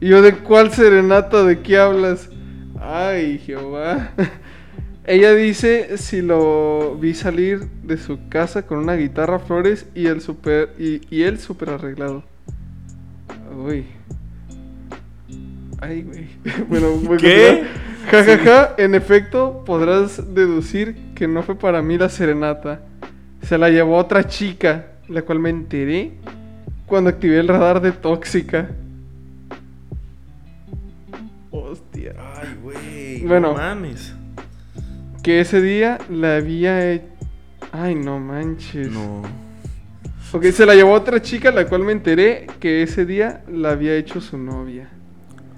Y 0.00 0.08
yo, 0.08 0.22
¿de 0.22 0.32
cuál 0.32 0.72
serenata? 0.72 1.44
¿De 1.44 1.60
qué 1.60 1.78
hablas? 1.78 2.28
Ay, 2.80 3.38
Jehová. 3.44 4.12
Ella 5.04 5.34
dice 5.34 5.98
si 5.98 6.22
lo 6.22 6.96
vi 6.96 7.14
salir 7.14 7.66
de 7.82 7.96
su 7.96 8.28
casa 8.28 8.66
con 8.66 8.78
una 8.78 8.94
guitarra, 8.94 9.40
flores 9.40 9.86
y 9.94 10.06
el 10.06 10.20
super 10.20 10.74
y, 10.78 11.00
y 11.10 11.22
él 11.22 11.40
súper 11.40 11.70
arreglado. 11.70 12.22
Uy. 13.56 13.86
Ay, 15.80 16.02
güey. 16.02 16.26
Bueno, 16.68 16.92
voy 16.92 17.18
¿Qué? 17.18 17.64
Ja, 18.10 18.22
ja, 18.24 18.38
ja. 18.38 18.74
En 18.78 18.94
efecto, 18.94 19.64
podrás 19.66 20.34
deducir 20.34 20.96
que 21.14 21.26
no 21.26 21.42
fue 21.42 21.56
para 21.56 21.82
mí 21.82 21.98
la 21.98 22.08
serenata. 22.08 22.82
Se 23.42 23.58
la 23.58 23.70
llevó 23.70 23.96
otra 23.96 24.26
chica, 24.26 24.86
la 25.08 25.22
cual 25.22 25.40
me 25.40 25.50
enteré 25.50 26.12
cuando 26.86 27.10
activé 27.10 27.40
el 27.40 27.48
radar 27.48 27.80
de 27.80 27.90
tóxica. 27.90 28.70
Hostia. 31.50 32.14
Ay, 32.36 32.56
güey. 32.62 33.26
Bueno. 33.26 33.48
No 33.48 33.58
mames. 33.58 34.14
Que 35.22 35.40
ese 35.40 35.60
día 35.60 35.98
la 36.10 36.36
había 36.36 36.92
hecho. 36.92 37.06
Ay, 37.70 37.94
no 37.94 38.18
manches. 38.18 38.90
No. 38.90 39.22
Ok, 40.32 40.46
se 40.46 40.66
la 40.66 40.74
llevó 40.74 40.92
otra 40.92 41.20
chica, 41.20 41.50
la 41.50 41.66
cual 41.66 41.82
me 41.82 41.92
enteré 41.92 42.46
que 42.58 42.82
ese 42.82 43.04
día 43.04 43.42
la 43.48 43.70
había 43.70 43.94
hecho 43.96 44.20
su 44.20 44.38
novia. 44.38 44.88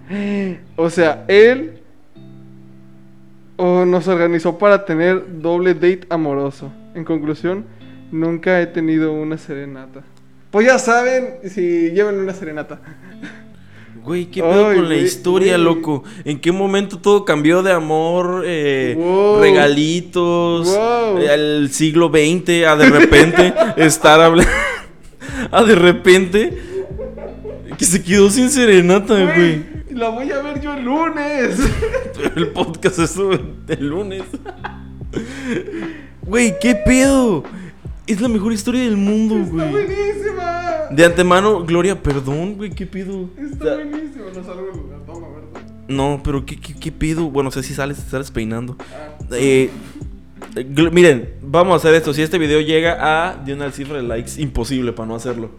O 0.77 0.90
sea, 0.90 1.24
él 1.29 1.81
o 3.57 3.85
nos 3.85 4.09
organizó 4.09 4.59
para 4.59 4.85
tener 4.85 5.40
doble 5.40 5.74
date 5.74 6.07
amoroso. 6.11 6.72
En 6.94 7.05
conclusión, 7.05 7.64
nunca 8.11 8.61
he 8.61 8.66
tenido 8.66 9.12
una 9.12 9.38
serenata. 9.38 10.03
Pues 10.50 10.66
ya 10.66 10.79
saben, 10.79 11.38
si 11.48 11.90
llevan 11.90 12.16
una 12.16 12.35
serenata. 12.35 12.81
Güey, 14.05 14.27
¿qué 14.27 14.43
pedo 14.43 14.69
Ay, 14.69 14.77
con 14.77 14.88
la 14.88 14.97
historia, 14.97 15.53
güey. 15.55 15.64
loco? 15.64 16.05
¿En 16.27 16.38
qué 16.38 16.53
momento 16.53 16.99
todo 16.99 17.25
cambió 17.25 17.62
de 17.62 17.73
amor, 17.73 18.43
eh, 18.47 18.95
Wow. 18.99 19.40
regalitos, 19.40 20.67
Wow. 20.69 21.19
eh, 21.21 21.31
al 21.31 21.71
siglo 21.71 22.09
XX, 22.11 22.67
a 22.67 22.77
de 22.77 22.90
repente 22.90 23.55
estar 23.79 24.21
hablando... 24.21 24.51
a 25.51 25.64
de 25.64 25.75
repente... 25.75 26.59
Que 27.79 27.85
se 27.87 28.03
quedó 28.05 28.31
sin 28.31 28.51
serenata, 28.51 29.14
güey. 29.14 29.35
Güey, 29.35 29.62
la 29.90 30.09
voy 30.11 30.31
a 30.31 30.40
ver 30.43 30.61
yo 30.61 30.75
el 30.75 30.85
lunes. 30.85 31.59
El 32.37 32.49
podcast 32.49 32.99
estuvo 33.01 33.33
el 33.33 33.88
lunes. 33.88 34.23
Güey, 36.27 36.55
¿qué 36.61 36.75
pedo? 36.75 37.44
Es 38.07 38.21
la 38.21 38.29
mejor 38.29 38.52
historia 38.52 38.83
del 38.83 38.96
mundo, 38.96 39.37
Está 39.37 39.50
güey. 39.52 39.71
buenísima. 39.87 40.71
De 40.90 41.05
antemano, 41.05 41.65
Gloria, 41.65 42.00
perdón, 42.02 42.55
güey, 42.57 42.71
¿qué 42.71 42.87
pedo? 42.87 43.31
Está 43.38 43.75
buenísimo. 43.77 44.25
No 44.35 44.44
salgo 44.44 44.67
del 44.67 44.77
lugar, 44.77 44.98
toma, 45.07 45.27
¿verdad? 45.29 45.61
No, 45.88 46.21
pero 46.23 46.44
¿qué, 46.44 46.59
qué, 46.61 46.75
qué 46.75 46.92
pido? 46.92 47.31
Bueno, 47.31 47.50
sé 47.50 47.63
si 47.63 47.73
sales, 47.75 47.96
sales 48.11 48.31
peinando. 48.31 48.77
Eh, 49.33 49.71
gl- 50.55 50.90
miren, 50.92 51.35
vamos 51.42 51.73
a 51.73 51.77
hacer 51.77 51.94
esto. 51.94 52.13
Si 52.13 52.21
este 52.23 52.38
video 52.38 52.61
llega 52.61 52.98
a 53.31 53.37
de 53.37 53.55
una 53.55 53.71
cifra 53.71 53.96
de 53.96 54.02
likes, 54.02 54.33
imposible 54.40 54.92
para 54.92 55.09
no 55.09 55.15
hacerlo. 55.15 55.50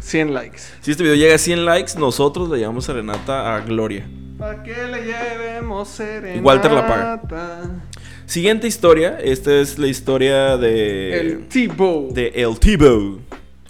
100 0.00 0.34
likes. 0.34 0.58
Si 0.82 0.90
este 0.90 1.02
video 1.02 1.16
llega 1.16 1.34
a 1.34 1.38
100 1.38 1.64
likes, 1.64 1.92
nosotros 1.98 2.48
le 2.50 2.60
llamamos 2.60 2.84
serenata 2.84 3.56
a 3.56 3.60
Gloria. 3.60 4.06
¿Para 4.38 4.62
qué 4.62 4.74
le 4.86 5.04
llevemos 5.04 5.88
serenata? 5.88 6.36
Y 6.38 6.40
Walter 6.40 6.70
la 6.72 6.86
paga. 6.86 7.82
Siguiente 8.28 8.66
historia. 8.66 9.18
Esta 9.24 9.58
es 9.58 9.78
la 9.78 9.86
historia 9.86 10.58
de. 10.58 11.18
El 11.18 11.48
T-Bow. 11.48 12.12
de 12.12 12.28
El 12.28 12.60
Tibo. 12.60 13.20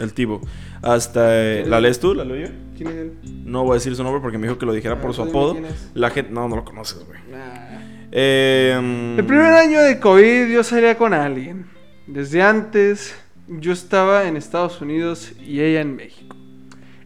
El 0.01 0.13
Tibo. 0.13 0.41
Hasta. 0.83 1.29
eh, 1.61 1.65
¿La 1.65 1.81
lees 1.81 2.01
tú? 2.01 2.13
¿La 2.13 2.25
leo 2.25 2.49
yo? 2.49 2.53
¿Quién 2.77 2.89
es 2.89 2.95
él? 2.97 3.13
No 3.45 3.63
voy 3.63 3.73
a 3.73 3.75
decir 3.75 3.95
su 3.95 4.03
nombre 4.03 4.21
porque 4.21 4.37
me 4.37 4.49
dijo 4.49 4.59
que 4.59 4.67
lo 4.67 4.73
dijera 4.73 4.95
Ah, 4.97 5.01
por 5.01 5.15
su 5.15 5.23
apodo. 5.23 5.53
quién 5.53 5.67
es. 5.67 5.91
La 5.95 6.11
gente. 6.11 6.33
No, 6.33 6.49
no 6.49 6.57
lo 6.57 6.65
conoces, 6.65 7.05
güey. 7.07 7.21
Nah. 7.31 8.09
Eh, 8.11 8.77
mm, 8.83 9.19
El 9.21 9.25
primer 9.27 9.53
año 9.55 9.81
de 9.81 10.01
COVID 10.01 10.49
yo 10.53 10.65
salía 10.65 10.97
con 10.99 11.15
alguien. 11.15 11.67
Desde 12.09 12.43
antes 12.43 13.15
yo 13.47 13.73
estaba 13.73 14.27
en 14.27 14.37
Estados 14.37 14.81
Unidos 14.81 15.35
y 15.41 15.61
ella 15.61 15.83
en 15.83 15.95
México. 15.95 16.35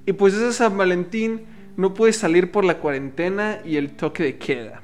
Y 0.06 0.14
pues 0.14 0.32
ese 0.32 0.54
San 0.54 0.78
Valentín 0.78 1.42
no 1.76 1.92
pude 1.92 2.14
salir 2.14 2.50
por 2.50 2.64
la 2.64 2.78
cuarentena 2.78 3.58
y 3.62 3.76
el 3.76 3.90
toque 3.90 4.22
de 4.22 4.36
queda 4.38 4.80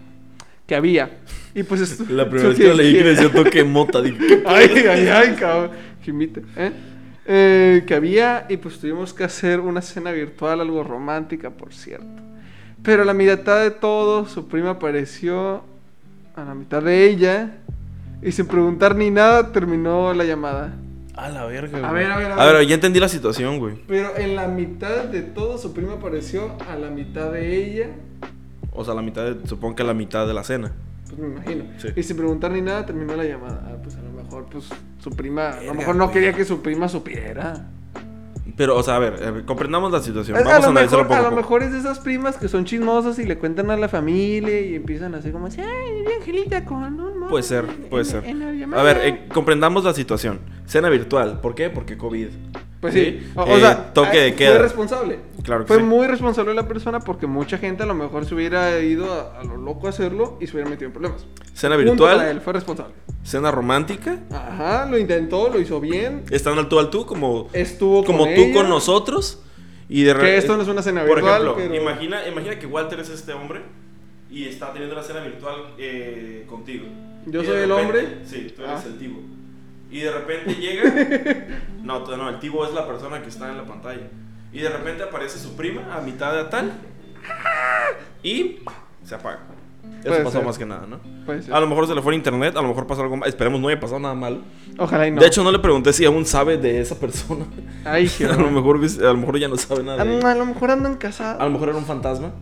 que 0.69 0.77
había. 0.77 1.19
Y 1.55 1.65
pues 1.65 1.81
estu- 1.81 2.07
La 2.11 2.27
primera 2.29 2.51
vez 2.51 2.59
que 2.59 2.65
lo 2.69 2.77
de 2.77 2.83
leí 2.85 2.93
que 2.95 3.03
decía 3.05 3.33
toque 3.33 3.65
mota. 3.65 4.01
Dije, 4.03 4.19
¿qué? 4.25 4.43
Ay, 4.47 4.69
ay, 4.89 5.09
ay, 5.09 5.35
cabrón. 5.41 5.71
Jimite, 6.05 6.43
¿eh? 6.57 6.71
Eh, 7.31 7.85
que 7.87 7.95
había 7.95 8.47
y 8.49 8.57
pues 8.59 8.79
tuvimos 8.79 9.13
que 9.13 9.25
hacer 9.25 9.59
una 9.61 9.83
cena 9.83 10.13
virtual, 10.13 10.61
algo 10.61 10.85
romántica, 10.85 11.51
por 11.51 11.73
cierto. 11.75 12.07
Pero 12.83 13.03
a 13.03 13.05
la 13.05 13.13
mitad 13.15 13.61
de 13.63 13.71
todo, 13.71 14.27
su 14.27 14.47
prima 14.47 14.71
apareció 14.71 15.63
a 16.37 16.45
la 16.45 16.55
mitad 16.55 16.83
de 16.83 17.07
ella 17.09 17.51
y 18.23 18.31
sin 18.33 18.47
preguntar 18.47 18.95
ni 18.95 19.11
nada 19.11 19.51
terminó 19.53 20.15
la 20.15 20.25
llamada. 20.25 20.75
A 21.17 21.29
la 21.31 21.45
verga, 21.47 21.79
A 21.79 21.91
güey. 21.91 22.03
ver, 22.05 22.13
a 22.13 22.17
ver, 22.19 22.31
a 22.31 22.35
A 22.37 22.47
ver, 22.47 22.57
ver. 22.59 22.67
ya 22.67 22.75
entendí 22.77 23.01
la 23.01 23.09
situación, 23.09 23.59
güey. 23.59 23.75
Pero 23.89 24.17
en 24.17 24.37
la 24.37 24.47
mitad 24.49 25.05
de 25.05 25.23
todo, 25.23 25.59
su 25.59 25.75
prima 25.75 25.95
apareció 25.95 26.53
a 26.71 26.77
la 26.77 26.91
mitad 26.91 27.33
de 27.33 27.57
ella, 27.57 27.87
O 28.79 28.85
sea, 28.85 28.95
la 28.95 29.03
mitad 29.03 29.25
de, 29.25 29.47
supongo 29.47 29.75
que 29.77 29.85
la 29.85 29.95
mitad 29.95 30.27
de 30.27 30.35
la 30.35 30.45
cena. 30.45 30.73
pues 31.09 31.19
me 31.19 31.27
imagino. 31.29 31.65
Sí. 31.79 31.89
Y 31.97 32.03
sin 32.03 32.17
preguntar 32.17 32.51
ni 32.53 32.61
nada 32.63 32.87
terminó 32.87 33.15
la 33.17 33.25
llamada. 33.25 33.63
Ah, 33.67 33.77
pues 33.83 33.97
a 33.97 34.03
lo 34.03 34.11
mejor, 34.13 34.47
pues 34.51 34.69
su 34.99 35.11
prima, 35.11 35.51
a 35.51 35.63
lo 35.63 35.75
mejor 35.75 35.97
no 35.97 36.05
güey. 36.05 36.15
quería 36.15 36.33
que 36.33 36.45
su 36.45 36.63
prima 36.63 36.89
supiera. 36.89 37.67
Pero, 38.57 38.77
o 38.77 38.83
sea, 38.83 38.97
a 38.97 38.99
ver, 38.99 39.23
a 39.23 39.31
ver, 39.31 39.45
comprendamos 39.45 39.93
la 39.93 40.01
situación. 40.01 40.37
A- 40.37 40.41
Vamos 40.41 40.53
a 40.53 40.57
a, 40.57 40.61
lo, 40.61 40.69
analizarlo 40.71 41.05
mejor, 41.05 41.17
poco 41.17 41.25
a 41.25 41.29
a 41.29 41.31
lo 41.31 41.37
mejor 41.37 41.63
es 41.63 41.73
de 41.73 41.79
esas 41.79 42.01
primas 42.01 42.37
que 42.39 42.49
son 42.49 42.65
chismosas 42.65 43.19
y 43.21 43.25
le 43.25 43.39
cuentan 43.39 43.71
a 43.71 43.77
la 43.77 43.89
familia 43.89 44.61
y 44.61 44.75
empiezan 44.75 45.15
así 45.15 45.31
como 45.31 45.47
así, 45.47 45.61
ay, 45.61 46.05
Angelita 46.19 46.65
con 46.65 46.83
un 46.83 46.97
mono 47.19 47.29
Puede 47.29 47.45
ser, 47.45 47.67
puede 47.89 48.03
en- 48.05 48.11
ser. 48.11 48.25
en 48.25 48.41
la 48.41 48.53
llamada". 48.53 48.83
A 48.83 48.85
ver, 48.85 48.97
eh, 49.05 49.29
comprendamos 49.33 49.85
la 49.85 49.93
situación. 49.95 50.41
Cena 50.67 50.89
virtual. 50.89 51.41
¿Por 51.41 51.55
qué? 51.55 51.71
Porque 51.71 51.97
COVID. 51.97 52.29
Pues 52.81 52.95
sí, 52.95 53.29
o, 53.35 53.43
o 53.43 53.57
Eh, 53.57 53.61
sea, 53.61 53.93
toque 53.93 54.19
eh, 54.19 54.23
de 54.25 54.29
fue 54.31 54.37
queda. 54.37 54.59
responsable. 54.59 55.19
Claro 55.43 55.63
que 55.65 55.69
Fue 55.69 55.79
sí. 55.79 55.83
muy 55.83 56.07
responsable 56.07 56.55
la 56.55 56.69
persona 56.69 57.01
porque 57.01 57.27
mucha 57.27 57.59
gente 57.59 57.83
a 57.83 57.87
lo 57.87 57.95
mejor 57.95 58.25
se 58.25 58.35
hubiera 58.37 58.79
ido 58.81 59.13
a, 59.13 59.41
a 59.41 59.45
lo 59.45 59.57
loco 59.57 59.87
a 59.89 59.91
hacerlo 59.91 60.37
y 60.41 60.47
se 60.47 60.53
hubiera 60.55 60.71
metido 60.71 60.87
en 60.87 60.93
problemas. 60.93 61.27
Cena 61.55 61.75
virtual. 61.77 62.21
él, 62.29 62.41
fue 62.41 62.53
responsable. 62.53 62.95
Cena 63.25 63.51
romántica. 63.51 64.21
Ajá, 64.31 64.87
lo 64.87 64.97
intentó, 64.97 65.49
lo 65.49 65.59
hizo 65.61 65.81
bien. 65.81 66.23
Están 66.31 66.57
al 66.57 66.69
tú 66.69 66.79
al 66.79 66.91
tú 66.91 67.05
como, 67.05 67.49
Estuvo 67.53 68.05
como 68.05 68.27
con 68.27 68.35
tú 68.37 68.41
ella. 68.43 68.55
con 68.55 68.69
nosotros. 68.69 69.43
Y 69.89 70.03
de 70.05 70.15
Que 70.15 70.37
esto 70.37 70.57
no 70.57 70.63
es 70.63 70.69
una 70.69 70.83
cena 70.83 71.05
Por 71.05 71.17
virtual, 71.17 71.43
ejemplo, 71.43 71.57
pero- 71.57 71.75
imagina, 71.83 72.29
imagina 72.29 72.59
que 72.59 72.67
Walter 72.67 73.01
es 73.01 73.09
este 73.09 73.33
hombre 73.33 73.63
y 74.31 74.45
está 74.45 74.71
teniendo 74.73 74.95
una 74.95 75.03
cena 75.03 75.21
virtual 75.21 75.75
eh, 75.79 76.45
contigo. 76.49 76.85
Yo 77.27 77.43
Y 77.43 77.47
soy 77.47 77.57
el 77.57 77.69
repente- 77.71 77.83
hombre. 77.83 78.19
Sí, 78.25 78.53
tú 78.55 78.63
eres 78.63 78.75
Ah. 78.77 78.83
el 78.87 78.99
tibo. 78.99 79.21
Y 79.91 80.01
de 80.01 80.11
repente 80.13 80.55
llega. 80.55 81.47
no, 81.83 82.01
no, 82.01 82.29
el 82.29 82.39
tibo 82.39 82.67
es 82.67 82.75
la 82.75 82.87
persona 82.87 83.23
que 83.23 83.29
está 83.29 83.49
en 83.51 83.57
la 83.57 83.65
pantalla. 83.65 84.09
Y 84.53 84.61
de 84.61 84.69
repente 84.69 85.03
aparece 85.03 85.39
su 85.39 85.57
prima 85.57 85.95
a 85.95 86.01
mitad 86.01 86.35
de 86.35 86.45
tal. 86.45 86.73
Y 88.23 88.59
se 89.05 89.15
apaga. 89.15 89.41
Eso 90.01 90.09
Puede 90.09 90.25
pasó 90.25 90.39
ser. 90.39 90.47
más 90.47 90.59
que 90.59 90.67
nada, 90.67 90.87
¿no? 90.87 90.99
Puede 91.25 91.43
ser. 91.43 91.55
A 91.55 91.61
lo 91.61 91.67
mejor 91.67 91.87
se 91.87 91.95
le 91.95 92.03
fue 92.03 92.13
el 92.13 92.19
internet, 92.19 92.57
a 92.57 92.63
lo 92.63 92.69
mejor 92.69 92.87
pasó 92.87 93.03
algo 93.03 93.17
más. 93.17 93.29
Esperemos 93.29 93.61
no 93.61 93.69
haya 93.69 93.81
pasado 93.81 93.99
nada 93.99 94.15
malo. 94.15 94.41
Ojalá 94.79 95.07
y 95.09 95.11
no. 95.11 95.21
De 95.21 95.27
hecho, 95.27 95.43
no 95.43 95.51
le 95.51 95.59
pregunté 95.59 95.93
si 95.93 96.05
aún 96.05 96.25
sabe 96.25 96.57
de 96.57 96.81
esa 96.81 96.99
persona. 96.99 97.47
Ay, 97.85 98.11
a, 98.31 98.35
lo 98.35 98.51
mejor, 98.51 98.77
a 98.79 99.03
lo 99.03 99.17
mejor 99.17 99.39
ya 99.39 99.49
no 99.49 99.57
sabe 99.57 99.83
nada. 99.83 100.05
de 100.05 100.23
a, 100.23 100.31
a 100.33 100.35
lo 100.35 100.47
mejor 100.47 100.71
andan 100.71 100.97
casados. 100.97 101.41
A 101.41 101.45
lo 101.45 101.51
mejor 101.51 101.71
era 101.71 101.79
un 101.79 101.85
fantasma. 101.85 102.33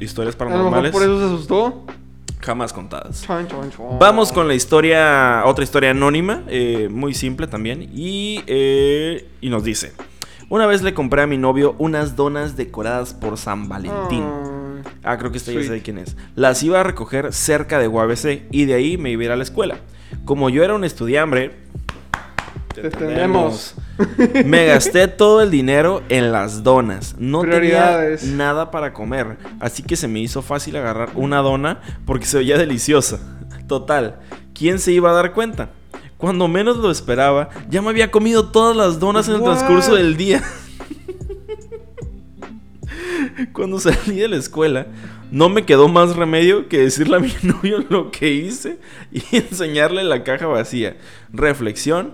Historias 0.00 0.34
A 0.34 0.44
lo 0.44 0.50
mejor 0.50 0.60
paranormales 0.60 0.92
por 0.92 1.02
eso 1.02 1.18
se 1.18 1.24
asustó. 1.26 1.84
Jamás 2.40 2.72
contadas. 2.72 3.22
Chon, 3.22 3.46
chon, 3.48 3.70
chon. 3.70 3.98
Vamos 3.98 4.32
con 4.32 4.48
la 4.48 4.54
historia, 4.54 5.42
otra 5.46 5.64
historia 5.64 5.90
anónima, 5.90 6.42
eh, 6.48 6.88
muy 6.90 7.14
simple 7.14 7.46
también. 7.46 7.90
Y, 7.94 8.42
eh, 8.46 9.28
y 9.40 9.50
nos 9.50 9.64
dice: 9.64 9.92
Una 10.48 10.66
vez 10.66 10.82
le 10.82 10.94
compré 10.94 11.22
a 11.22 11.26
mi 11.26 11.38
novio 11.38 11.74
unas 11.78 12.16
donas 12.16 12.56
decoradas 12.56 13.14
por 13.14 13.36
San 13.36 13.68
Valentín. 13.68 14.24
Ah, 15.02 15.16
creo 15.18 15.30
que 15.30 15.38
esta 15.38 15.52
ya 15.52 15.62
sé 15.62 15.82
quién 15.82 15.98
es. 15.98 16.16
Las 16.34 16.62
iba 16.62 16.80
a 16.80 16.82
recoger 16.82 17.32
cerca 17.32 17.78
de 17.78 17.88
UABC 17.88 18.46
y 18.50 18.64
de 18.64 18.74
ahí 18.74 18.98
me 18.98 19.10
iba 19.10 19.22
a 19.22 19.24
ir 19.26 19.30
a 19.32 19.36
la 19.36 19.42
escuela. 19.42 19.78
Como 20.24 20.50
yo 20.50 20.64
era 20.64 20.74
un 20.74 20.84
estudiambre, 20.84 21.56
Te 22.74 22.82
entendemos. 22.82 23.74
me 24.44 24.66
gasté 24.66 25.08
todo 25.08 25.42
el 25.42 25.50
dinero 25.50 26.02
en 26.08 26.32
las 26.32 26.62
donas. 26.62 27.16
No 27.18 27.42
tenía 27.42 28.00
nada 28.24 28.70
para 28.70 28.92
comer, 28.92 29.38
así 29.58 29.82
que 29.82 29.96
se 29.96 30.08
me 30.08 30.20
hizo 30.20 30.42
fácil 30.42 30.76
agarrar 30.76 31.10
una 31.14 31.38
dona 31.38 31.80
porque 32.06 32.26
se 32.26 32.38
veía 32.38 32.58
deliciosa. 32.58 33.18
Total, 33.66 34.20
¿quién 34.54 34.78
se 34.78 34.92
iba 34.92 35.10
a 35.10 35.14
dar 35.14 35.32
cuenta? 35.32 35.70
Cuando 36.16 36.48
menos 36.48 36.76
lo 36.76 36.90
esperaba, 36.90 37.48
ya 37.68 37.80
me 37.82 37.88
había 37.88 38.10
comido 38.10 38.50
todas 38.50 38.76
las 38.76 39.00
donas 39.00 39.28
en 39.28 39.36
el 39.36 39.40
What? 39.40 39.54
transcurso 39.54 39.94
del 39.94 40.16
día. 40.16 40.42
Cuando 43.52 43.80
salí 43.80 44.16
de 44.16 44.28
la 44.28 44.36
escuela, 44.36 44.86
no 45.30 45.48
me 45.48 45.64
quedó 45.64 45.88
más 45.88 46.16
remedio 46.16 46.68
que 46.68 46.78
decirle 46.78 47.16
a 47.16 47.20
mi 47.20 47.32
novio 47.42 47.84
lo 47.88 48.10
que 48.10 48.32
hice 48.32 48.78
y 49.10 49.22
enseñarle 49.36 50.04
la 50.04 50.24
caja 50.24 50.46
vacía. 50.46 50.96
Reflexión, 51.32 52.12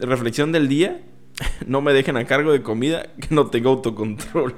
reflexión 0.00 0.52
del 0.52 0.68
día. 0.68 1.00
No 1.66 1.80
me 1.82 1.92
dejen 1.92 2.16
a 2.16 2.24
cargo 2.24 2.50
de 2.52 2.62
comida 2.62 3.06
que 3.20 3.32
no 3.34 3.46
tengo 3.46 3.70
autocontrol. 3.70 4.54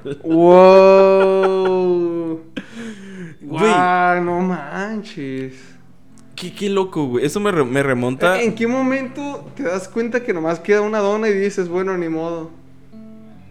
Wow. 1.11 2.41
Guau, 3.41 4.23
no 4.23 4.39
manches. 4.41 5.53
Qué, 6.35 6.53
qué 6.53 6.69
loco, 6.69 7.05
güey. 7.07 7.25
Eso 7.25 7.39
me, 7.39 7.51
re- 7.51 7.65
me 7.65 7.83
remonta. 7.83 8.41
¿En 8.41 8.55
qué 8.55 8.65
momento 8.67 9.51
te 9.55 9.63
das 9.63 9.87
cuenta 9.87 10.23
que 10.23 10.33
nomás 10.33 10.59
queda 10.59 10.81
una 10.81 10.99
dona 10.99 11.27
y 11.29 11.33
dices, 11.33 11.67
bueno, 11.69 11.95
ni 11.97 12.09
modo? 12.09 12.49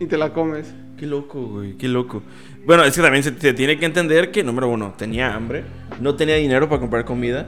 Y 0.00 0.06
te 0.06 0.16
la 0.18 0.32
comes. 0.32 0.74
Qué 0.98 1.06
loco, 1.06 1.40
güey. 1.42 1.74
Qué 1.74 1.86
loco. 1.88 2.22
Bueno, 2.66 2.82
es 2.84 2.96
que 2.96 3.02
también 3.02 3.22
se, 3.22 3.38
se 3.38 3.52
tiene 3.52 3.78
que 3.78 3.86
entender 3.86 4.30
que, 4.32 4.42
número 4.42 4.68
uno, 4.68 4.94
tenía 4.96 5.34
hambre, 5.34 5.64
no 6.00 6.16
tenía 6.16 6.34
dinero 6.36 6.68
para 6.68 6.80
comprar 6.80 7.04
comida. 7.04 7.46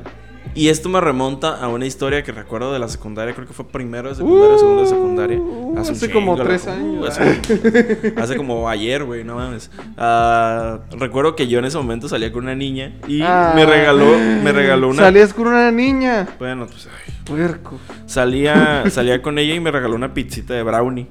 Y 0.54 0.68
esto 0.68 0.88
me 0.90 1.00
remonta 1.00 1.56
a 1.56 1.68
una 1.68 1.86
historia 1.86 2.22
que 2.22 2.30
recuerdo 2.30 2.72
de 2.74 2.78
la 2.78 2.86
secundaria, 2.88 3.34
creo 3.34 3.46
que 3.46 3.54
fue 3.54 3.66
primero 3.66 4.10
de 4.10 4.14
secundaria, 4.16 4.58
segundo 4.58 4.82
de 4.82 4.86
secundaria. 4.88 5.38
Uh, 5.40 5.78
hace 5.78 6.10
como 6.10 6.34
chingo, 6.34 6.46
tres 6.46 6.66
años. 6.68 7.00
uh, 7.02 7.06
hace, 7.06 8.12
hace 8.18 8.36
como 8.36 8.68
ayer, 8.68 9.02
güey, 9.04 9.24
no 9.24 9.36
mames. 9.36 9.70
Ah, 9.96 10.80
recuerdo 10.90 11.34
que 11.36 11.46
yo 11.48 11.58
en 11.58 11.64
ese 11.64 11.78
momento 11.78 12.06
salía 12.08 12.30
con 12.32 12.42
una 12.44 12.54
niña 12.54 12.92
y 13.08 13.22
Ah. 13.22 13.52
me 13.56 13.64
regaló, 13.64 14.06
me 14.42 14.52
regaló 14.52 14.88
una. 14.90 15.02
Salías 15.04 15.32
con 15.32 15.46
una 15.46 15.70
niña. 15.70 16.28
Bueno, 16.38 16.66
pues 16.66 16.86
ay, 16.86 17.14
Puerco. 17.24 17.78
salía, 18.06 18.84
salía 18.90 19.22
con 19.22 19.38
ella 19.38 19.54
y 19.54 19.60
me 19.60 19.70
regaló 19.70 19.94
una 19.94 20.12
pizzita 20.12 20.52
de 20.54 20.62
brownie. 20.62 21.06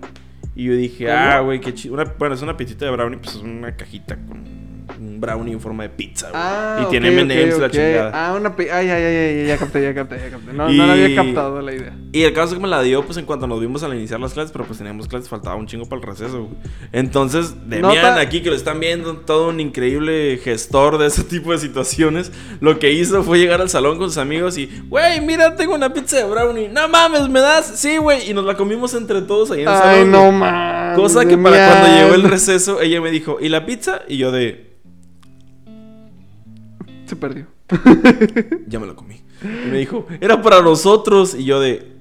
Y 0.55 0.65
yo 0.65 0.73
dije, 0.73 1.09
ah, 1.11 1.39
güey, 1.39 1.59
qué 1.61 1.73
chido. 1.73 1.95
Bueno, 2.19 2.35
es 2.35 2.41
una 2.43 2.57
pizzita 2.57 2.85
de 2.85 2.91
brownie, 2.91 3.17
pues 3.17 3.35
es 3.37 3.41
una 3.41 3.75
cajita 3.75 4.17
con 4.27 4.43
un 5.01 5.19
brownie 5.19 5.53
en 5.53 5.59
forma 5.59 5.83
de 5.83 5.89
pizza, 5.89 6.29
güey. 6.29 6.41
Ah, 6.43 6.83
y 6.85 6.89
tiene 6.91 7.07
M&M's 7.09 7.57
la 7.59 7.65
ok. 7.65 7.71
chingada. 7.71 8.11
Ah, 8.13 8.33
una 8.35 8.55
pi- 8.55 8.69
Ay, 8.69 8.89
ay, 8.89 9.03
ay, 9.03 9.15
ay, 9.15 9.47
ya 9.47 9.57
capté, 9.57 9.81
ya 9.81 9.93
capté, 9.95 10.17
ya 10.17 10.29
capté. 10.29 10.53
No, 10.53 10.71
Y- 10.71 10.77
no 10.77 10.85
la 10.85 10.93
había 10.93 11.15
captado 11.15 11.59
la 11.61 11.73
idea. 11.73 11.93
Y 12.11 12.23
el 12.23 12.33
caso 12.33 12.49
es 12.49 12.53
que 12.55 12.59
me 12.61 12.67
la 12.67 12.81
dio, 12.83 13.03
pues 13.03 13.17
en 13.17 13.25
cuanto 13.25 13.47
nos 13.47 13.59
vimos 13.59 13.81
al 13.83 13.93
iniciar 13.95 14.19
las 14.19 14.33
clases, 14.33 14.51
pero 14.51 14.65
pues 14.65 14.77
teníamos 14.77 15.07
clases, 15.07 15.27
faltaba 15.27 15.55
un 15.55 15.65
chingo 15.65 15.85
para 15.87 16.01
el 16.01 16.07
receso, 16.07 16.43
güey. 16.43 16.55
Entonces, 16.91 17.55
Demian, 17.67 17.95
Nota- 17.95 18.19
aquí 18.19 18.41
que 18.41 18.49
lo 18.49 18.55
están 18.55 18.79
viendo, 18.79 19.15
todo 19.17 19.49
un 19.49 19.59
increíble 19.59 20.39
gestor 20.43 20.97
de 20.97 21.07
ese 21.07 21.23
tipo 21.25 21.51
de 21.51 21.57
situaciones, 21.57 22.31
lo 22.59 22.77
que 22.79 22.91
hizo 22.91 23.23
fue 23.23 23.39
llegar 23.39 23.61
al 23.61 23.69
salón 23.69 23.97
con 23.97 24.09
sus 24.09 24.17
amigos 24.17 24.57
y, 24.57 24.69
güey, 24.87 25.21
mira, 25.21 25.55
tengo 25.55 25.73
una 25.75 25.91
pizza 25.93 26.17
de 26.17 26.25
brownie. 26.25 26.67
No 26.69 26.87
mames, 26.89 27.27
¿me 27.29 27.39
das? 27.39 27.65
Sí, 27.79 27.97
güey. 27.97 28.29
Y 28.29 28.33
nos 28.33 28.45
la 28.45 28.55
comimos 28.55 28.93
entre 28.93 29.21
todos 29.21 29.51
ahí 29.51 29.61
en 29.63 29.67
el 29.67 29.73
Ay, 29.73 29.81
salón. 29.81 30.11
no 30.11 30.19
güey. 30.27 30.31
mames. 30.33 30.97
Cosa 30.99 31.25
que 31.25 31.37
para 31.37 31.67
cuando 31.67 31.87
llegó 31.97 32.15
el 32.15 32.23
receso, 32.23 32.81
ella 32.81 32.99
me 33.01 33.11
dijo, 33.11 33.37
¿y 33.39 33.47
la 33.49 33.65
pizza? 33.65 34.01
Y 34.07 34.17
yo 34.17 34.31
de, 34.31 34.70
Se 37.11 37.17
perdió. 37.17 37.45
ya 38.67 38.79
me 38.79 38.87
la 38.87 38.93
comí. 38.95 39.21
Y 39.43 39.69
me 39.69 39.79
dijo, 39.79 40.07
era 40.21 40.41
para 40.41 40.61
nosotros. 40.61 41.35
Y 41.35 41.43
yo 41.43 41.59
de, 41.59 41.91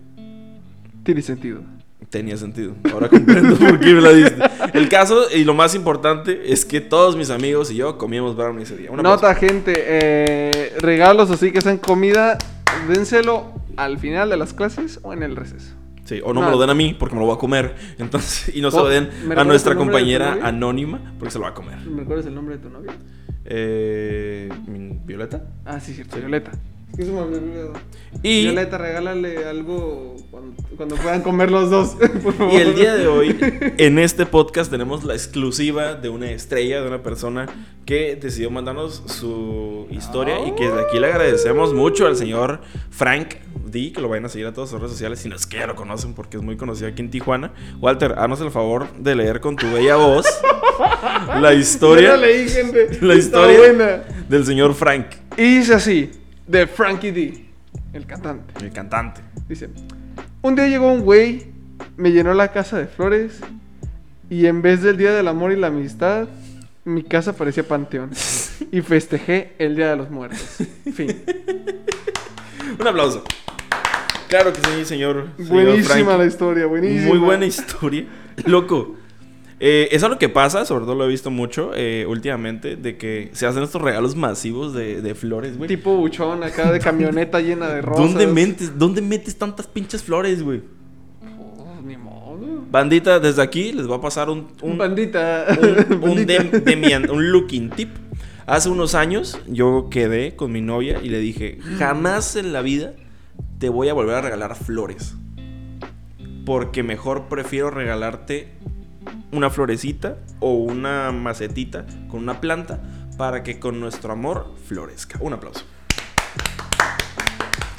Tiene 1.03 1.21
sentido. 1.21 1.63
tenía 2.11 2.37
sentido. 2.37 2.77
Ahora 2.93 3.09
comprendo 3.09 3.57
por 3.57 3.81
qué 3.81 3.93
me 3.93 4.03
la 4.03 4.13
diste. 4.13 4.37
El 4.73 4.89
caso 4.89 5.25
y 5.35 5.43
lo 5.43 5.53
más 5.53 5.75
importante 5.75 6.53
es 6.53 6.65
que 6.65 6.81
todos 6.81 7.17
mis 7.17 7.31
amigos 7.31 7.73
y 7.73 7.75
yo 7.75 7.99
comíamos 7.99 8.37
brownie 8.37 8.63
ese 8.63 8.77
día. 8.77 8.93
Una 8.93 9.03
Nota, 9.03 9.35
gente, 9.35 9.73
eh, 9.77 10.75
regalos 10.79 11.29
así 11.33 11.51
que 11.51 11.61
sean 11.61 11.79
comida, 11.79 12.39
dénselo 12.87 13.53
al 13.77 13.99
final 13.99 14.31
de 14.31 14.37
las 14.37 14.55
clases 14.55 15.01
o 15.03 15.13
en 15.13 15.25
el 15.25 15.35
receso. 15.35 15.75
Sí, 16.11 16.21
o 16.25 16.33
no, 16.35 16.41
No. 16.41 16.47
me 16.47 16.53
lo 16.53 16.59
den 16.59 16.71
a 16.71 16.75
mí 16.75 16.93
porque 16.99 17.15
me 17.15 17.21
lo 17.21 17.27
voy 17.29 17.37
a 17.37 17.39
comer. 17.39 17.73
Entonces, 17.99 18.53
y 18.57 18.61
no 18.61 18.73
se 18.73 18.79
Oh, 18.79 18.83
lo 18.83 18.89
den 18.89 19.09
¿me 19.29 19.37
a 19.37 19.45
nuestra 19.45 19.77
compañera 19.77 20.39
anónima 20.43 20.99
porque 21.21 21.31
se 21.31 21.39
lo 21.39 21.45
va 21.45 21.51
a 21.51 21.55
comer. 21.55 21.79
¿Me 21.87 22.01
recuerdas 22.01 22.27
el 22.27 22.35
nombre 22.35 22.57
de 22.57 22.63
tu 22.65 22.69
novia? 22.69 22.93
Eh, 23.45 24.49
¿mi- 24.67 24.99
¿Violeta? 25.05 25.45
Ah, 25.65 25.79
sí, 25.79 25.95
cierto, 25.95 26.17
Violeta. 26.17 26.51
Que 26.97 27.05
se 27.05 27.11
me 27.13 27.21
olvidado. 27.21 27.73
Y, 28.23 28.43
Violeta, 28.43 28.77
regálale 28.77 29.45
algo 29.45 30.17
cuando, 30.31 30.63
cuando 30.77 30.97
puedan 30.97 31.23
comer 31.23 31.51
los 31.51 31.71
dos, 31.71 31.97
por 32.23 32.35
favor. 32.35 32.53
y 32.53 32.57
el 32.57 32.75
día 32.75 32.95
de 32.95 33.07
hoy, 33.07 33.37
en 33.79 33.99
este 33.99 34.27
podcast, 34.27 34.71
tenemos 34.71 35.05
la 35.05 35.15
exclusiva 35.15 35.95
de 35.95 36.09
una 36.09 36.31
estrella, 36.31 36.81
de 36.83 36.89
una 36.89 37.03
persona 37.03 37.47
que 37.87 38.17
decidió 38.17 38.51
mandarnos 38.51 39.03
su 39.07 39.87
historia 39.91 40.47
y 40.47 40.55
que 40.57 40.69
de 40.69 40.81
aquí 40.83 40.99
le 40.99 41.07
agradecemos 41.07 41.73
mucho 41.73 42.07
al 42.07 42.17
señor 42.17 42.61
Frank 42.91 43.37
D, 43.67 43.93
que 43.93 44.01
lo 44.01 44.09
vayan 44.09 44.25
a 44.27 44.29
seguir 44.29 44.49
a 44.49 44.53
todas 44.53 44.71
sus 44.71 44.81
redes 44.81 44.93
sociales, 44.93 45.21
si 45.21 45.29
no 45.29 45.37
es 45.37 45.47
que 45.47 45.59
ya 45.59 45.67
lo 45.67 45.77
conocen 45.77 46.15
porque 46.15 46.37
es 46.37 46.43
muy 46.43 46.57
conocido 46.57 46.89
aquí 46.89 47.03
en 47.03 47.11
Tijuana. 47.11 47.53
Walter, 47.81 48.15
haznos 48.19 48.41
el 48.41 48.51
favor 48.51 48.93
de 48.99 49.15
leer 49.15 49.41
con 49.41 49.57
tu 49.57 49.71
bella 49.73 49.97
voz 49.97 50.27
la 51.41 51.53
Yo 51.55 51.59
historia 51.61 52.11
la 52.11 52.17
leí, 52.19 52.49
gente. 52.49 52.99
La 53.01 53.15
historia. 53.15 53.59
buena. 53.59 54.03
del 54.29 54.45
señor 54.45 54.75
Frank, 54.75 55.07
Y 55.37 55.59
dice 55.59 55.75
así, 55.75 56.11
de 56.51 56.67
Frankie 56.67 57.13
D, 57.13 57.47
el 57.93 58.07
cantante. 58.07 58.65
el 58.65 58.73
cantante. 58.73 59.21
Dice, 59.49 59.71
un 60.43 60.57
día 60.57 60.67
llegó 60.67 60.93
un 60.93 61.03
güey, 61.03 61.47
me 61.97 62.11
llenó 62.11 62.35
la 62.35 62.49
casa 62.49 62.77
de 62.77 62.87
flores 62.87 63.41
y 64.29 64.47
en 64.47 64.61
vez 64.61 64.83
del 64.83 64.97
Día 64.97 65.13
del 65.13 65.29
Amor 65.29 65.53
y 65.53 65.57
la 65.57 65.69
Amistad, 65.69 66.29
mi 66.85 67.05
casa 67.05 67.35
parecía 67.37 67.63
panteón. 67.63 68.11
Y 68.73 68.81
festejé 68.83 69.55
el 69.59 69.77
Día 69.77 69.91
de 69.91 69.97
los 69.97 70.11
Muertos. 70.11 70.59
Fin. 70.95 71.23
Un 72.79 72.87
aplauso. 72.87 73.23
Claro 74.29 74.53
que 74.53 74.61
sí, 74.61 74.85
señor. 74.85 75.29
señor 75.37 75.51
Buenísima 75.51 76.17
la 76.17 76.27
historia, 76.27 76.67
buenísima. 76.67 77.09
Muy 77.09 77.19
buena 77.19 77.47
historia. 77.47 78.07
Loco. 78.45 78.97
Eh, 79.63 79.89
es 79.93 80.03
algo 80.03 80.17
que 80.19 80.31
pasa, 80.31 80.65
sobre 80.65 80.87
todo 80.87 80.95
lo 80.95 81.05
he 81.05 81.09
visto 81.09 81.31
mucho 81.31 81.73
eh, 81.75 82.07
últimamente, 82.09 82.77
de 82.77 82.97
que 82.97 83.29
se 83.35 83.47
hacen 83.47 83.63
estos 83.63 83.83
regalos 83.83 84.17
masivos 84.17 84.73
de, 84.73 85.03
de 85.03 85.15
flores, 85.15 85.59
güey. 85.59 85.69
Tipo 85.69 85.95
buchón 85.97 86.43
acá 86.43 86.73
de 86.73 86.79
camioneta 86.81 87.41
llena 87.41 87.69
de 87.69 87.83
rosas. 87.83 88.07
¿Dónde 88.07 88.27
metes, 88.27 88.79
¿Dónde 88.79 89.03
metes 89.03 89.37
tantas 89.37 89.67
pinches 89.67 90.03
flores, 90.03 90.43
güey? 90.43 90.63
Oh, 91.39 91.79
ni 91.85 91.97
modo. 91.99 92.65
Bandita, 92.71 93.21
desde 93.21 93.43
aquí 93.43 93.73
les 93.73 93.87
va 93.91 93.97
a 93.97 94.01
pasar 94.01 94.31
un, 94.31 94.49
un, 94.63 94.79
bandita. 94.79 95.45
un, 95.61 95.95
un 95.95 96.01
Bandita. 96.01 96.33
dem- 96.43 96.65
demian- 96.65 97.11
un 97.11 97.31
looking 97.31 97.69
tip. 97.69 97.91
Hace 98.47 98.71
unos 98.71 98.95
años 98.95 99.39
yo 99.47 99.89
quedé 99.91 100.35
con 100.37 100.51
mi 100.53 100.63
novia 100.63 101.01
y 101.03 101.11
le 101.11 101.19
dije, 101.19 101.59
jamás 101.79 102.35
en 102.35 102.53
la 102.55 102.63
vida 102.63 102.95
te 103.59 103.69
voy 103.69 103.89
a 103.91 103.93
volver 103.93 104.15
a 104.17 104.21
regalar 104.23 104.57
flores. 104.57 105.15
Porque 106.47 106.83
mejor 106.83 107.29
prefiero 107.29 107.71
regalarte 107.71 108.49
una 109.33 109.51
florecita 109.51 110.17
o 110.41 110.55
una 110.55 111.13
macetita 111.13 111.87
con 112.09 112.21
una 112.23 112.41
planta 112.41 112.81
para 113.17 113.43
que 113.43 113.59
con 113.59 113.81
nuestro 113.81 114.13
amor 114.13 114.55
florezca. 114.67 115.19
Un 115.21 115.35
aplauso. 115.35 115.65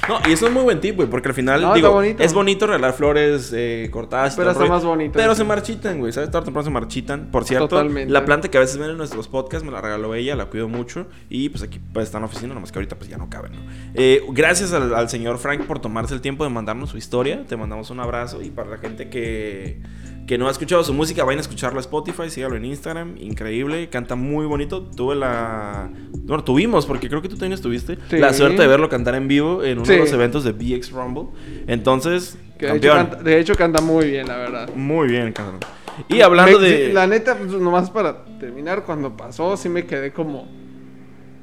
No, 0.10 0.20
y 0.28 0.34
eso 0.34 0.48
es 0.48 0.52
muy 0.52 0.64
buen 0.64 0.82
tip, 0.82 0.96
güey, 0.96 1.08
porque 1.08 1.30
al 1.30 1.36
final, 1.36 1.62
No, 1.62 1.74
digo, 1.76 1.92
bonito. 1.92 2.24
es 2.24 2.34
bonito 2.34 2.66
regalar 2.66 2.94
flores 2.94 3.52
eh, 3.56 3.88
cortadas. 3.92 4.36
Pero 4.36 4.50
está 4.52 4.66
más 4.66 4.84
bonito. 4.84 5.14
Pero 5.14 5.36
se 5.36 5.44
marchitan, 5.44 6.00
güey, 6.00 6.12
¿sabes? 6.12 6.32
Tarde 6.32 6.46
temprano 6.46 6.66
se 6.66 6.72
marchitan. 6.72 7.30
Por 7.32 7.46
cierto, 7.46 7.68
Totalmente. 7.68 8.12
la 8.12 8.26
planta 8.26 8.50
que 8.50 8.58
a 8.58 8.62
veces 8.62 8.78
ven 8.78 8.90
en 8.90 8.98
nuestros 8.98 9.28
podcasts 9.28 9.64
me 9.64 9.72
la 9.72 9.80
regaló 9.80 10.16
ella, 10.16 10.36
la 10.36 10.46
cuido 10.48 10.68
mucho. 10.68 11.06
Y 11.30 11.50
pues 11.50 11.62
aquí 11.64 11.80
pues, 11.94 12.06
está 12.08 12.18
en 12.18 12.24
la 12.24 12.26
oficina, 12.26 12.54
nomás 12.56 12.72
que 12.72 12.80
ahorita 12.80 12.98
pues 12.98 13.10
ya 13.12 13.18
no 13.18 13.30
cabe, 13.30 13.50
¿no? 13.52 13.58
Eh, 13.94 14.24
gracias 14.32 14.74
al, 14.74 14.94
al 14.96 15.08
señor 15.08 15.38
Frank 15.38 15.62
por 15.66 15.80
tomarse 15.80 16.16
el 16.16 16.22
tiempo 16.22 16.44
de 16.44 16.50
mandarnos 16.50 16.90
su 16.90 16.98
historia. 16.98 17.46
Te 17.48 17.56
mandamos 17.56 17.92
un 17.92 18.00
abrazo. 18.00 18.42
Y 18.42 18.50
para 18.50 18.72
la 18.72 18.78
gente 18.80 19.08
que, 19.08 19.82
que 20.28 20.38
no 20.38 20.48
ha 20.48 20.52
escuchado 20.52 20.84
su 20.84 20.94
música, 20.94 21.24
vayan 21.24 21.40
a 21.40 21.42
escucharlo 21.42 21.80
a 21.80 21.82
Spotify, 21.82 22.30
sígalo 22.30 22.56
en 22.56 22.66
Instagram. 22.66 23.16
Increíble, 23.20 23.90
canta 23.90 24.16
muy 24.16 24.46
bonito. 24.46 24.82
Tuve 24.84 25.16
la. 25.16 25.90
Bueno, 26.24 26.44
tuvimos, 26.44 26.86
porque 26.86 27.10
creo 27.10 27.22
que 27.22 27.28
tú 27.28 27.36
también 27.36 27.54
estuviste. 27.54 27.98
Sí. 28.10 28.18
La 28.18 28.34
suerte 28.34 28.62
de 28.62 28.68
verlo 28.68 28.88
cantar 28.88 29.16
en 29.16 29.28
vivo 29.28 29.64
en 29.64 29.78
uno 29.80 29.86
Sí. 29.86 29.94
de 29.94 30.00
los 30.00 30.12
eventos 30.14 30.44
de 30.44 30.52
BX 30.54 30.92
Rumble. 30.92 31.26
Entonces, 31.68 32.38
Que 32.58 32.68
de, 32.68 32.78
hecho 32.78 32.88
campeón. 32.90 33.08
canta, 33.10 33.24
de 33.24 33.40
hecho 33.40 33.56
canta 33.56 33.82
muy 33.82 34.10
bien, 34.12 34.28
la 34.28 34.38
verdad. 34.38 34.70
Muy 34.76 35.08
bien, 35.10 35.34
cabrón. 35.34 35.60
Y 36.08 36.22
hablando 36.22 36.60
Me- 36.60 36.68
de. 36.70 36.94
La 36.94 37.06
neta, 37.08 37.36
pues, 37.38 37.52
nomás 37.52 37.90
para 37.90 38.24
terminar, 38.40 38.84
cuando 38.86 39.18
pasó, 39.18 39.58
sí 39.58 39.68
me 39.70 39.86
quedé 39.86 40.12
como. 40.14 40.48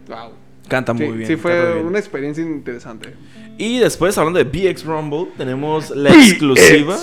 Wow. 0.08 0.32
Canta 0.68 0.94
Sí, 0.96 1.02
muy 1.04 1.16
bien. 1.16 1.28
sí 1.28 1.36
fue 1.36 1.74
bien. 1.74 1.86
una 1.86 1.98
experiencia 1.98 2.44
interesante. 2.44 3.14
Y 3.56 3.78
después, 3.78 4.16
hablando 4.18 4.38
de 4.38 4.44
BX 4.44 4.84
Rumble, 4.84 5.28
tenemos 5.36 5.90
la 5.90 6.10
exclusiva. 6.10 6.96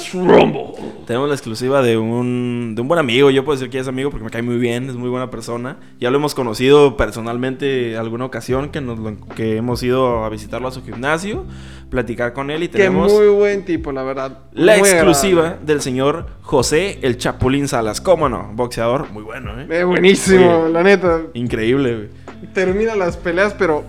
Tenemos 1.05 1.27
la 1.27 1.35
exclusiva 1.35 1.81
de 1.81 1.97
un, 1.97 2.73
de 2.75 2.81
un 2.81 2.87
buen 2.87 2.99
amigo. 2.99 3.29
Yo 3.29 3.43
puedo 3.43 3.57
decir 3.59 3.69
que 3.69 3.79
es 3.79 3.87
amigo 3.87 4.09
porque 4.09 4.23
me 4.23 4.29
cae 4.31 4.41
muy 4.41 4.55
bien, 4.57 4.89
es 4.89 4.95
muy 4.95 5.09
buena 5.09 5.29
persona. 5.29 5.77
Ya 5.99 6.09
lo 6.11 6.17
hemos 6.17 6.33
conocido 6.33 6.95
personalmente 6.95 7.97
alguna 7.97 8.25
ocasión 8.25 8.69
que, 8.69 8.79
nos 8.81 8.99
lo- 8.99 9.17
que 9.35 9.57
hemos 9.57 9.83
ido 9.83 10.23
a 10.23 10.29
visitarlo 10.29 10.67
a 10.69 10.71
su 10.71 10.81
gimnasio, 10.83 11.43
platicar 11.89 12.31
con 12.33 12.49
él 12.49 12.63
y 12.63 12.67
tenemos 12.69 13.11
muy 13.11 13.27
buen 13.27 13.65
tipo, 13.65 13.91
la 13.91 14.03
verdad. 14.03 14.39
la 14.53 14.77
Muy 14.77 14.87
exclusiva 14.87 15.41
agradable. 15.41 15.65
del 15.67 15.81
señor 15.81 16.27
José 16.41 16.99
el 17.01 17.17
Chapulín 17.17 17.67
Salas. 17.67 17.99
¿Cómo 17.99 18.29
no? 18.29 18.51
Boxeador, 18.53 19.11
muy 19.11 19.23
bueno, 19.23 19.59
¿eh? 19.59 19.67
Eh, 19.69 19.83
buenísimo, 19.83 20.63
Oye. 20.63 20.73
la 20.73 20.83
neta. 20.83 21.21
Increíble, 21.33 21.95
güey. 21.95 22.24
Termina 22.53 22.95
las 22.95 23.17
peleas, 23.17 23.53
pero 23.57 23.83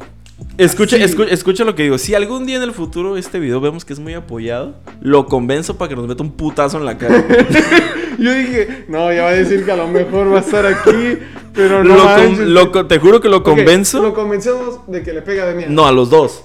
Escucha, 0.58 0.96
escu- 0.98 1.26
escucha 1.30 1.64
lo 1.64 1.74
que 1.74 1.84
digo. 1.84 1.96
Si 1.98 2.14
algún 2.14 2.44
día 2.46 2.56
en 2.56 2.62
el 2.62 2.72
futuro 2.72 3.16
este 3.16 3.38
video 3.38 3.60
vemos 3.60 3.84
que 3.84 3.92
es 3.94 3.98
muy 3.98 4.12
apoyado, 4.14 4.74
lo 5.00 5.26
convenzo 5.26 5.76
para 5.78 5.88
que 5.88 5.96
nos 5.96 6.06
meta 6.06 6.22
un 6.22 6.32
putazo 6.32 6.76
en 6.78 6.84
la 6.84 6.98
cara. 6.98 7.24
yo 8.18 8.34
dije, 8.34 8.84
no, 8.88 9.10
ya 9.12 9.22
va 9.22 9.28
a 9.30 9.32
decir 9.32 9.64
que 9.64 9.72
a 9.72 9.76
lo 9.76 9.88
mejor 9.88 10.30
va 10.32 10.38
a 10.38 10.40
estar 10.40 10.66
aquí, 10.66 11.18
pero 11.54 11.82
no 11.82 11.94
Lo 11.96 12.02
con- 12.02 12.04
manches. 12.06 12.38
lo 12.48 12.72
con- 12.72 12.88
te 12.88 12.98
juro 12.98 13.20
que 13.20 13.28
lo 13.30 13.38
Ok, 13.38 13.44
convenzo. 13.44 14.02
Lo 14.02 14.12
convencemos 14.14 14.80
de 14.88 15.02
que 15.02 15.12
le 15.14 15.22
pega 15.22 15.46
de 15.46 15.54
miedo. 15.54 15.70
No, 15.70 15.86
a 15.86 15.92
los 15.92 16.10
dos. 16.10 16.44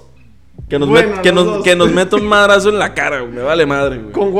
Que 0.69 0.79
nos, 0.79 0.87
Bueno, 0.87 1.15
met- 1.17 1.21
que, 1.21 1.31
nos, 1.33 1.63
que 1.63 1.75
nos 1.75 1.91
meta 1.91 2.15
un 2.15 2.27
madrazo 2.29 2.69
en 2.69 2.79
la 2.79 2.93
cara, 2.93 3.19
güey. 3.21 3.33
Me 3.33 3.41
vale 3.41 3.65
madre, 3.65 3.97
güey. 3.97 4.13
Con, 4.13 4.31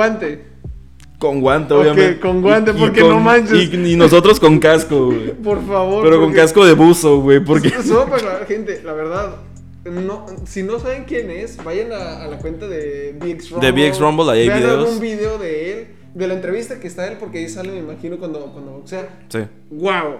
Con 1.21 1.39
guante. 1.39 1.73
guante, 1.73 1.73
Ok, 1.73 1.81
obviamente. 1.93 2.19
con 2.19 2.41
guante, 2.41 2.71
Y- 2.71 2.75
y 2.75 2.79
porque 2.79 3.01
con- 3.01 3.09
no 3.11 3.19
manches. 3.19 3.69
Y, 3.71 3.91
y 3.93 3.95
nosotros 3.95 4.39
con 4.39 4.57
casco, 4.57 5.05
güey. 5.05 5.31
Por 5.43 5.63
favor. 5.67 6.03
Pero 6.03 6.19
con 6.19 6.33
casco 6.33 6.65
de 6.65 6.73
buzo, 6.73 7.19
güey. 7.21 7.39
Porque. 7.39 7.69
Solo 7.83 8.07
para 8.09 8.39
la 8.39 8.45
gente, 8.47 8.81
la 8.83 8.93
verdad. 8.93 9.35
No, 9.85 10.25
si 10.45 10.63
no 10.63 10.79
saben 10.79 11.05
quién 11.07 11.29
es, 11.31 11.57
vayan 11.63 11.91
a, 11.91 12.23
a 12.23 12.27
la 12.27 12.37
cuenta 12.39 12.67
de 12.67 13.15
BX 13.19 13.51
Rumble. 13.51 13.71
De 13.71 13.89
BX 13.89 13.99
Rumble, 13.99 14.31
ahí 14.31 14.39
hay 14.41 14.47
Vean 14.47 14.59
videos. 14.61 14.79
algún 14.85 14.99
video 14.99 15.37
de 15.37 15.71
él, 15.73 15.87
de 16.13 16.27
la 16.27 16.33
entrevista 16.35 16.79
que 16.79 16.87
está 16.87 17.07
él, 17.07 17.17
porque 17.19 17.37
ahí 17.39 17.49
sale, 17.49 17.71
me 17.71 17.79
imagino, 17.79 18.17
cuando, 18.17 18.39
cuando 18.53 18.71
boxea. 18.73 19.07
Sí. 19.29 19.39
¡Wow! 19.71 20.17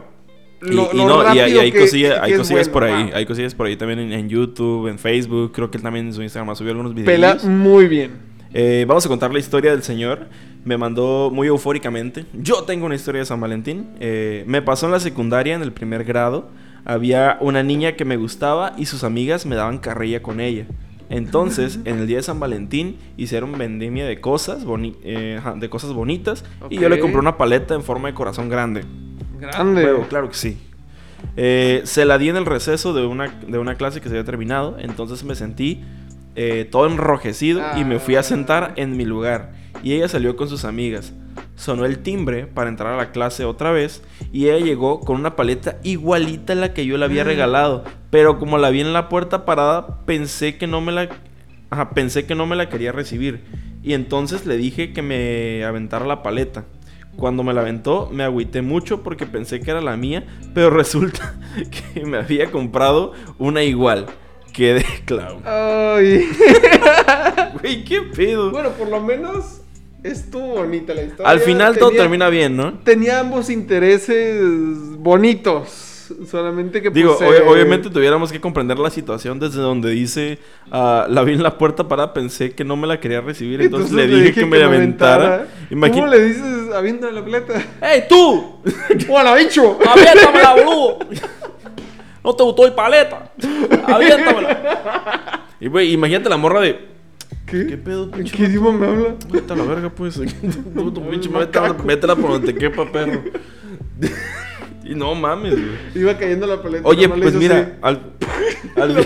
Y, 0.64 0.74
y 0.74 1.06
no, 1.06 1.34
y 1.34 1.40
hay, 1.40 1.58
hay 1.58 1.72
cosilla- 1.72 2.24
hay 2.24 2.34
cosillas 2.36 2.70
por 2.70 2.84
ahí. 2.84 3.06
wow. 3.06 3.14
Hay 3.16 3.26
cosillas 3.26 3.54
por 3.56 3.66
ahí 3.68 3.76
también 3.76 4.00
en, 4.00 4.14
en 4.14 4.30
YouTube, 4.30 4.88
en 4.88 5.00
Facebook. 5.00 5.52
Creo 5.54 5.72
que 5.72 5.78
él 5.78 5.84
también 5.84 6.08
en 6.08 6.14
su 6.14 6.22
Instagram 6.22 6.50
ha 6.52 6.56
subido 6.56 6.72
algunos 6.72 6.94
videos. 6.94 7.08
Pela 7.12 7.38
muy 7.44 7.88
bien. 7.88 8.12
Eh, 8.54 8.86
vamos 8.88 9.06
a 9.06 9.10
contar 9.10 9.32
la 9.32 9.40
historia 9.40 9.72
del 9.72 9.82
señor. 9.84 10.28
Me 10.64 10.78
mandó 10.78 11.32
muy 11.34 11.48
eufóricamente. 11.48 12.26
Yo 12.34 12.64
tengo 12.64 12.86
una 12.86 12.96
historia 12.96 13.20
de 13.20 13.26
San 13.26 13.40
Valentín. 13.42 13.88
Eh, 14.00 14.44
me 14.48 14.62
pasó 14.62 14.86
en 14.86 14.92
la 14.92 15.00
secundaria, 15.00 15.56
en 15.56 15.62
el 15.64 15.72
primer 15.72 16.04
grado. 16.04 16.50
Había 16.86 17.38
una 17.42 17.64
niña 17.64 17.94
que 17.94 18.06
me 18.06 18.18
gustaba 18.18 18.74
y 18.78 18.86
sus 18.86 19.04
amigas 19.04 19.46
me 19.46 19.56
daban 19.56 19.80
carrilla 19.80 20.22
con 20.22 20.40
ella. 20.40 20.66
Entonces, 21.10 21.80
en 21.86 21.98
el 22.00 22.08
día 22.08 22.18
de 22.18 22.24
San 22.24 22.40
Valentín 22.40 22.98
hicieron 23.18 23.58
vendimia 23.58 24.06
de 24.06 24.22
cosas, 24.22 24.66
boni- 24.66 24.96
eh, 25.04 25.38
ajá, 25.40 25.54
de 25.54 25.70
cosas 25.70 25.94
bonitas. 25.94 26.44
Y 26.70 26.76
yo 26.76 26.90
le 26.90 26.96
compré 27.02 27.20
una 27.20 27.38
paleta 27.38 27.74
en 27.76 27.84
forma 27.84 28.08
de 28.10 28.14
corazón 28.14 28.48
grande. 28.50 28.84
Grande. 29.40 29.82
Claro 30.10 30.30
que 30.30 30.36
sí. 30.36 30.58
Eh, 31.38 31.82
se 31.86 32.06
la 32.06 32.18
di 32.18 32.30
en 32.30 32.36
el 32.38 32.46
receso 32.46 32.94
de 32.94 33.06
una, 33.06 33.28
de 33.48 33.58
una 33.58 33.76
clase 33.76 34.00
que 34.02 34.10
se 34.10 34.16
había 34.16 34.26
terminado. 34.26 34.78
Entonces 34.80 35.24
me 35.24 35.36
sentí 35.36 35.82
eh, 36.36 36.68
todo 36.70 36.88
enrojecido 36.88 37.62
y 37.78 37.84
me 37.84 38.00
fui 38.00 38.16
a 38.16 38.24
sentar 38.24 38.74
en 38.76 38.96
mi 38.98 39.06
lugar. 39.06 39.54
Y 39.84 39.94
ella 39.94 40.08
salió 40.08 40.36
con 40.36 40.50
sus 40.50 40.66
amigas. 40.66 41.14
Sonó 41.56 41.86
el 41.86 42.00
timbre 42.00 42.48
para 42.48 42.70
entrar 42.70 42.94
a 42.94 42.98
la 42.98 43.12
clase 43.12 43.46
otra 43.46 43.72
vez. 43.72 44.04
Y 44.32 44.48
ella 44.50 44.64
llegó 44.64 45.00
con 45.00 45.20
una 45.20 45.36
paleta 45.36 45.78
igualita 45.84 46.54
a 46.54 46.56
la 46.56 46.74
que 46.74 46.86
yo 46.86 46.98
le 46.98 47.06
había 47.06 47.24
regalado. 47.24 47.84
Pero 48.10 48.40
como 48.40 48.58
la 48.58 48.70
vi 48.70 48.82
en 48.82 48.94
la 48.94 49.10
puerta 49.10 49.46
parada, 49.46 50.04
pensé 50.06 50.58
que 50.58 50.68
no 50.68 50.82
me 50.82 50.92
la. 50.92 51.10
Ajá, 51.70 51.92
pensé 51.92 52.26
que 52.26 52.36
no 52.36 52.46
me 52.46 52.56
la 52.56 52.70
quería 52.70 52.92
recibir. 52.92 53.44
Y 53.84 53.94
entonces 53.94 54.46
le 54.46 54.58
dije 54.58 54.94
que 54.94 55.02
me 55.02 55.64
aventara 55.64 56.06
la 56.06 56.22
paleta. 56.24 56.66
Cuando 57.18 57.44
me 57.44 57.54
la 57.54 57.62
aventó, 57.62 58.10
me 58.12 58.24
agüité 58.24 58.62
mucho 58.62 59.04
porque 59.04 59.26
pensé 59.26 59.60
que 59.60 59.72
era 59.72 59.82
la 59.82 59.98
mía, 59.98 60.26
pero 60.54 60.70
resulta 60.72 61.36
que 61.94 62.06
me 62.06 62.18
había 62.18 62.52
comprado 62.52 63.14
una 63.38 63.64
igual. 63.64 64.06
Quedé 64.54 64.86
clown. 65.06 65.42
Ay. 65.46 66.28
Güey, 67.62 67.84
qué 67.84 68.02
pedo. 68.02 68.50
bueno, 68.50 68.70
por 68.70 68.88
lo 68.88 69.02
menos 69.02 69.62
Estuvo 70.04 70.56
bonita 70.56 70.94
la 70.94 71.04
historia. 71.04 71.30
Al 71.30 71.40
final 71.40 71.78
todo 71.78 71.92
termina 71.92 72.30
bien, 72.30 72.58
¿no? 72.58 72.80
Tenía 72.80 73.20
ambos 73.20 73.50
intereses 73.50 74.42
bonitos. 74.98 75.90
Solamente 76.30 76.82
que 76.82 76.90
Digo, 76.90 77.18
pues, 77.18 77.40
eh, 77.40 77.44
obviamente 77.48 77.90
tuviéramos 77.90 78.32
que 78.32 78.42
comprender 78.42 78.78
la 78.78 78.90
situación 78.90 79.40
desde 79.40 79.62
donde 79.62 79.92
dice, 79.92 80.40
ah, 80.70 81.06
la 81.10 81.24
vi 81.24 81.34
en 81.34 81.44
la 81.44 81.58
puerta 81.58 81.88
parada, 81.88 82.14
pensé 82.14 82.52
que 82.52 82.66
no 82.66 82.76
me 82.76 82.86
la 82.86 83.00
quería 83.00 83.22
recibir, 83.22 83.62
entonces, 83.62 83.94
le 83.94 84.08
dije, 84.08 84.34
que 84.34 84.46
me 84.46 84.60
la 84.60 84.66
aventara. 84.66 85.48
¿Cómo 85.70 86.08
le 86.08 86.20
dices 86.22 86.62
aviéntame 86.74 87.14
la 87.14 87.24
plata? 87.24 87.66
¡Ey, 87.82 88.04
tú! 88.10 88.60
¡Hola, 89.10 89.36
bicho! 89.36 89.80
¡Aviéntamela, 89.88 90.56
boludo! 90.56 91.00
No 92.24 92.36
te 92.36 92.44
gustó 92.44 92.68
el 92.68 92.74
paleta. 92.74 93.32
Aviéntamela. 93.88 95.48
Y 95.60 95.68
güey, 95.68 95.92
imagínate 95.92 96.30
la 96.30 96.38
morra 96.38 96.62
de. 96.62 96.91
¿Qué? 97.52 97.68
¿Qué 97.68 97.78
pedo, 97.78 98.06
¿En 98.06 98.12
pinche 98.12 98.36
qué 98.38 98.44
idioma 98.44 98.72
me 98.72 98.88
habla? 98.88 99.16
Vete 99.32 99.54
a 99.54 99.56
la 99.58 99.64
verga, 99.64 99.90
pues. 99.90 100.16
Tú, 100.74 100.92
tu 100.94 101.10
pinche 101.10 101.30
métela, 101.30 101.74
métela 101.74 102.16
por 102.16 102.32
donde 102.32 102.54
te 102.54 102.58
quepa, 102.58 102.90
perro. 102.92 103.22
y 104.86 104.96
no 104.96 105.14
mames, 105.16 105.52
güey. 105.54 105.72
Iba 105.96 106.18
cayendo 106.18 106.48
la 106.48 106.62
paleta. 106.62 106.88
Oye, 106.88 107.08
pues 107.10 107.36
mira, 107.36 107.78
al, 107.82 108.14
al, 108.78 108.98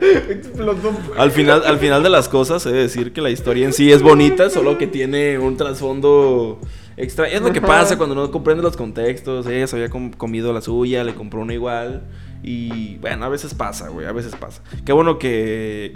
Explotó. 0.00 0.92
al 1.16 1.30
final, 1.30 1.62
al 1.64 1.78
final 1.78 2.02
de 2.02 2.10
las 2.10 2.28
cosas, 2.28 2.64
he 2.66 2.72
de 2.72 2.78
decir 2.82 3.12
que 3.12 3.20
la 3.20 3.30
historia 3.30 3.64
en 3.64 3.72
sí 3.72 3.90
es 3.90 4.02
bonita, 4.02 4.50
solo 4.50 4.76
que 4.76 4.86
tiene 4.86 5.38
un 5.38 5.56
trasfondo 5.56 6.60
extra. 6.96 7.26
Es 7.28 7.40
lo 7.42 7.52
que 7.52 7.60
pasa 7.60 7.96
cuando 7.96 8.14
no 8.14 8.30
comprende 8.30 8.62
los 8.62 8.76
contextos. 8.76 9.46
Ella 9.46 9.66
se 9.66 9.76
había 9.76 9.88
com- 9.88 10.12
comido 10.12 10.52
la 10.52 10.60
suya, 10.60 11.04
le 11.04 11.14
compró 11.14 11.40
una 11.40 11.54
igual. 11.54 12.02
Y 12.44 12.98
bueno, 12.98 13.24
a 13.24 13.28
veces 13.28 13.54
pasa, 13.54 13.88
güey, 13.88 14.06
a 14.06 14.12
veces 14.12 14.36
pasa. 14.36 14.62
Qué 14.84 14.92
bueno 14.92 15.18
que. 15.18 15.92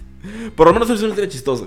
por 0.56 0.66
lo 0.68 0.72
menos 0.72 0.88
es 0.90 1.00
una 1.00 1.08
historia 1.10 1.28
chistosa. 1.28 1.64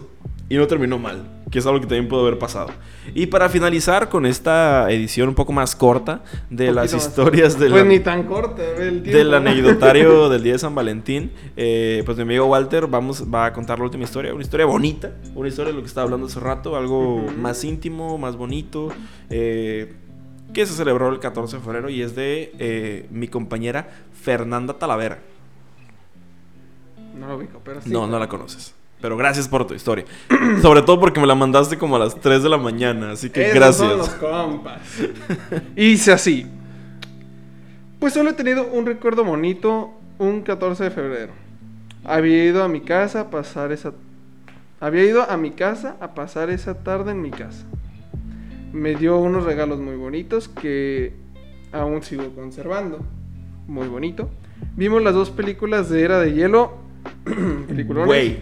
Y 0.49 0.57
no 0.57 0.67
terminó 0.67 0.99
mal, 0.99 1.23
que 1.49 1.59
es 1.59 1.65
algo 1.65 1.79
que 1.79 1.88
también 1.88 2.09
pudo 2.09 2.21
haber 2.27 2.38
pasado. 2.38 2.71
Y 3.15 3.27
para 3.27 3.47
finalizar 3.47 4.09
con 4.09 4.25
esta 4.25 4.91
edición 4.91 5.29
un 5.29 5.36
poco 5.36 5.53
más 5.53 5.77
corta 5.77 6.23
de 6.49 6.73
las 6.73 6.93
historias 6.93 7.57
de 7.57 7.69
Pues 7.69 7.84
la- 7.84 7.88
ni 7.88 8.01
tan 8.01 8.23
corta, 8.23 8.61
el 8.61 9.01
tiempo. 9.01 9.17
del 9.17 9.34
anecdotario 9.34 10.27
del 10.29 10.43
día 10.43 10.51
de 10.53 10.59
San 10.59 10.75
Valentín, 10.75 11.32
eh, 11.55 12.03
pues 12.05 12.17
mi 12.17 12.23
amigo 12.23 12.47
Walter 12.47 12.88
vamos, 12.88 13.23
va 13.34 13.45
a 13.45 13.53
contar 13.53 13.79
la 13.79 13.86
última 13.86 14.03
historia, 14.03 14.34
una 14.34 14.43
historia 14.43 14.65
bonita, 14.65 15.13
una 15.36 15.47
historia 15.47 15.71
de 15.71 15.77
lo 15.77 15.84
que 15.84 15.88
estaba 15.88 16.03
hablando 16.03 16.27
hace 16.27 16.41
rato, 16.41 16.75
algo 16.75 17.25
más 17.39 17.63
íntimo, 17.63 18.17
más 18.17 18.36
bonito, 18.36 18.89
eh, 19.29 19.93
que 20.53 20.65
se 20.65 20.73
celebró 20.73 21.07
el 21.07 21.19
14 21.19 21.55
de 21.55 21.63
febrero 21.63 21.89
y 21.89 22.01
es 22.01 22.13
de 22.13 22.51
eh, 22.59 23.07
mi 23.09 23.29
compañera 23.29 23.89
Fernanda 24.22 24.74
Talavera. 24.78 25.19
No 27.17 27.28
lo 27.28 27.38
ubico, 27.38 27.61
pero 27.63 27.82
sí. 27.82 27.89
No, 27.89 28.07
no 28.07 28.17
la 28.19 28.28
conoces. 28.30 28.74
Pero 29.01 29.17
gracias 29.17 29.47
por 29.47 29.65
tu 29.65 29.74
historia. 29.74 30.05
Sobre 30.61 30.84
todo 30.84 30.99
porque 30.99 31.19
me 31.19 31.28
la 31.28 31.36
mandaste 31.36 31.78
como 31.78 31.95
a 31.95 31.99
las 31.99 32.15
3 32.15 32.43
de 32.43 32.49
la 32.49 32.57
mañana, 32.57 33.11
así 33.11 33.30
que 33.30 33.41
Esos 33.41 33.55
gracias. 33.55 33.89
son 33.89 33.97
los 33.97 34.09
compas. 34.09 34.82
Hice 35.76 36.11
así. 36.11 36.45
Pues 37.99 38.13
solo 38.13 38.30
he 38.30 38.34
tenido 38.34 38.65
un 38.67 38.86
recuerdo 38.86 39.24
bonito 39.24 39.91
un 40.19 40.41
14 40.43 40.86
de 40.86 40.91
febrero. 40.91 41.34
Había 42.03 42.43
ido 42.45 42.63
a 42.63 42.67
mi 42.67 42.82
casa 42.82 43.22
a 43.22 43.30
pasar 43.30 43.72
esa... 43.72 43.93
Había 44.80 45.03
ido 45.03 45.30
a 45.30 45.38
mi 45.38 45.51
casa 45.51 45.95
a 45.99 46.13
pasar 46.13 46.49
esa 46.49 46.84
tarde 46.84 47.11
en 47.11 47.22
mi 47.22 47.32
casa. 47.32 47.65
Me 48.72 48.95
dio 48.95 49.17
unos 49.17 49.43
regalos 49.43 49.80
muy 49.80 49.95
bonitos 49.95 50.47
que 50.47 51.13
aún 51.72 52.01
sigo 52.03 52.34
conservando. 52.34 53.03
Muy 53.72 53.88
bonito. 53.88 54.30
Vimos 54.76 55.01
las 55.01 55.13
dos 55.13 55.30
películas 55.30 55.89
de 55.89 56.03
Era 56.03 56.19
de 56.19 56.34
Hielo. 56.34 56.74
Peliculones. 57.69 58.05
Güey, 58.05 58.39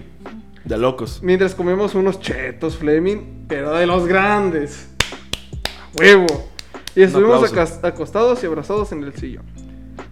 de 0.66 0.76
locos. 0.76 1.20
Mientras 1.22 1.54
comemos 1.54 1.94
unos 1.94 2.20
chetos 2.20 2.78
Fleming, 2.78 3.46
pero 3.48 3.72
de 3.76 3.86
los 3.86 4.08
grandes. 4.08 4.90
A 5.72 6.02
huevo. 6.02 6.50
Y 6.96 7.04
estuvimos 7.04 7.54
acostados 7.84 8.42
y 8.44 8.48
abrazados 8.48 8.92
en 8.92 9.04
el 9.04 9.14
sillón. 9.14 9.44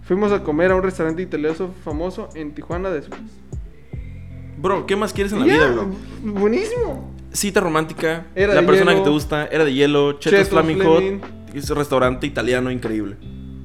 Fuimos 0.04 0.30
a 0.30 0.44
comer 0.44 0.70
a 0.70 0.76
un 0.76 0.84
restaurante 0.84 1.20
italiano 1.20 1.74
famoso 1.84 2.28
en 2.36 2.54
Tijuana 2.54 2.90
después. 2.90 3.20
Bro, 4.56 4.86
¿qué 4.86 4.94
más 4.94 5.12
quieres 5.12 5.32
en 5.32 5.40
la 5.40 5.46
vida, 5.46 5.68
bro? 5.72 5.88
Buenísimo. 6.22 7.12
Cita 7.32 7.60
romántica, 7.60 8.26
Era 8.36 8.54
la 8.54 8.64
persona 8.64 8.92
hielo. 8.92 9.02
que 9.02 9.08
te 9.08 9.12
gusta, 9.12 9.46
era 9.46 9.64
de 9.64 9.74
hielo, 9.74 10.12
Chetos 10.20 10.48
Flaming. 10.48 10.80
Hot, 10.84 11.02
es 11.54 11.68
un 11.68 11.76
restaurante 11.76 12.24
italiano 12.24 12.70
increíble. 12.70 13.16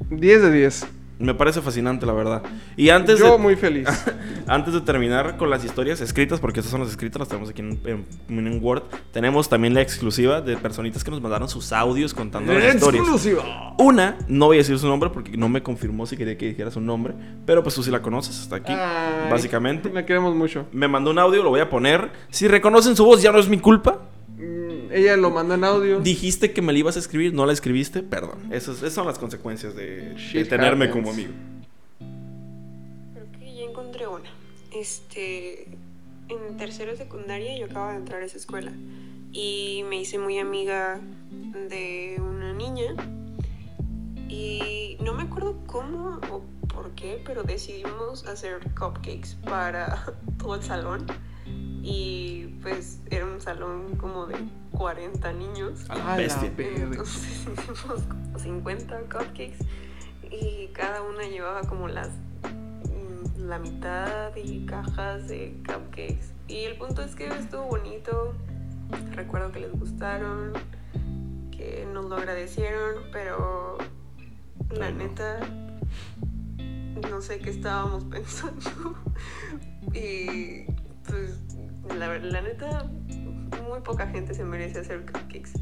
10 0.09 0.41
de 0.41 0.51
10. 0.51 0.87
Me 1.23 1.33
parece 1.33 1.61
fascinante, 1.61 2.05
la 2.05 2.13
verdad. 2.13 2.43
Y 2.75 2.89
antes 2.89 3.17
Yo 3.17 3.31
de, 3.33 3.37
muy 3.37 3.55
feliz. 3.55 3.87
antes 4.47 4.73
de 4.73 4.81
terminar 4.81 5.37
con 5.37 5.49
las 5.49 5.63
historias 5.63 6.01
escritas, 6.01 6.39
porque 6.39 6.59
estas 6.59 6.71
son 6.71 6.81
las 6.81 6.89
escritas, 6.89 7.19
las 7.19 7.29
tenemos 7.29 7.49
aquí 7.49 7.61
en, 7.61 7.79
en- 8.27 8.59
Word, 8.61 8.83
tenemos 9.11 9.47
también 9.47 9.73
la 9.73 9.81
exclusiva 9.81 10.41
de 10.41 10.57
personitas 10.57 11.03
que 11.03 11.11
nos 11.11 11.21
mandaron 11.21 11.47
sus 11.47 11.71
audios 11.71 12.13
contando 12.13 12.53
las 12.53 12.75
historias. 12.75 13.01
Exclusiva. 13.03 13.73
Una, 13.79 14.17
no 14.27 14.47
voy 14.47 14.57
a 14.57 14.59
decir 14.59 14.77
su 14.77 14.87
nombre 14.87 15.09
porque 15.09 15.37
no 15.37 15.47
me 15.49 15.63
confirmó 15.63 16.05
si 16.05 16.17
quería 16.17 16.37
que 16.37 16.47
dijera 16.47 16.71
su 16.71 16.81
nombre, 16.81 17.13
pero 17.45 17.63
pues 17.63 17.73
tú 17.75 17.83
sí 17.83 17.89
la 17.89 18.01
conoces, 18.01 18.41
está 18.41 18.57
aquí, 18.57 18.73
Ay, 18.73 19.31
básicamente. 19.31 19.89
La 19.93 20.05
queremos 20.05 20.35
mucho. 20.35 20.67
Me 20.73 20.87
mandó 20.87 21.11
un 21.11 21.19
audio, 21.19 21.41
lo 21.41 21.49
voy 21.49 21.61
a 21.61 21.69
poner. 21.69 22.11
Si 22.29 22.47
reconocen 22.47 22.95
su 22.95 23.05
voz, 23.05 23.21
ya 23.21 23.31
no 23.31 23.39
es 23.39 23.47
mi 23.47 23.59
culpa. 23.59 24.01
Ella 24.93 25.17
lo 25.17 25.31
mandó 25.31 25.55
en 25.55 25.63
audio. 25.63 25.99
Dijiste 25.99 26.53
que 26.53 26.61
me 26.61 26.71
la 26.71 26.79
ibas 26.79 26.95
a 26.97 26.99
escribir, 26.99 27.33
no 27.33 27.45
la 27.45 27.53
escribiste, 27.53 28.03
perdón. 28.03 28.53
Esas, 28.53 28.77
esas 28.77 28.93
son 28.93 29.07
las 29.07 29.17
consecuencias 29.17 29.75
de, 29.75 30.13
de 30.13 30.45
tenerme 30.45 30.85
happens. 30.85 30.91
como 30.91 31.11
amigo. 31.11 31.33
Creo 33.13 33.25
que 33.39 33.55
ya 33.55 33.63
encontré 33.63 34.07
una. 34.07 34.29
Este, 34.71 35.67
en 36.29 36.57
tercero 36.57 36.91
de 36.91 36.97
secundaria 36.97 37.57
yo 37.57 37.65
acabo 37.65 37.89
de 37.89 37.97
entrar 37.97 38.21
a 38.21 38.25
esa 38.25 38.37
escuela 38.37 38.71
y 39.31 39.83
me 39.89 39.99
hice 39.99 40.19
muy 40.19 40.37
amiga 40.37 40.99
de 41.69 42.17
una 42.19 42.53
niña 42.53 42.95
y 44.29 44.97
no 45.01 45.13
me 45.13 45.23
acuerdo 45.23 45.57
cómo 45.65 46.19
o 46.31 46.43
por 46.67 46.91
qué, 46.91 47.21
pero 47.25 47.43
decidimos 47.43 48.25
hacer 48.25 48.59
cupcakes 48.79 49.35
para 49.43 50.13
todo 50.37 50.55
el 50.55 50.63
salón 50.63 51.05
y 51.45 52.59
pues 52.61 53.01
era 53.09 53.25
un 53.25 53.41
salón 53.41 53.95
como 53.97 54.25
de 54.25 54.37
40 54.71 55.33
niños. 55.33 55.89
A 55.89 55.95
la 55.95 56.15
bestia. 56.17 56.51
Entonces 56.57 57.47
hicimos 57.57 58.01
como 58.03 58.39
50 58.39 58.99
cupcakes 59.01 59.57
y 60.31 60.67
cada 60.73 61.01
una 61.01 61.23
llevaba 61.23 61.61
como 61.61 61.87
las 61.87 62.09
mm, 62.09 63.47
la 63.47 63.59
mitad 63.59 64.35
y 64.35 64.65
cajas 64.65 65.27
de 65.27 65.61
cupcakes. 65.65 66.31
Y 66.47 66.63
el 66.63 66.77
punto 66.77 67.01
es 67.01 67.15
que 67.15 67.27
estuvo 67.27 67.63
bonito. 67.63 68.33
Recuerdo 69.11 69.51
que 69.51 69.59
les 69.61 69.71
gustaron, 69.71 70.53
que 71.51 71.87
nos 71.91 72.05
lo 72.05 72.15
agradecieron, 72.15 73.03
pero 73.11 73.77
la 74.71 74.87
Ay, 74.87 74.93
no. 74.93 74.99
neta 74.99 75.39
no 77.09 77.21
sé 77.21 77.39
qué 77.39 77.49
estábamos 77.49 78.03
pensando. 78.11 78.95
y 79.93 80.65
pues 81.07 81.39
la, 81.97 82.17
la 82.17 82.41
neta 82.41 82.89
muy 83.67 83.81
poca 83.81 84.07
gente 84.07 84.33
se 84.33 84.43
merece 84.43 84.79
hacer 84.79 85.05
cupcakes. 85.05 85.53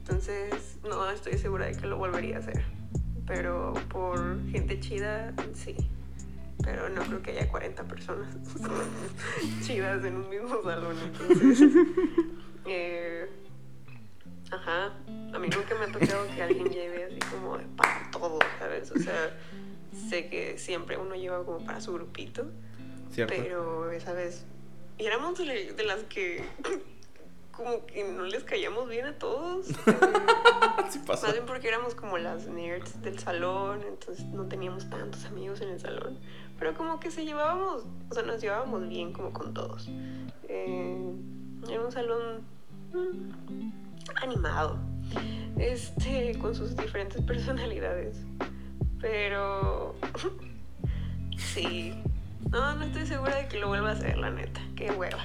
Entonces, 0.00 0.78
no 0.88 1.08
estoy 1.10 1.36
segura 1.38 1.66
de 1.66 1.72
que 1.72 1.86
lo 1.86 1.98
volvería 1.98 2.36
a 2.36 2.38
hacer. 2.38 2.64
Pero 3.26 3.74
por 3.90 4.42
gente 4.50 4.80
chida, 4.80 5.34
sí. 5.52 5.76
Pero 6.64 6.88
no 6.88 7.02
creo 7.02 7.22
que 7.22 7.30
haya 7.32 7.48
40 7.48 7.84
personas 7.84 8.34
chidas 9.62 10.04
en 10.04 10.16
un 10.16 10.28
mismo 10.28 10.62
salón. 10.62 10.96
Entonces, 11.04 11.60
eh, 12.66 13.28
ajá. 14.50 14.94
A 15.34 15.38
mí 15.38 15.48
nunca 15.48 15.74
me 15.78 15.84
ha 15.84 15.92
tocado 15.92 16.26
que 16.34 16.42
alguien 16.42 16.70
lleve 16.70 17.04
así 17.04 17.18
como 17.30 17.58
para 17.76 18.10
todo, 18.10 18.38
¿sabes? 18.58 18.90
O 18.92 18.98
sea, 18.98 19.36
sé 20.08 20.28
que 20.30 20.56
siempre 20.56 20.96
uno 20.96 21.14
lleva 21.14 21.44
como 21.44 21.64
para 21.64 21.80
su 21.80 21.92
grupito. 21.92 22.50
¿Cierto? 23.12 23.34
Pero 23.36 23.90
esa 23.90 24.14
vez. 24.14 24.44
Y 24.98 25.06
éramos 25.06 25.38
de, 25.38 25.72
de 25.72 25.84
las 25.84 26.02
que. 26.04 26.44
Como 27.52 27.86
que 27.86 28.04
no 28.04 28.22
les 28.22 28.44
caíamos 28.44 28.88
bien 28.88 29.06
a 29.06 29.18
todos. 29.18 29.66
Así 30.76 31.00
pasa. 31.00 31.26
Más 31.26 31.34
bien 31.34 31.44
porque 31.44 31.66
éramos 31.66 31.96
como 31.96 32.16
las 32.16 32.46
nerds 32.46 33.02
del 33.02 33.18
salón, 33.18 33.82
entonces 33.82 34.24
no 34.26 34.46
teníamos 34.46 34.88
tantos 34.88 35.24
amigos 35.24 35.60
en 35.60 35.70
el 35.70 35.80
salón. 35.80 36.20
Pero 36.58 36.74
como 36.74 37.00
que 37.00 37.10
se 37.10 37.24
llevábamos, 37.24 37.84
o 38.10 38.14
sea, 38.14 38.22
nos 38.22 38.40
llevábamos 38.40 38.88
bien 38.88 39.12
como 39.12 39.32
con 39.32 39.54
todos. 39.54 39.88
Eh, 40.44 41.12
era 41.68 41.80
un 41.82 41.92
salón 41.92 42.42
mm, 42.92 44.22
animado, 44.22 44.78
este, 45.58 46.38
con 46.38 46.54
sus 46.54 46.76
diferentes 46.76 47.20
personalidades. 47.26 48.18
Pero 49.00 49.94
sí, 51.36 51.92
no, 52.50 52.74
no 52.76 52.84
estoy 52.84 53.06
segura 53.06 53.36
de 53.36 53.48
que 53.48 53.58
lo 53.58 53.68
vuelva 53.68 53.90
a 53.90 53.92
hacer, 53.92 54.16
la 54.18 54.30
neta. 54.30 54.60
Qué 54.76 54.90
hueva. 54.90 55.18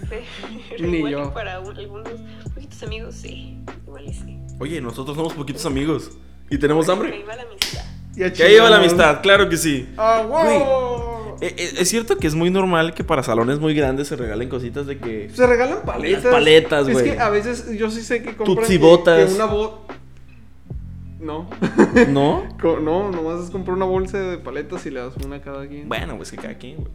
Pero 0.08 0.86
Ni 0.88 0.98
igual 0.98 1.12
yo. 1.12 1.34
para 1.34 1.60
un- 1.60 1.76
algunos 1.76 2.08
poquitos 2.54 2.82
amigos, 2.82 3.14
sí. 3.14 3.58
Igual 3.86 4.06
y 4.08 4.14
sí. 4.14 4.38
Oye, 4.58 4.80
nosotros 4.80 5.16
somos 5.16 5.32
poquitos 5.34 5.64
amigos. 5.66 6.10
¿Y 6.48 6.58
tenemos 6.58 6.86
Que 6.86 6.92
hambre? 6.92 7.16
iba 7.18 7.36
la 7.36 7.42
amistad. 7.42 7.84
Ya 8.14 8.32
Que 8.32 8.42
ahí 8.42 8.56
va 8.58 8.70
la 8.70 8.76
amistad, 8.78 9.20
claro 9.22 9.48
que 9.48 9.56
sí. 9.56 9.88
¡Ah, 9.96 10.24
wow! 10.28 11.36
eh, 11.40 11.54
eh, 11.56 11.70
es 11.78 11.88
cierto 11.88 12.16
que 12.18 12.26
es 12.26 12.34
muy 12.34 12.50
normal 12.50 12.92
que 12.92 13.04
para 13.04 13.22
salones 13.22 13.58
muy 13.60 13.72
grandes 13.74 14.08
se 14.08 14.16
regalen 14.16 14.48
cositas 14.48 14.86
de 14.86 14.98
que. 14.98 15.30
Se 15.32 15.46
regalan 15.46 15.82
paletas. 15.86 16.24
Las 16.24 16.32
paletas, 16.32 16.88
Es 16.88 16.92
güey. 16.92 17.04
que 17.12 17.18
a 17.20 17.28
veces 17.30 17.70
yo 17.78 17.90
sí 17.90 18.02
sé 18.02 18.22
que 18.22 18.34
compran 18.36 18.66
que- 18.66 18.78
botas. 18.78 19.28
que 19.28 19.34
una 19.34 19.44
bo- 19.46 19.86
No. 21.20 21.48
¿No? 22.08 22.44
No, 22.82 23.10
nomás 23.10 23.44
es 23.44 23.50
comprar 23.50 23.76
una 23.76 23.84
bolsa 23.86 24.18
de 24.18 24.38
paletas 24.38 24.84
y 24.86 24.90
le 24.90 25.00
das 25.00 25.14
una 25.24 25.36
a 25.36 25.40
cada 25.40 25.66
quien. 25.66 25.88
Bueno, 25.88 26.16
pues 26.16 26.30
que 26.30 26.36
cada 26.36 26.54
quien, 26.54 26.76
güey. 26.76 26.88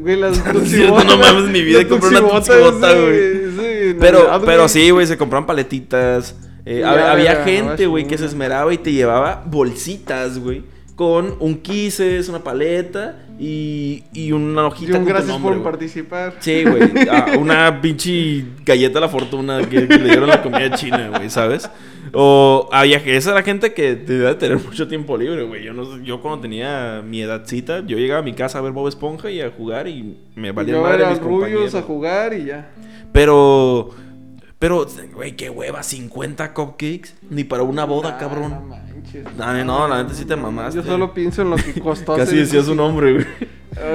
Güey, 0.00 0.16
las 0.16 0.38
es 0.44 0.44
Tutsi 0.44 0.70
cierto, 0.76 0.94
botas- 0.94 1.06
no 1.06 1.16
mames, 1.18 1.50
mi 1.50 1.62
vida 1.62 1.86
compré 1.88 2.08
una 2.10 2.20
Tutsi 2.20 2.34
Tutsi 2.34 2.52
botas, 2.60 2.72
bota, 2.72 2.92
sí, 2.92 2.98
güey. 3.00 3.50
sí, 3.92 3.96
Pero, 4.00 4.40
pero 4.44 4.68
sí, 4.68 4.90
güey, 4.90 5.06
se 5.06 5.16
compraban 5.16 5.46
paletitas. 5.46 6.34
eh, 6.64 6.80
ya, 6.80 7.12
había 7.12 7.34
ya, 7.34 7.44
gente, 7.44 7.86
güey, 7.86 8.06
que 8.06 8.18
se 8.18 8.26
esmeraba 8.26 8.72
y 8.74 8.78
te 8.78 8.92
llevaba 8.92 9.42
bolsitas, 9.46 10.38
güey. 10.38 10.64
Con 10.96 11.34
un 11.40 11.56
quises, 11.56 12.28
una 12.28 12.44
paleta 12.44 13.16
y, 13.36 14.04
y 14.12 14.30
una 14.30 14.62
Y 14.62 14.66
hojita 14.66 14.92
un 14.92 14.98
con 14.98 15.02
tu 15.04 15.08
gracias 15.08 15.28
nombre, 15.28 15.54
por 15.56 15.62
participar. 15.64 16.34
Sí, 16.38 16.64
güey. 16.64 16.82
una 17.36 17.80
pinche 17.82 18.44
galleta 18.64 18.94
de 18.94 19.00
la 19.00 19.08
fortuna 19.08 19.58
que, 19.68 19.88
que 19.88 19.98
le 19.98 20.04
dieron 20.04 20.28
la 20.28 20.40
comida 20.40 20.70
china, 20.76 21.10
güey, 21.16 21.28
¿sabes? 21.30 21.68
O 22.12 22.68
había 22.70 23.02
que 23.02 23.16
esa 23.16 23.32
era 23.32 23.42
gente 23.42 23.74
que 23.74 23.96
debía 23.96 24.38
tener 24.38 24.58
mucho 24.62 24.86
tiempo 24.86 25.16
libre, 25.16 25.42
güey. 25.42 25.64
Yo 25.64 25.72
no 25.72 26.00
yo 26.00 26.20
cuando 26.20 26.42
tenía 26.42 27.02
mi 27.04 27.22
edadcita, 27.22 27.84
yo 27.84 27.98
llegaba 27.98 28.20
a 28.20 28.22
mi 28.24 28.34
casa 28.34 28.58
a 28.58 28.62
ver 28.62 28.70
Bob 28.70 28.86
Esponja 28.86 29.30
y 29.32 29.40
a 29.40 29.50
jugar 29.50 29.88
y 29.88 30.16
me 30.36 30.52
valía 30.52 30.74
Yo 30.74 30.82
madre 30.82 31.06
mis 31.06 31.18
rubios 31.18 31.40
compañeros. 31.40 31.74
a 31.74 31.82
jugar 31.82 32.34
y 32.34 32.44
ya. 32.44 32.70
Pero 33.12 33.90
pero 34.58 34.86
güey, 35.14 35.36
qué 35.36 35.50
hueva, 35.50 35.82
50 35.82 36.54
cupcakes 36.54 37.14
ni 37.30 37.44
para 37.44 37.62
una 37.64 37.84
boda, 37.84 38.10
Ah, 38.10 38.12
No 38.12 38.18
cabrón. 38.18 38.68
manches. 38.68 39.24
No, 39.36 39.64
no, 39.64 39.88
la 39.88 40.02
neta 40.02 40.14
sí 40.14 40.24
te 40.24 40.36
mamaste. 40.36 40.80
Yo 40.80 40.84
solo 40.86 41.12
pienso 41.12 41.42
en 41.42 41.50
lo 41.50 41.56
que 41.56 41.80
costó 41.82 42.16
Casi 42.16 42.36
decía 42.36 42.62
su 42.62 42.74
nombre, 42.74 43.12
güey. 43.12 43.26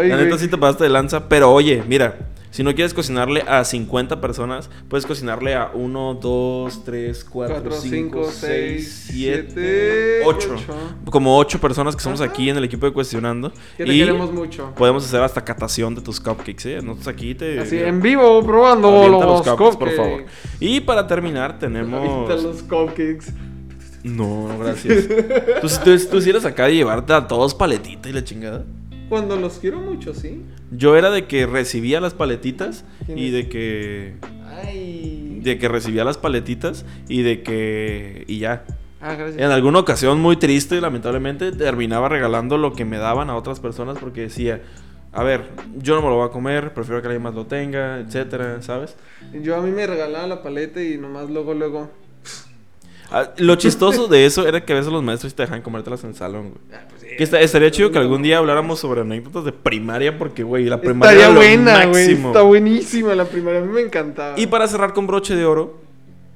La 0.10 0.18
neta 0.18 0.38
sí 0.38 0.48
te 0.48 0.58
pasaste 0.58 0.84
de 0.84 0.90
lanza, 0.92 1.28
pero 1.30 1.52
oye, 1.52 1.84
mira, 1.88 2.18
si 2.60 2.64
no 2.66 2.76
quieres 2.76 2.94
cocinarle 2.94 3.42
a 3.48 3.64
50 3.64 4.20
personas, 4.20 4.70
puedes 4.90 5.06
cocinarle 5.06 5.56
a 5.56 5.72
1, 5.74 6.20
2, 6.22 6.84
3, 6.84 7.24
4, 7.24 7.54
Cuatro, 7.56 7.72
5, 7.72 7.82
cinco, 7.90 8.24
6, 8.26 8.34
seis, 8.38 9.04
7, 9.14 9.48
siete, 9.54 10.22
8. 10.26 10.50
ocho. 10.56 10.66
Como 11.10 11.38
8 11.38 11.62
personas 11.62 11.96
que 11.96 12.04
somos 12.04 12.20
Ajá. 12.20 12.30
aquí 12.30 12.50
en 12.50 12.58
el 12.58 12.66
equipo 12.66 12.86
de 12.86 12.92
Cuestionando. 12.92 13.54
Que 13.78 13.86
te 13.86 13.94
y 13.94 14.00
queremos 14.00 14.34
mucho. 14.34 14.74
podemos 14.76 15.06
hacer 15.06 15.22
hasta 15.22 15.46
catación 15.46 15.96
de 15.96 16.02
tus 16.02 16.20
cupcakes, 16.20 16.66
¿eh? 16.66 16.82
Nosotros 16.82 17.08
aquí 17.08 17.34
te... 17.34 17.62
Así, 17.62 17.78
en 17.78 18.02
vivo, 18.02 18.44
probando 18.44 19.08
los, 19.08 19.22
los 19.22 19.38
cupcakes, 19.38 19.56
por 19.56 19.70
cupcakes. 19.78 19.96
favor. 19.96 20.26
Y 20.60 20.82
para 20.82 21.08
terminar 21.08 21.60
tenemos... 21.60 22.28
Los 22.44 22.62
cupcakes. 22.64 23.32
No, 24.04 24.50
gracias. 24.60 25.08
¿Tú, 25.62 25.68
tú, 25.86 25.98
tú 26.12 26.20
sí 26.22 26.30
eres 26.30 26.44
acá 26.44 26.66
de 26.66 26.76
llevarte 26.76 27.14
a 27.14 27.26
todos 27.26 27.56
paletita 27.56 28.10
y 28.10 28.12
la 28.12 28.22
chingada? 28.22 28.66
Cuando 29.10 29.36
los 29.36 29.58
quiero 29.60 29.80
mucho, 29.80 30.14
sí. 30.14 30.44
Yo 30.72 30.96
era 30.96 31.10
de 31.10 31.26
que 31.26 31.46
recibía 31.48 32.00
las 32.00 32.14
paletitas 32.14 32.86
¿Quién 33.06 33.18
y 33.18 33.32
de 33.32 33.50
que... 33.50 34.14
Ay. 34.46 35.40
De 35.44 35.58
que 35.58 35.68
recibía 35.68 36.04
las 36.04 36.18
paletitas 36.18 36.86
y 37.08 37.24
de 37.24 37.42
que... 37.42 38.24
Y 38.28 38.40
ya. 38.40 38.66
Ah, 39.02 39.16
gracias. 39.16 39.42
En 39.42 39.52
alguna 39.52 39.80
ocasión 39.80 40.20
muy 40.20 40.38
triste, 40.38 40.80
lamentablemente, 40.80 41.52
terminaba 41.52 42.08
regalando 42.08 42.58
lo 42.58 42.74
que 42.74 42.86
me 42.86 42.98
daban 42.98 43.30
a 43.30 43.36
otras 43.36 43.60
personas 43.60 43.98
porque 43.98 44.22
decía... 44.22 44.62
A 45.12 45.24
ver, 45.24 45.50
yo 45.76 45.96
no 45.96 46.04
me 46.04 46.10
lo 46.10 46.18
voy 46.18 46.28
a 46.28 46.32
comer, 46.32 46.72
prefiero 46.72 47.02
que 47.02 47.08
alguien 47.08 47.24
más 47.24 47.34
lo 47.34 47.48
tenga, 47.48 47.98
etcétera, 47.98 48.62
¿sabes? 48.62 48.96
Yo 49.42 49.56
a 49.56 49.62
mí 49.62 49.72
me 49.72 49.88
regalaban 49.88 50.30
la 50.30 50.44
paleta 50.44 50.84
y 50.84 51.00
nomás 51.00 51.32
luego, 51.32 51.56
luego. 51.56 51.90
Ah, 53.12 53.32
lo 53.38 53.56
chistoso 53.56 54.08
de 54.08 54.26
eso 54.26 54.48
era 54.48 54.64
que 54.64 54.74
a 54.74 54.76
veces 54.76 54.92
los 54.92 55.02
maestros 55.04 55.34
te 55.34 55.44
dejaban 55.44 55.62
comértelas 55.62 56.04
en 56.04 56.12
el 56.12 56.16
salón, 56.16 56.50
güey. 56.52 56.62
Ah, 56.74 56.86
pues 56.90 57.04
Que 57.04 57.24
esta- 57.24 57.40
estaría 57.40 57.72
chido 57.72 57.92
que 57.92 57.98
algún 57.98 58.22
día 58.22 58.38
habláramos 58.38 58.80
sobre 58.80 59.02
anécdotas 59.02 59.46
de 59.46 59.52
primaria 59.52 60.18
porque, 60.18 60.44
güey, 60.44 60.66
la 60.66 60.80
primaria 60.80 61.22
Estaría 61.28 61.36
buena, 61.36 61.86
güey. 61.88 62.12
Está 62.12 62.42
buenísima 62.44 63.16
la 63.16 63.26
primera. 63.26 63.60
A 63.60 63.62
mí 63.62 63.72
me 63.74 63.82
encantaba. 63.82 64.40
Y 64.40 64.48
para 64.48 64.68
cerrar 64.68 64.94
con 64.94 65.08
broche 65.08 65.36
de 65.36 65.46
oro, 65.46 65.82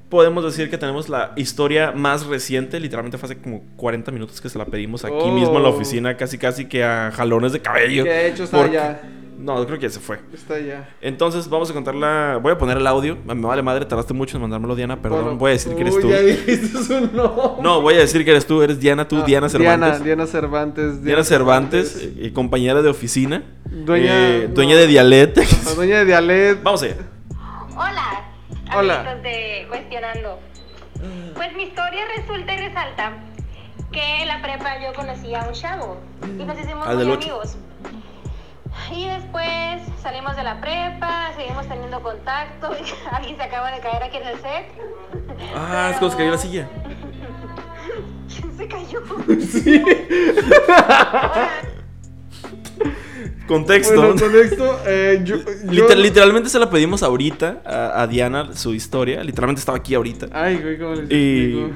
podemos 0.08 0.44
decir 0.44 0.68
que 0.70 0.78
tenemos 0.78 1.08
la 1.08 1.32
historia 1.36 1.92
más 1.92 2.26
reciente. 2.26 2.78
Literalmente 2.80 3.18
fue 3.18 3.26
hace 3.28 3.38
como 3.38 3.62
40 3.76 4.10
minutos 4.12 4.40
que 4.40 4.48
se 4.48 4.58
la 4.58 4.64
pedimos 4.66 5.04
aquí 5.04 5.14
Oh. 5.16 5.32
mismo 5.32 5.56
en 5.56 5.62
la 5.62 5.68
oficina, 5.70 6.16
casi 6.16 6.38
casi 6.38 6.66
que 6.66 6.84
a 6.84 7.10
jalones 7.12 7.52
de 7.52 7.60
cabello. 7.60 8.04
Que 8.04 8.10
de 8.10 8.28
hecho 8.28 8.44
está 8.44 8.58
Porque- 8.58 8.74
ya. 8.74 9.00
No, 9.44 9.66
creo 9.66 9.78
que 9.78 9.88
ya 9.88 9.90
se 9.90 10.00
fue. 10.00 10.20
Está 10.32 10.58
ya. 10.58 10.88
Entonces, 11.02 11.50
vamos 11.50 11.70
a 11.70 11.74
contarla. 11.74 12.38
Voy 12.40 12.52
a 12.52 12.56
poner 12.56 12.78
el 12.78 12.86
audio. 12.86 13.18
Me 13.26 13.34
vale 13.34 13.60
madre, 13.60 13.84
tardaste 13.84 14.14
mucho 14.14 14.38
en 14.38 14.40
mandármelo, 14.40 14.74
Diana. 14.74 15.02
Perdón, 15.02 15.36
voy 15.36 15.50
a 15.50 15.52
decir 15.52 15.74
que 15.74 15.82
eres 15.82 16.00
tú. 16.00 16.08
ya. 16.08 17.62
No, 17.62 17.82
voy 17.82 17.94
a 17.94 17.98
decir 17.98 18.24
que 18.24 18.30
eres 18.30 18.46
tú. 18.46 18.62
Eres 18.62 18.80
Diana, 18.80 19.06
tú, 19.06 19.18
ah, 19.18 19.24
Diana 19.26 19.50
Cervantes. 19.50 20.02
Diana, 20.02 20.04
Diana 20.04 20.26
Cervantes. 20.26 20.84
Diana, 20.84 21.04
Diana 21.04 21.24
Cervantes, 21.24 21.92
Cervantes. 21.92 22.26
Eh, 22.26 22.32
compañera 22.32 22.80
de 22.80 22.88
oficina. 22.88 23.42
Dueña, 23.66 24.28
eh, 24.28 24.48
dueña 24.48 24.76
de 24.76 24.86
Dialet. 24.86 25.34
Dueña 25.76 25.98
de 25.98 26.04
Dialet. 26.06 26.62
Vamos 26.62 26.82
allá. 26.82 26.96
Hola. 27.76 28.24
Hola. 28.74 29.14
De 29.16 29.66
Cuestionando. 29.68 30.38
Pues 31.34 31.54
mi 31.54 31.64
historia 31.64 32.00
resulta 32.16 32.54
y 32.54 32.58
resalta 32.66 33.12
que 33.92 34.22
en 34.22 34.28
la 34.28 34.40
prepa 34.40 34.80
yo 34.82 34.94
conocí 34.94 35.34
a 35.34 35.46
un 35.46 35.52
chavo 35.52 35.98
y 36.22 36.44
nos 36.44 36.58
hicimos 36.58 36.86
ah, 36.88 36.94
muy 36.94 37.12
amigos. 37.12 37.56
Y 38.92 39.06
después 39.08 39.82
salimos 40.02 40.36
de 40.36 40.42
la 40.42 40.60
prepa, 40.60 41.30
seguimos 41.36 41.66
teniendo 41.68 42.00
contacto. 42.02 42.70
Alguien 43.12 43.36
se 43.36 43.42
acaba 43.42 43.70
de 43.72 43.80
caer 43.80 44.02
aquí 44.02 44.16
en 44.18 44.26
el 44.28 44.36
set. 44.36 44.66
Ah, 45.56 45.90
es 45.92 45.98
como 45.98 46.10
se 46.10 46.16
cayó 46.16 46.30
la 46.32 46.38
silla. 46.38 46.68
¿Quién 48.28 48.56
se 48.56 48.68
cayó? 48.68 49.00
Contexto. 53.46 53.94
Bueno, 53.96 54.14
contexto. 54.18 54.78
Eh, 54.86 55.20
yo, 55.24 55.36
yo- 55.36 55.44
Liter- 55.70 55.98
literalmente 55.98 56.48
se 56.48 56.58
la 56.58 56.70
pedimos 56.70 57.02
ahorita 57.02 57.60
a, 57.66 58.02
a 58.02 58.06
Diana 58.06 58.54
su 58.54 58.72
historia. 58.72 59.22
Literalmente 59.22 59.58
estaba 59.60 59.76
aquí 59.76 59.94
ahorita. 59.94 60.28
Ay, 60.32 60.56
güey, 60.56 60.78
¿cómo 60.78 60.94
les 60.94 61.10
Y-? 61.10 61.70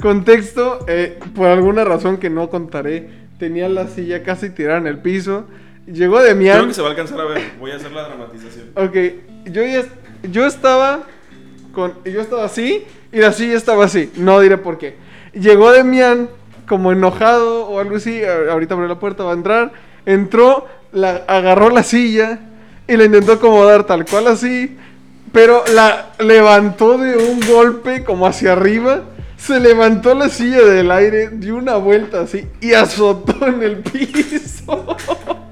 Contexto, 0.00 0.84
eh, 0.86 1.18
por 1.34 1.48
alguna 1.48 1.84
razón 1.84 2.18
que 2.18 2.30
no 2.30 2.48
contaré, 2.50 3.10
tenía 3.38 3.68
la 3.68 3.88
silla 3.88 4.22
casi 4.22 4.50
tirada 4.50 4.78
en 4.78 4.86
el 4.86 4.98
piso. 4.98 5.46
Llegó 5.86 6.16
Creo 6.16 6.28
Demian. 6.28 6.68
que 6.68 6.74
se 6.74 6.82
va 6.82 6.88
a 6.88 6.90
alcanzar 6.90 7.20
a 7.20 7.24
ver. 7.24 7.52
Voy 7.60 7.70
a 7.70 7.76
hacer 7.76 7.92
la 7.92 8.08
dramatización. 8.08 8.70
Ok, 8.74 8.96
yo 9.52 9.62
ya 9.64 9.84
yo 10.30 10.46
estaba 10.46 11.00
con 11.72 11.94
yo 12.04 12.20
estaba 12.20 12.44
así 12.44 12.84
y 13.12 13.18
la 13.18 13.32
silla 13.32 13.56
estaba 13.56 13.84
así, 13.84 14.10
no 14.16 14.40
diré 14.40 14.58
por 14.58 14.78
qué. 14.78 14.96
Llegó 15.32 15.70
Demian 15.72 16.28
como 16.66 16.90
enojado 16.90 17.66
o 17.66 17.78
algo 17.78 17.96
así, 17.96 18.22
ahorita 18.24 18.74
abrió 18.74 18.88
la 18.88 18.98
puerta, 18.98 19.22
va 19.22 19.30
a 19.32 19.34
entrar, 19.34 19.72
entró, 20.04 20.66
la 20.92 21.22
agarró 21.28 21.70
la 21.70 21.82
silla 21.82 22.40
y 22.88 22.96
la 22.96 23.04
intentó 23.04 23.32
acomodar 23.32 23.84
tal 23.84 24.04
cual 24.04 24.26
así, 24.26 24.76
pero 25.32 25.62
la 25.74 26.12
levantó 26.18 26.98
de 26.98 27.16
un 27.16 27.40
golpe 27.40 28.02
como 28.02 28.26
hacia 28.26 28.52
arriba. 28.52 29.02
Se 29.36 29.60
levantó 29.60 30.14
la 30.14 30.30
silla 30.30 30.62
del 30.64 30.90
aire, 30.90 31.28
dio 31.30 31.56
una 31.56 31.76
vuelta 31.76 32.22
así 32.22 32.46
y 32.60 32.72
azotó 32.72 33.46
en 33.46 33.62
el 33.62 33.76
piso. 33.78 34.96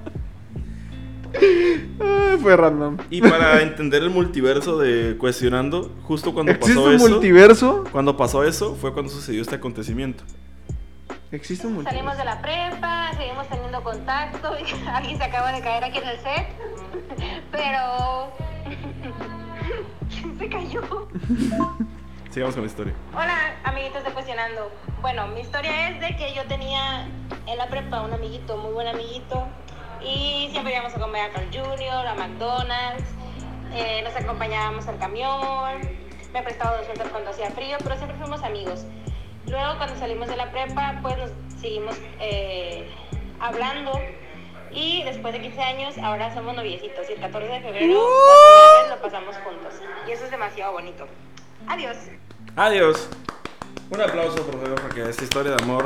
Ay, 2.01 2.39
fue 2.41 2.57
random. 2.57 2.97
Y 3.11 3.21
para 3.21 3.63
entender 3.63 4.03
el 4.03 4.11
multiverso 4.11 4.79
de 4.79 5.17
Cuestionando, 5.19 5.91
justo 6.03 6.33
cuando 6.35 6.53
¿Existe 6.53 6.75
pasó 6.75 6.89
un 6.89 6.95
eso. 6.95 7.09
multiverso? 7.09 7.85
Cuando 7.93 8.17
pasó 8.17 8.45
eso, 8.45 8.75
fue 8.75 8.93
cuando 8.93 9.11
sucedió 9.13 9.43
este 9.43 9.55
acontecimiento. 9.57 10.25
Existe 11.31 11.67
un 11.67 11.75
multiverso. 11.75 11.99
Salimos 11.99 12.19
de 12.19 12.25
la 12.25 12.41
prepa, 12.43 13.11
seguimos 13.17 13.49
teniendo 13.49 13.83
contacto. 13.83 14.53
y 14.59 14.89
Alguien 14.89 15.19
se 15.19 15.25
acaba 15.25 15.53
de 15.53 15.61
caer 15.61 15.85
aquí 15.85 15.99
en 15.99 16.09
el 16.09 16.19
set. 16.19 16.47
Pero. 17.51 18.33
¿Quién 20.11 20.39
se 20.39 20.49
cayó? 20.49 21.09
Sigamos 22.31 22.55
con 22.55 22.65
la 22.65 22.69
historia. 22.71 22.93
Hola, 23.13 23.55
amiguitos 23.65 24.03
de 24.05 24.11
Cuestionando. 24.11 24.71
Bueno, 25.01 25.27
mi 25.29 25.41
historia 25.41 25.91
es 25.91 26.01
de 26.01 26.17
que 26.17 26.35
yo 26.35 26.43
tenía 26.49 27.07
en 27.47 27.59
la 27.59 27.69
prepa 27.69 28.03
un 28.03 28.13
amiguito, 28.13 28.57
muy 28.57 28.73
buen 28.73 28.89
amiguito, 28.89 29.47
y 30.05 30.49
siempre 30.51 30.73
íbamos 30.73 30.95
a 30.95 31.01
comer 31.01 31.31
a 31.31 31.33
Carl 31.33 31.49
Jr., 31.53 32.07
a 32.07 32.15
McDonald's, 32.15 33.05
eh, 33.73 34.03
nos 34.03 34.15
acompañábamos 34.15 34.87
al 34.87 34.99
camión, 34.99 35.81
me 36.33 36.43
prestaba 36.43 36.77
dos 36.77 36.87
sueltas 36.87 37.09
cuando 37.09 37.31
hacía 37.31 37.51
frío, 37.51 37.77
pero 37.83 37.97
siempre 37.97 38.17
fuimos 38.19 38.43
amigos. 38.43 38.85
Luego, 39.47 39.77
cuando 39.77 39.97
salimos 39.97 40.29
de 40.29 40.37
la 40.37 40.51
prepa, 40.51 40.99
pues 41.03 41.17
nos 41.19 41.31
seguimos 41.61 41.97
eh, 42.21 42.89
hablando. 43.41 43.93
Y 44.73 45.05
después 45.05 45.33
de 45.33 45.41
15 45.41 45.63
años, 45.63 45.99
ahora 45.99 46.35
somos 46.35 46.57
noviecitos. 46.57 47.09
Y 47.09 47.13
el 47.13 47.21
14 47.21 47.47
de 47.47 47.61
febrero, 47.61 47.95
por 47.95 48.37
primera 48.43 48.83
vez, 48.83 48.91
lo 48.91 49.03
pasamos 49.03 49.37
juntos. 49.45 49.75
Y 50.09 50.13
eso 50.13 50.25
es 50.25 50.31
demasiado 50.31 50.73
bonito. 50.73 51.07
Adiós. 51.69 51.97
Adiós. 52.57 53.09
Un 53.91 54.01
aplauso, 54.01 54.45
por 54.45 54.61
favor, 54.61 54.81
porque 54.81 55.03
esta 55.03 55.23
historia 55.23 55.53
de 55.53 55.63
amor 55.63 55.85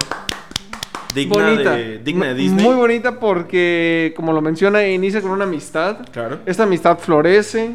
digna 1.15 1.35
bonita. 1.51 1.75
de 1.77 1.99
digna 1.99 2.25
de 2.27 2.31
M- 2.33 2.41
Disney. 2.43 2.65
Muy 2.65 2.75
bonita 2.77 3.19
porque, 3.21 4.13
como 4.17 4.33
lo 4.33 4.41
menciona, 4.41 4.87
inicia 4.87 5.21
con 5.21 5.31
una 5.31 5.45
amistad. 5.45 6.07
Claro. 6.13 6.41
Esta 6.47 6.65
amistad 6.65 6.99
florece 6.99 7.73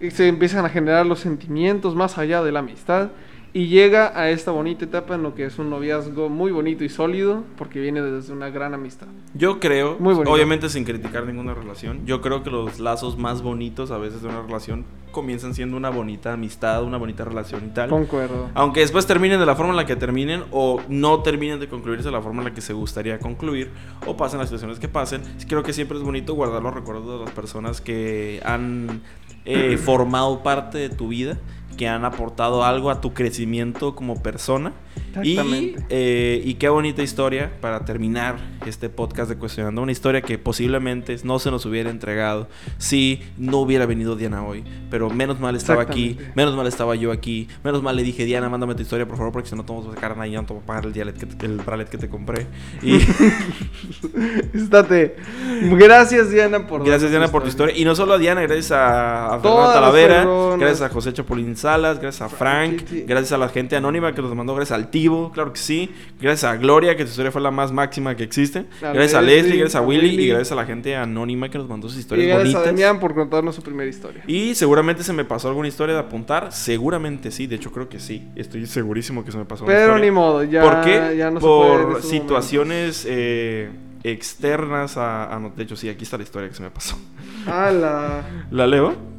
y 0.00 0.10
se 0.10 0.28
empiezan 0.28 0.64
a 0.64 0.68
generar 0.68 1.04
los 1.06 1.20
sentimientos 1.20 1.94
más 1.94 2.16
allá 2.18 2.42
de 2.42 2.52
la 2.52 2.60
amistad. 2.60 3.10
Y 3.52 3.66
llega 3.66 4.18
a 4.18 4.30
esta 4.30 4.52
bonita 4.52 4.84
etapa 4.84 5.16
en 5.16 5.22
lo 5.22 5.34
que 5.34 5.44
es 5.44 5.58
un 5.58 5.70
noviazgo 5.70 6.28
muy 6.28 6.52
bonito 6.52 6.84
y 6.84 6.88
sólido, 6.88 7.42
porque 7.56 7.80
viene 7.80 8.00
desde 8.00 8.32
una 8.32 8.48
gran 8.50 8.74
amistad. 8.74 9.08
Yo 9.34 9.58
creo, 9.58 9.96
Muy 9.98 10.14
obviamente 10.14 10.68
sin 10.68 10.84
criticar 10.84 11.26
ninguna 11.26 11.54
relación, 11.54 12.06
yo 12.06 12.20
creo 12.20 12.42
que 12.42 12.50
los 12.50 12.78
lazos 12.78 13.18
más 13.18 13.42
bonitos 13.42 13.90
a 13.90 13.98
veces 13.98 14.22
de 14.22 14.28
una 14.28 14.42
relación 14.42 14.84
comienzan 15.10 15.54
siendo 15.54 15.76
una 15.76 15.90
bonita 15.90 16.32
amistad, 16.32 16.84
una 16.84 16.96
bonita 16.96 17.24
relación 17.24 17.66
y 17.66 17.70
tal. 17.70 17.90
Concuerdo. 17.90 18.48
Aunque 18.54 18.80
después 18.80 19.06
terminen 19.06 19.40
de 19.40 19.46
la 19.46 19.56
forma 19.56 19.72
en 19.72 19.76
la 19.76 19.86
que 19.86 19.96
terminen 19.96 20.44
o 20.52 20.80
no 20.88 21.20
terminen 21.22 21.58
de 21.58 21.68
concluirse 21.68 22.04
de 22.04 22.12
la 22.12 22.22
forma 22.22 22.42
en 22.42 22.48
la 22.48 22.54
que 22.54 22.60
se 22.60 22.72
gustaría 22.72 23.18
concluir 23.18 23.70
o 24.06 24.16
pasen 24.16 24.38
las 24.38 24.48
situaciones 24.48 24.78
que 24.78 24.88
pasen, 24.88 25.22
creo 25.48 25.62
que 25.62 25.72
siempre 25.72 25.98
es 25.98 26.04
bonito 26.04 26.34
guardar 26.34 26.62
los 26.62 26.72
recuerdos 26.72 27.18
de 27.18 27.24
las 27.24 27.34
personas 27.34 27.80
que 27.80 28.40
han 28.44 29.02
eh, 29.44 29.76
formado 29.84 30.42
parte 30.42 30.78
de 30.78 30.90
tu 30.90 31.08
vida, 31.08 31.38
que 31.80 31.88
han 31.88 32.04
aportado 32.04 32.62
algo 32.62 32.90
a 32.90 33.00
tu 33.00 33.14
crecimiento 33.14 33.94
como 33.94 34.22
persona. 34.22 34.74
Y, 35.22 35.74
eh, 35.90 36.42
y 36.44 36.54
qué 36.54 36.68
bonita 36.68 37.02
historia 37.02 37.50
para 37.60 37.84
terminar 37.84 38.36
este 38.66 38.88
podcast 38.88 39.28
de 39.30 39.36
Cuestionando. 39.36 39.82
Una 39.82 39.92
historia 39.92 40.22
que 40.22 40.38
posiblemente 40.38 41.16
no 41.24 41.38
se 41.38 41.50
nos 41.50 41.66
hubiera 41.66 41.90
entregado 41.90 42.48
si 42.78 43.20
no 43.38 43.58
hubiera 43.58 43.86
venido 43.86 44.16
Diana 44.16 44.44
hoy. 44.44 44.64
Pero 44.90 45.10
menos 45.10 45.40
mal 45.40 45.56
estaba 45.56 45.82
aquí, 45.82 46.16
menos 46.34 46.54
mal 46.56 46.66
estaba 46.66 46.94
yo 46.94 47.12
aquí, 47.12 47.48
menos 47.64 47.82
mal 47.82 47.96
le 47.96 48.02
dije, 48.02 48.24
Diana, 48.24 48.48
mándame 48.48 48.74
tu 48.74 48.82
historia, 48.82 49.06
por 49.06 49.16
favor, 49.16 49.32
porque 49.32 49.48
si 49.48 49.56
no 49.56 49.64
te 49.64 49.72
vamos 49.72 49.88
a 49.88 49.94
sacar 49.94 50.12
nada 50.16 50.26
y 50.26 50.32
no 50.32 50.44
te 50.46 50.52
voy 50.52 50.62
a 50.62 50.66
pagar 50.66 50.86
el, 50.86 50.92
dialet 50.92 51.16
que 51.16 51.26
te- 51.26 51.46
el 51.46 51.56
bralet 51.58 51.88
que 51.88 51.98
te 51.98 52.08
compré. 52.08 52.46
Y 52.82 52.98
Estate. 54.54 55.16
Gracias, 55.62 56.30
Diana, 56.30 56.66
por 56.66 56.84
gracias, 56.84 57.10
Diana, 57.10 57.28
por 57.28 57.42
tu 57.42 57.48
historia. 57.48 57.76
Y 57.76 57.84
no 57.84 57.94
solo 57.94 58.14
a 58.14 58.18
Diana, 58.18 58.40
gracias 58.42 58.72
a, 58.72 59.34
a 59.34 59.42
Talavera, 59.42 60.16
personas. 60.22 60.58
gracias 60.60 60.82
a 60.82 60.88
José 60.92 61.12
Chapulín 61.12 61.56
Salas, 61.56 62.00
gracias 62.00 62.22
a 62.32 62.34
Frank, 62.34 62.80
sí, 62.80 62.84
sí. 62.88 63.04
gracias 63.06 63.32
a 63.32 63.38
la 63.38 63.48
gente 63.48 63.76
anónima 63.76 64.14
que 64.14 64.22
nos 64.22 64.34
mandó, 64.34 64.54
gracias 64.54 64.78
al 64.78 64.90
Claro 65.32 65.52
que 65.52 65.58
sí, 65.60 65.90
gracias 66.20 66.52
a 66.52 66.56
Gloria, 66.56 66.96
que 66.96 67.04
su 67.04 67.10
historia 67.10 67.30
fue 67.32 67.40
la 67.40 67.50
más 67.50 67.72
máxima 67.72 68.14
que 68.16 68.22
existe, 68.24 68.66
A 68.82 68.92
gracias 68.92 69.14
a 69.14 69.22
Leslie, 69.22 69.56
gracias 69.58 69.76
a 69.76 69.78
a 69.78 69.82
Willy, 69.82 70.08
Willy. 70.10 70.22
y 70.24 70.28
gracias 70.28 70.52
a 70.52 70.54
la 70.56 70.66
gente 70.66 70.94
anónima 70.96 71.48
que 71.48 71.58
nos 71.58 71.68
mandó 71.68 71.88
sus 71.88 71.96
Y 71.98 72.00
historias 72.00 72.26
gracias 72.28 72.54
a 72.54 72.58
bonitas. 72.58 72.64
Damián 72.66 73.00
por 73.00 73.14
contarnos 73.14 73.54
su 73.54 73.62
primera 73.62 73.88
historia. 73.88 74.22
Y 74.26 74.54
seguramente 74.54 75.02
se 75.02 75.12
me 75.12 75.24
pasó 75.24 75.48
alguna 75.48 75.68
historia 75.68 75.94
de 75.94 76.00
apuntar. 76.00 76.52
Seguramente 76.52 77.30
sí, 77.30 77.46
de 77.46 77.56
hecho 77.56 77.70
creo 77.72 77.88
que 77.88 77.98
sí. 78.00 78.28
Estoy 78.36 78.66
segurísimo 78.66 79.24
que 79.24 79.32
se 79.32 79.38
me 79.38 79.44
pasó 79.44 79.64
una 79.64 79.72
Pero 79.72 79.84
historia. 79.86 80.04
ni 80.04 80.10
modo, 80.10 80.44
ya, 80.44 80.62
¿Por 80.62 80.80
qué? 80.82 81.14
ya 81.16 81.30
no 81.30 81.40
Por 81.40 82.02
situaciones 82.02 83.06
eh, 83.08 83.70
externas 84.02 84.96
a, 84.96 85.34
a 85.34 85.40
De 85.56 85.62
hecho, 85.62 85.76
sí, 85.76 85.88
aquí 85.88 86.04
está 86.04 86.16
la 86.16 86.22
historia 86.24 86.48
que 86.48 86.54
se 86.54 86.62
me 86.62 86.70
pasó. 86.70 86.96
momentos. 86.96 87.54
¡Hala! 87.54 88.24
¿La 88.50 88.66
leo? 88.66 89.09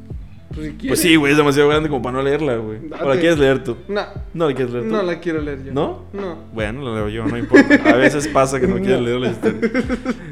Pues, 0.54 0.74
si 0.80 0.88
Pues 0.88 1.00
sí, 1.00 1.16
güey, 1.16 1.32
es 1.32 1.38
demasiado 1.38 1.70
grande 1.70 1.88
como 1.90 2.02
para 2.02 2.18
no 2.18 2.24
leerla, 2.24 2.56
güey. 2.58 2.80
¿O 3.02 3.08
la 3.10 3.20
quieres 3.20 3.38
leer 3.40 3.64
tú? 3.64 3.78
No, 3.88 4.02
No 4.34 4.48
la 4.50 4.54
quieres 4.56 4.74
leer 4.74 4.86
tú. 4.88 4.92
no 4.92 5.02
la 5.04 5.20
quiero 5.20 5.42
leer 5.42 5.64
yo. 5.66 5.74
¿No? 5.74 6.06
No. 6.14 6.38
Bueno, 6.54 6.82
la 6.82 6.96
leo 6.96 7.10
yo, 7.10 7.26
no 7.26 7.38
importa. 7.38 7.76
A 7.90 7.96
veces 7.96 8.28
pasa 8.28 8.60
que 8.60 8.68
no 8.68 8.76
quieres 8.80 9.00
No. 9.00 9.06
leer 9.06 9.20
la 9.20 9.30
historia. 9.30 9.60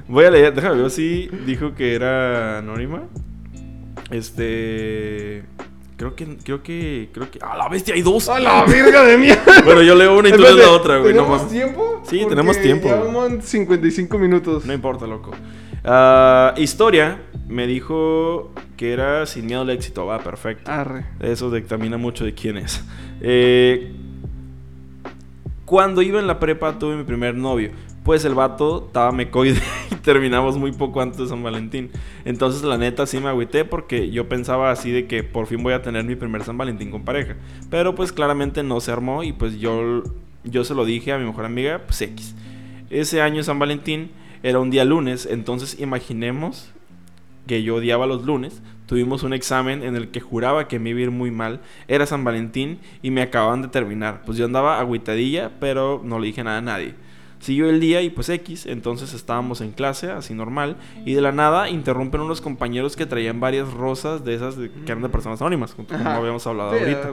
Voy 0.07 0.25
a 0.25 0.31
leer, 0.31 0.53
déjame 0.53 0.81
ver 0.81 0.91
si 0.91 1.29
dijo 1.45 1.73
que 1.75 1.95
era 1.95 2.57
anónima. 2.59 3.03
Este. 4.11 5.43
Creo 5.97 6.15
que, 6.15 6.37
creo 6.43 6.63
que, 6.63 7.09
creo 7.13 7.29
que. 7.29 7.39
¡Ah, 7.41 7.57
la 7.57 7.67
bestia! 7.67 7.93
Hay 7.93 8.01
dos. 8.01 8.29
¡A 8.29 8.39
la 8.39 8.63
virga 8.65 9.03
de 9.03 9.17
mierda! 9.17 9.41
Bueno, 9.65 9.81
yo 9.81 9.95
leo 9.95 10.17
una 10.17 10.29
y 10.29 10.31
tú 10.31 10.39
lees 10.39 10.55
la 10.55 10.69
otra, 10.71 10.97
güey. 10.97 11.13
No 11.13 11.23
¿Tenemos 11.23 11.41
mames. 11.43 11.53
tiempo? 11.53 12.03
Sí, 12.09 12.25
tenemos 12.27 12.57
tiempo, 12.61 12.87
Ya 12.87 12.95
güey. 12.95 13.07
vamos 13.13 13.31
en 13.31 13.41
55 13.41 14.17
minutos. 14.17 14.65
No 14.65 14.73
importa, 14.73 15.05
loco. 15.05 15.31
Ah, 15.83 16.53
historia 16.57 17.21
me 17.49 17.65
dijo 17.65 18.51
que 18.77 18.93
era 18.93 19.25
sin 19.25 19.47
miedo 19.47 19.61
al 19.61 19.69
éxito. 19.71 20.05
Va, 20.05 20.19
perfecto. 20.19 20.71
Arre. 20.71 21.05
Eso 21.19 21.51
dictamina 21.51 21.97
mucho 21.97 22.23
de 22.23 22.33
quién 22.33 22.57
es. 22.57 22.83
Eh, 23.21 23.91
cuando 25.65 26.01
iba 26.01 26.19
en 26.19 26.27
la 26.27 26.39
prepa 26.39 26.79
tuve 26.79 26.95
mi 26.95 27.03
primer 27.03 27.35
novio. 27.35 27.71
Pues 28.03 28.23
el 28.23 28.33
vato 28.33 28.85
estaba 28.87 29.11
mecoide 29.11 29.61
y 29.91 29.95
terminamos 29.95 30.57
muy 30.57 30.71
poco 30.71 31.01
antes 31.01 31.17
de 31.17 31.27
San 31.27 31.43
Valentín. 31.43 31.91
Entonces 32.23 32.63
la 32.63 32.77
neta 32.77 33.05
sí 33.05 33.19
me 33.19 33.29
agüité 33.29 33.65
porque 33.65 34.09
yo 34.09 34.29
pensaba 34.29 34.71
así 34.71 34.91
de 34.91 35.07
que 35.07 35.23
por 35.23 35.47
fin 35.47 35.61
voy 35.61 35.73
a 35.73 35.81
tener 35.81 36.05
mi 36.05 36.15
primer 36.15 36.43
San 36.43 36.57
Valentín 36.57 36.91
con 36.91 37.03
pareja. 37.03 37.35
Pero 37.69 37.95
pues 37.95 38.11
claramente 38.11 38.63
no 38.63 38.79
se 38.79 38.91
armó 38.91 39.23
y 39.23 39.33
pues 39.33 39.59
yo, 39.59 40.03
yo 40.43 40.63
se 40.63 40.75
lo 40.75 40.85
dije 40.85 41.11
a 41.11 41.17
mi 41.17 41.25
mejor 41.25 41.45
amiga, 41.45 41.81
pues 41.85 42.01
X. 42.01 42.35
Ese 42.89 43.21
año 43.21 43.43
San 43.43 43.59
Valentín 43.59 44.11
era 44.43 44.59
un 44.59 44.69
día 44.69 44.85
lunes, 44.85 45.27
entonces 45.29 45.79
imaginemos 45.79 46.71
que 47.49 47.63
yo 47.63 47.75
odiaba 47.77 48.05
los 48.05 48.23
lunes, 48.25 48.61
tuvimos 48.85 49.23
un 49.23 49.33
examen 49.33 49.81
en 49.81 49.95
el 49.95 50.09
que 50.09 50.19
juraba 50.19 50.67
que 50.67 50.77
me 50.77 50.91
iba 50.91 50.99
a 50.99 51.03
ir 51.03 51.11
muy 51.11 51.31
mal. 51.31 51.61
Era 51.87 52.05
San 52.05 52.23
Valentín 52.23 52.77
y 53.01 53.09
me 53.09 53.23
acababan 53.23 53.63
de 53.63 53.67
terminar. 53.69 54.21
Pues 54.23 54.37
yo 54.37 54.45
andaba 54.45 54.79
agüitadilla, 54.79 55.51
pero 55.59 55.99
no 56.05 56.19
le 56.19 56.27
dije 56.27 56.43
nada 56.43 56.59
a 56.59 56.61
nadie. 56.61 56.93
Siguió 57.39 57.69
el 57.69 57.79
día 57.79 58.01
y 58.03 58.09
pues 58.11 58.29
X, 58.29 58.65
entonces 58.67 59.13
estábamos 59.15 59.61
en 59.61 59.71
clase, 59.71 60.11
así 60.11 60.33
normal, 60.35 60.75
y 61.05 61.13
de 61.13 61.21
la 61.21 61.31
nada 61.31 61.69
interrumpen 61.69 62.21
unos 62.21 62.39
compañeros 62.41 62.95
que 62.95 63.05
traían 63.07 63.39
varias 63.39 63.73
rosas 63.73 64.23
de 64.25 64.35
esas 64.35 64.57
de- 64.57 64.69
que 64.69 64.91
eran 64.91 65.01
de 65.01 65.09
personas 65.09 65.41
anónimas, 65.41 65.73
como 65.73 65.87
habíamos 66.07 66.45
hablado 66.45 66.71
ahorita. 66.79 67.11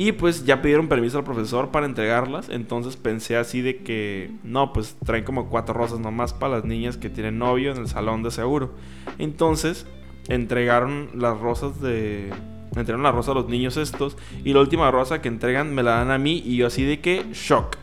Y 0.00 0.12
pues 0.12 0.44
ya 0.44 0.62
pidieron 0.62 0.86
permiso 0.86 1.18
al 1.18 1.24
profesor 1.24 1.72
para 1.72 1.84
entregarlas. 1.84 2.50
Entonces 2.50 2.96
pensé 2.96 3.36
así 3.36 3.62
de 3.62 3.78
que, 3.78 4.30
no, 4.44 4.72
pues 4.72 4.96
traen 5.04 5.24
como 5.24 5.48
cuatro 5.48 5.74
rosas 5.74 5.98
nomás 5.98 6.32
para 6.32 6.54
las 6.54 6.64
niñas 6.64 6.96
que 6.96 7.10
tienen 7.10 7.40
novio 7.40 7.72
en 7.72 7.78
el 7.78 7.88
salón 7.88 8.22
de 8.22 8.30
seguro. 8.30 8.74
Entonces 9.18 9.88
entregaron 10.28 11.10
las 11.16 11.40
rosas 11.40 11.80
de... 11.80 12.30
Entregaron 12.76 13.02
la 13.02 13.10
rosa 13.10 13.32
a 13.32 13.34
los 13.34 13.48
niños 13.48 13.76
estos. 13.76 14.16
Y 14.44 14.52
la 14.52 14.60
última 14.60 14.88
rosa 14.92 15.20
que 15.20 15.26
entregan 15.26 15.74
me 15.74 15.82
la 15.82 15.96
dan 15.96 16.12
a 16.12 16.18
mí. 16.18 16.44
Y 16.46 16.58
yo 16.58 16.68
así 16.68 16.84
de 16.84 17.00
que, 17.00 17.24
shock. 17.32 17.76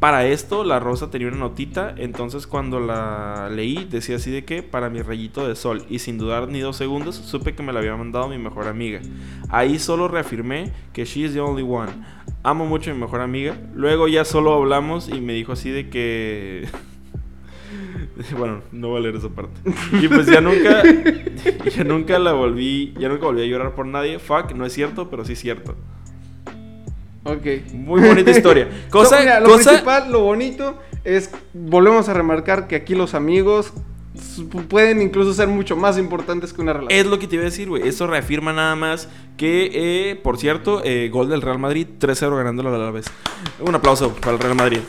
Para 0.00 0.26
esto 0.26 0.64
la 0.64 0.80
rosa 0.80 1.10
tenía 1.10 1.28
una 1.28 1.36
notita, 1.36 1.94
entonces 1.98 2.46
cuando 2.46 2.80
la 2.80 3.50
leí 3.50 3.84
decía 3.84 4.16
así 4.16 4.30
de 4.30 4.46
que 4.46 4.62
para 4.62 4.88
mi 4.88 5.02
rayito 5.02 5.46
de 5.46 5.54
sol 5.54 5.84
y 5.90 5.98
sin 5.98 6.16
dudar 6.16 6.48
ni 6.48 6.60
dos 6.60 6.76
segundos 6.76 7.16
supe 7.16 7.54
que 7.54 7.62
me 7.62 7.70
la 7.70 7.80
había 7.80 7.94
mandado 7.96 8.26
mi 8.28 8.38
mejor 8.38 8.66
amiga. 8.66 9.00
Ahí 9.50 9.78
solo 9.78 10.08
reafirmé 10.08 10.72
que 10.94 11.04
she 11.04 11.26
is 11.26 11.34
the 11.34 11.40
only 11.40 11.62
one. 11.62 11.92
Amo 12.42 12.64
mucho 12.64 12.90
a 12.90 12.94
mi 12.94 13.00
mejor 13.00 13.20
amiga. 13.20 13.60
Luego 13.74 14.08
ya 14.08 14.24
solo 14.24 14.54
hablamos 14.54 15.10
y 15.10 15.20
me 15.20 15.34
dijo 15.34 15.52
así 15.52 15.68
de 15.68 15.90
que 15.90 16.66
bueno, 18.38 18.62
no 18.72 18.88
voy 18.88 19.00
a 19.00 19.00
leer 19.02 19.16
esa 19.16 19.28
parte. 19.28 19.60
Y 20.00 20.08
pues 20.08 20.26
ya 20.26 20.40
nunca 20.40 20.82
ya 21.76 21.84
nunca 21.84 22.18
la 22.18 22.32
volví, 22.32 22.94
ya 22.98 23.10
nunca 23.10 23.26
volví 23.26 23.42
a 23.42 23.46
llorar 23.46 23.74
por 23.74 23.84
nadie. 23.84 24.18
Fuck, 24.18 24.52
no 24.52 24.64
es 24.64 24.72
cierto, 24.72 25.10
pero 25.10 25.26
sí 25.26 25.34
es 25.34 25.40
cierto. 25.40 25.76
Ok. 27.24 27.72
Muy 27.72 28.00
bonita 28.00 28.30
historia. 28.30 28.68
Cosa, 28.90 29.16
So, 29.16 29.20
mira, 29.20 29.40
lo 29.40 29.46
cosa 29.50 29.70
principal, 29.70 30.10
lo 30.10 30.20
bonito 30.20 30.78
es, 31.04 31.30
volvemos 31.52 32.08
a 32.08 32.14
remarcar 32.14 32.66
que 32.66 32.76
aquí 32.76 32.94
los 32.94 33.14
amigos 33.14 33.72
pueden 34.68 35.00
incluso 35.00 35.32
ser 35.32 35.48
mucho 35.48 35.76
más 35.76 35.98
importantes 35.98 36.52
que 36.52 36.60
una 36.60 36.72
relación. 36.72 36.98
Es 36.98 37.06
lo 37.06 37.18
que 37.18 37.26
te 37.26 37.36
iba 37.36 37.42
a 37.42 37.46
decir, 37.46 37.68
güey. 37.68 37.86
Eso 37.86 38.06
reafirma 38.06 38.52
nada 38.52 38.74
más 38.74 39.08
que, 39.36 39.70
eh, 39.72 40.16
por 40.16 40.38
cierto, 40.38 40.82
eh, 40.84 41.08
gol 41.12 41.28
del 41.28 41.42
Real 41.42 41.58
Madrid, 41.58 41.86
3-0 41.98 42.36
ganándolo 42.36 42.74
a 42.74 42.78
la 42.78 42.90
vez. 42.90 43.06
Un 43.60 43.74
aplauso 43.74 44.14
para 44.14 44.32
el 44.32 44.38
Real 44.38 44.54
Madrid. 44.54 44.80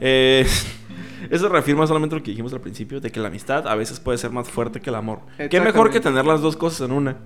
Eh, 0.00 0.46
eso 1.30 1.48
reafirma 1.48 1.86
solamente 1.86 2.14
lo 2.14 2.22
que 2.22 2.30
dijimos 2.30 2.52
al 2.52 2.60
principio, 2.60 3.00
de 3.00 3.10
que 3.10 3.20
la 3.20 3.28
amistad 3.28 3.66
a 3.66 3.74
veces 3.74 4.00
puede 4.00 4.18
ser 4.18 4.30
más 4.30 4.48
fuerte 4.48 4.80
que 4.80 4.90
el 4.90 4.96
amor. 4.96 5.20
Qué 5.50 5.60
mejor 5.60 5.90
que 5.90 6.00
tener 6.00 6.24
las 6.24 6.40
dos 6.40 6.56
cosas 6.56 6.88
en 6.88 6.92
una. 6.92 7.16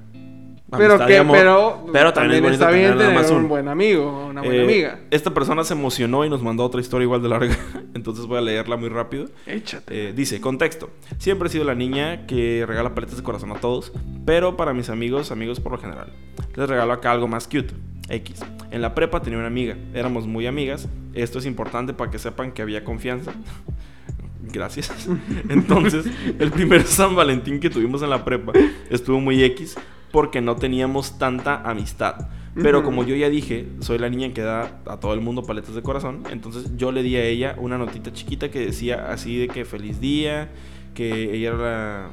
Pero 0.77 1.07
que, 1.07 1.19
amor. 1.19 1.37
pero, 1.37 1.87
Pero 1.93 2.13
también 2.13 2.37
es 2.37 2.43
bonito 2.43 2.65
está 2.65 2.71
bien 2.75 2.97
tener 2.99 3.33
un 3.33 3.49
buen 3.49 3.69
amigo, 3.69 4.27
una 4.27 4.43
buena 4.43 4.57
Eh, 4.63 4.65
amiga. 4.65 5.01
Esta 5.11 5.33
persona 5.33 5.65
se 5.65 5.75
emocionó 5.75 6.25
y 6.25 6.31
nos 6.31 6.43
mandó 6.43 6.65
otra 6.65 6.81
historia 6.81 7.05
igual 7.05 7.23
de 7.23 7.29
larga. 7.29 7.57
Entonces 7.95 8.27
voy 8.27 8.39
a 8.39 8.41
leerla 8.41 8.77
muy 8.77 8.89
rápido. 8.89 9.27
Échate. 9.47 10.09
Eh, 10.09 10.13
dice, 10.15 10.41
contexto. 10.41 10.91
Siempre 11.19 11.49
he 11.49 11.51
sido 11.51 11.65
la 11.65 11.75
niña 11.75 12.27
que 12.27 12.65
regala 12.67 12.95
paletas 12.95 13.17
de 13.17 13.23
corazón 13.23 13.51
a 13.53 13.57
todos, 13.57 13.93
pero 14.25 14.57
para 14.57 14.73
mis 14.73 14.91
amigos, 14.91 15.31
amigos 15.31 15.61
por 15.61 15.73
lo 15.73 15.79
general. 15.79 16.13
Les 16.57 16.69
regalo 16.69 16.93
acá 16.93 17.13
algo 17.13 17.29
más 17.29 17.47
cute. 17.47 17.75
X. 18.09 18.41
En 18.71 18.83
la 18.83 18.95
prepa 18.95 19.23
tenía 19.23 19.39
una 19.39 19.49
amiga. 19.49 19.77
Éramos 19.95 20.27
muy 20.27 20.47
amigas. 20.47 20.89
Esto 21.15 21.39
es 21.39 21.47
importante 21.47 21.95
para 21.95 22.11
que 22.11 22.19
sepan 22.19 22.53
que 22.53 22.61
había 22.61 22.85
confianza. 22.85 23.33
Gracias. 24.53 24.93
Entonces, 25.49 26.05
el 26.39 26.51
primer 26.51 26.85
San 26.85 27.17
Valentín 27.17 27.61
que 27.61 27.71
tuvimos 27.71 28.03
en 28.03 28.11
la 28.11 28.25
prepa 28.25 28.53
estuvo 28.91 29.21
muy 29.21 29.43
X 29.43 29.77
porque 30.15 30.41
no 30.41 30.55
teníamos 30.55 31.19
tanta 31.19 31.69
amistad. 31.69 32.29
Pero 32.55 32.85
como 32.85 33.03
yo 33.03 33.17
ya 33.17 33.29
dije, 33.29 33.67
soy 33.81 33.99
la 33.99 34.09
niña 34.09 34.33
que 34.33 34.43
da 34.43 34.81
a 34.87 35.01
todo 35.01 35.13
el 35.13 35.21
mundo 35.21 35.43
paletas 35.43 35.75
de 35.75 35.83
corazón. 35.83 36.23
Entonces 36.31 36.71
yo 36.77 36.93
le 36.93 37.03
di 37.03 37.17
a 37.17 37.25
ella 37.25 37.57
una 37.59 37.79
notita 37.79 38.13
chiquita 38.13 38.49
que 38.49 38.61
decía 38.61 39.11
así 39.11 39.37
de 39.37 39.49
que 39.49 39.65
feliz 39.65 39.99
día, 39.99 40.53
que 40.95 41.35
ella 41.35 41.49
era 41.49 41.57
la... 41.57 42.09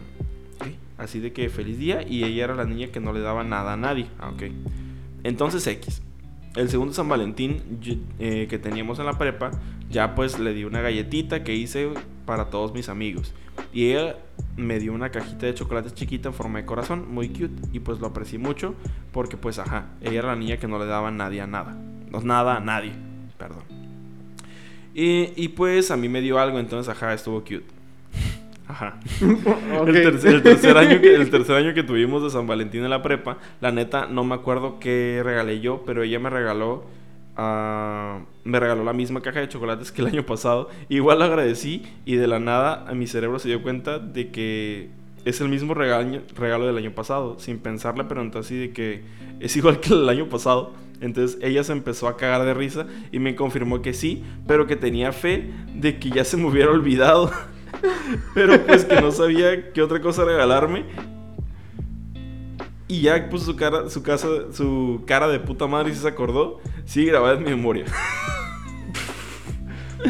¿qué? 0.63 0.77
Así 0.97 1.19
de 1.19 1.31
que 1.31 1.47
feliz 1.49 1.77
día 1.77 2.01
y 2.01 2.23
ella 2.23 2.45
era 2.45 2.55
la 2.55 2.65
niña 2.65 2.87
que 2.87 2.99
no 2.99 3.13
le 3.13 3.19
daba 3.19 3.43
nada 3.43 3.73
a 3.73 3.77
nadie. 3.77 4.07
Ah, 4.17 4.31
ok. 4.31 4.45
Entonces 5.23 5.67
X. 5.67 6.01
El 6.55 6.69
segundo 6.69 6.95
San 6.95 7.07
Valentín 7.07 7.61
eh, 8.17 8.47
que 8.49 8.57
teníamos 8.57 8.97
en 8.97 9.05
la 9.05 9.19
prepa, 9.19 9.51
ya 9.91 10.15
pues 10.15 10.39
le 10.39 10.55
di 10.55 10.63
una 10.63 10.81
galletita 10.81 11.43
que 11.43 11.53
hice 11.53 11.89
para 12.31 12.45
todos 12.45 12.73
mis 12.73 12.87
amigos. 12.87 13.33
Y 13.73 13.91
ella 13.91 14.15
me 14.55 14.79
dio 14.79 14.93
una 14.93 15.09
cajita 15.09 15.47
de 15.47 15.53
chocolates 15.53 15.93
chiquita 15.93 16.29
en 16.29 16.33
forma 16.33 16.59
de 16.59 16.65
corazón, 16.65 17.13
muy 17.13 17.27
cute. 17.27 17.51
Y 17.73 17.81
pues 17.81 17.99
lo 17.99 18.07
aprecié 18.07 18.39
mucho 18.39 18.73
porque 19.11 19.35
pues 19.35 19.59
ajá, 19.59 19.87
ella 19.99 20.19
era 20.19 20.27
la 20.29 20.37
niña 20.37 20.55
que 20.55 20.65
no 20.65 20.79
le 20.79 20.85
daba 20.85 21.09
a 21.09 21.11
nadie 21.11 21.41
a 21.41 21.47
nada. 21.47 21.75
No, 22.09 22.21
nada, 22.21 22.61
nadie. 22.61 22.93
Perdón. 23.37 23.63
Y, 24.93 25.33
y 25.35 25.49
pues 25.49 25.91
a 25.91 25.97
mí 25.97 26.07
me 26.07 26.21
dio 26.21 26.39
algo, 26.39 26.57
entonces, 26.57 26.89
ajá, 26.89 27.13
estuvo 27.13 27.41
cute. 27.41 27.65
Ajá. 28.69 28.97
Ok. 29.81 29.89
El, 29.89 29.93
tercer, 30.01 30.35
el 30.35 30.41
tercer 30.41 30.77
año 30.77 31.01
que, 31.01 31.13
el 31.13 31.29
tercer 31.29 31.57
año 31.57 31.73
que 31.73 31.83
tuvimos 31.83 32.23
de 32.23 32.29
San 32.29 32.47
Valentín 32.47 32.85
en 32.85 32.91
la 32.91 33.01
prepa, 33.01 33.39
la 33.59 33.73
neta 33.73 34.05
no 34.05 34.23
me 34.23 34.35
acuerdo 34.35 34.79
qué 34.79 35.19
regalé 35.21 35.59
yo, 35.59 35.83
pero 35.85 36.03
ella 36.03 36.17
me 36.19 36.29
regaló 36.29 36.85
ah, 37.37 38.19
me 38.43 38.59
regaló 38.59 38.83
la 38.83 38.93
misma 38.93 39.21
caja 39.21 39.39
de 39.39 39.49
chocolates 39.49 39.91
que 39.91 40.01
el 40.01 40.07
año 40.07 40.25
pasado. 40.25 40.69
Igual 40.89 41.19
la 41.19 41.25
agradecí 41.25 41.83
y 42.05 42.15
de 42.15 42.27
la 42.27 42.39
nada 42.39 42.85
a 42.87 42.93
mi 42.93 43.07
cerebro 43.07 43.39
se 43.39 43.49
dio 43.49 43.61
cuenta 43.61 43.99
de 43.99 44.29
que 44.29 44.89
es 45.25 45.39
el 45.41 45.49
mismo 45.49 45.73
regalo, 45.73 46.65
del 46.65 46.77
año 46.77 46.91
pasado. 46.91 47.39
Sin 47.39 47.59
pensarle 47.59 48.03
preguntó 48.03 48.39
así 48.39 48.55
de 48.55 48.71
que 48.71 49.03
es 49.39 49.55
igual 49.55 49.79
que 49.79 49.93
el 49.93 50.07
año 50.09 50.29
pasado. 50.29 50.73
Entonces 50.99 51.39
ella 51.41 51.63
se 51.63 51.71
empezó 51.71 52.07
a 52.07 52.17
cagar 52.17 52.45
de 52.45 52.53
risa 52.53 52.85
y 53.11 53.19
me 53.19 53.35
confirmó 53.35 53.81
que 53.81 53.93
sí, 53.93 54.23
pero 54.47 54.67
que 54.67 54.75
tenía 54.75 55.11
fe 55.11 55.49
de 55.73 55.97
que 55.97 56.11
ya 56.11 56.23
se 56.23 56.37
me 56.37 56.45
hubiera 56.45 56.71
olvidado. 56.71 57.31
Pero 58.35 58.63
pues 58.65 58.85
que 58.85 59.01
no 59.01 59.11
sabía 59.11 59.71
qué 59.71 59.81
otra 59.81 60.01
cosa 60.01 60.23
regalarme. 60.25 60.85
Y 62.91 63.03
ya 63.03 63.29
puso 63.29 63.45
su 63.45 63.55
cara, 63.55 63.89
su 63.89 64.03
casa, 64.03 64.27
su 64.51 65.03
cara 65.07 65.29
de 65.29 65.39
puta 65.39 65.65
madre 65.65 65.93
y 65.93 65.95
se 65.95 66.05
acordó. 66.05 66.59
Sí, 66.83 67.05
grabada 67.05 67.35
en 67.35 67.43
mi 67.45 67.51
memoria. 67.51 67.85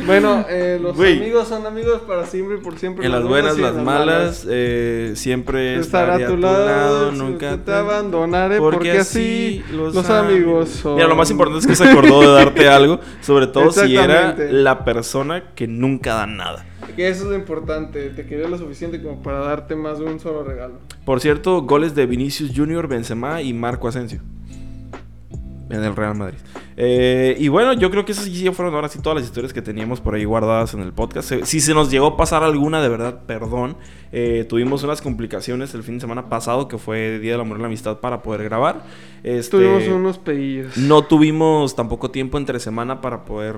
Bueno, 0.06 0.46
eh, 0.50 0.80
los 0.82 0.96
Güey. 0.96 1.18
amigos 1.18 1.48
son 1.48 1.66
amigos 1.66 2.02
para 2.08 2.26
siempre 2.26 2.58
y 2.58 2.62
por 2.62 2.78
siempre. 2.78 3.06
En 3.06 3.12
las 3.12 3.24
buenas, 3.24 3.56
y 3.56 3.58
en 3.58 3.64
las 3.64 3.76
malas, 3.76 4.48
eh, 4.50 5.14
siempre 5.16 5.80
estaré 5.80 6.14
Estará 6.14 6.26
a 6.26 6.30
tu 6.30 6.38
lado, 6.38 7.12
nunca 7.12 7.58
te 7.58 7.74
abandonaré 7.74 8.58
porque, 8.58 8.92
así 8.92 9.64
los, 9.72 9.94
los 9.94 10.10
amigos 10.10 10.70
son. 10.70 10.96
Mira, 10.96 11.08
lo 11.08 11.16
más 11.16 11.30
importante 11.30 11.60
es 11.60 11.68
que 11.68 11.76
se 11.76 11.90
acordó 11.90 12.22
de 12.22 12.28
darte 12.28 12.68
algo, 12.70 13.00
sobre 13.22 13.48
todo 13.48 13.72
si 13.72 13.96
era 13.96 14.36
la 14.38 14.86
persona 14.86 15.54
que 15.56 15.68
nunca 15.68 16.14
da 16.16 16.26
nada. 16.26 16.66
Que 16.96 17.08
eso 17.08 17.24
es 17.24 17.30
lo 17.30 17.36
importante, 17.36 18.10
te 18.10 18.26
quería 18.26 18.48
lo 18.48 18.58
suficiente 18.58 19.02
como 19.02 19.22
para 19.22 19.40
darte 19.40 19.76
más 19.76 20.00
de 20.00 20.06
un 20.06 20.20
solo 20.20 20.44
regalo. 20.44 20.76
Por 21.06 21.22
cierto, 21.22 21.62
goles 21.62 21.96
de 21.96 22.06
Vinicius 22.06 22.52
Junior, 22.56 22.88
Benzema 22.88 23.42
y 23.42 23.54
Marco 23.54 23.88
Asensio. 23.88 24.22
En 25.70 25.84
el 25.84 25.96
Real 25.96 26.16
Madrid. 26.16 26.38
Eh, 26.78 27.36
y 27.40 27.48
bueno, 27.48 27.74
yo 27.74 27.92
creo 27.92 28.06
que 28.06 28.12
esas 28.12 28.26
sí 28.26 28.50
fueron 28.52 28.74
ahora 28.74 28.88
sí 28.88 29.00
todas 29.00 29.18
las 29.18 29.26
historias 29.26 29.54
que 29.54 29.62
teníamos 29.62 30.02
por 30.02 30.16
ahí 30.16 30.24
guardadas 30.24 30.74
en 30.74 30.82
el 30.82 30.94
podcast. 30.94 31.44
Si 31.44 31.60
se 31.60 31.74
nos 31.74 31.92
llegó 31.92 32.08
a 32.08 32.18
pasar 32.18 32.44
alguna, 32.44 32.82
de 32.82 32.90
verdad, 32.90 33.22
perdón. 33.26 33.78
Eh, 34.12 34.46
tuvimos 34.48 34.84
unas 34.84 35.02
complicaciones 35.02 35.74
el 35.74 35.84
fin 35.84 35.96
de 35.96 36.02
semana 36.02 36.30
pasado, 36.30 36.68
que 36.68 36.78
fue 36.78 37.20
Día 37.20 37.34
del 37.34 37.42
Amor 37.42 37.58
y 37.58 37.62
la 37.62 37.68
Amistad, 37.68 38.00
para 38.00 38.22
poder 38.22 38.44
grabar. 38.44 38.84
Este, 39.24 39.58
Tuvimos 39.58 39.88
unos 39.88 40.18
pedillos. 40.18 40.78
No 40.78 41.04
tuvimos 41.04 41.76
tampoco 41.76 42.12
tiempo 42.12 42.38
entre 42.38 42.60
semana 42.60 43.02
para 43.02 43.24
poder 43.26 43.56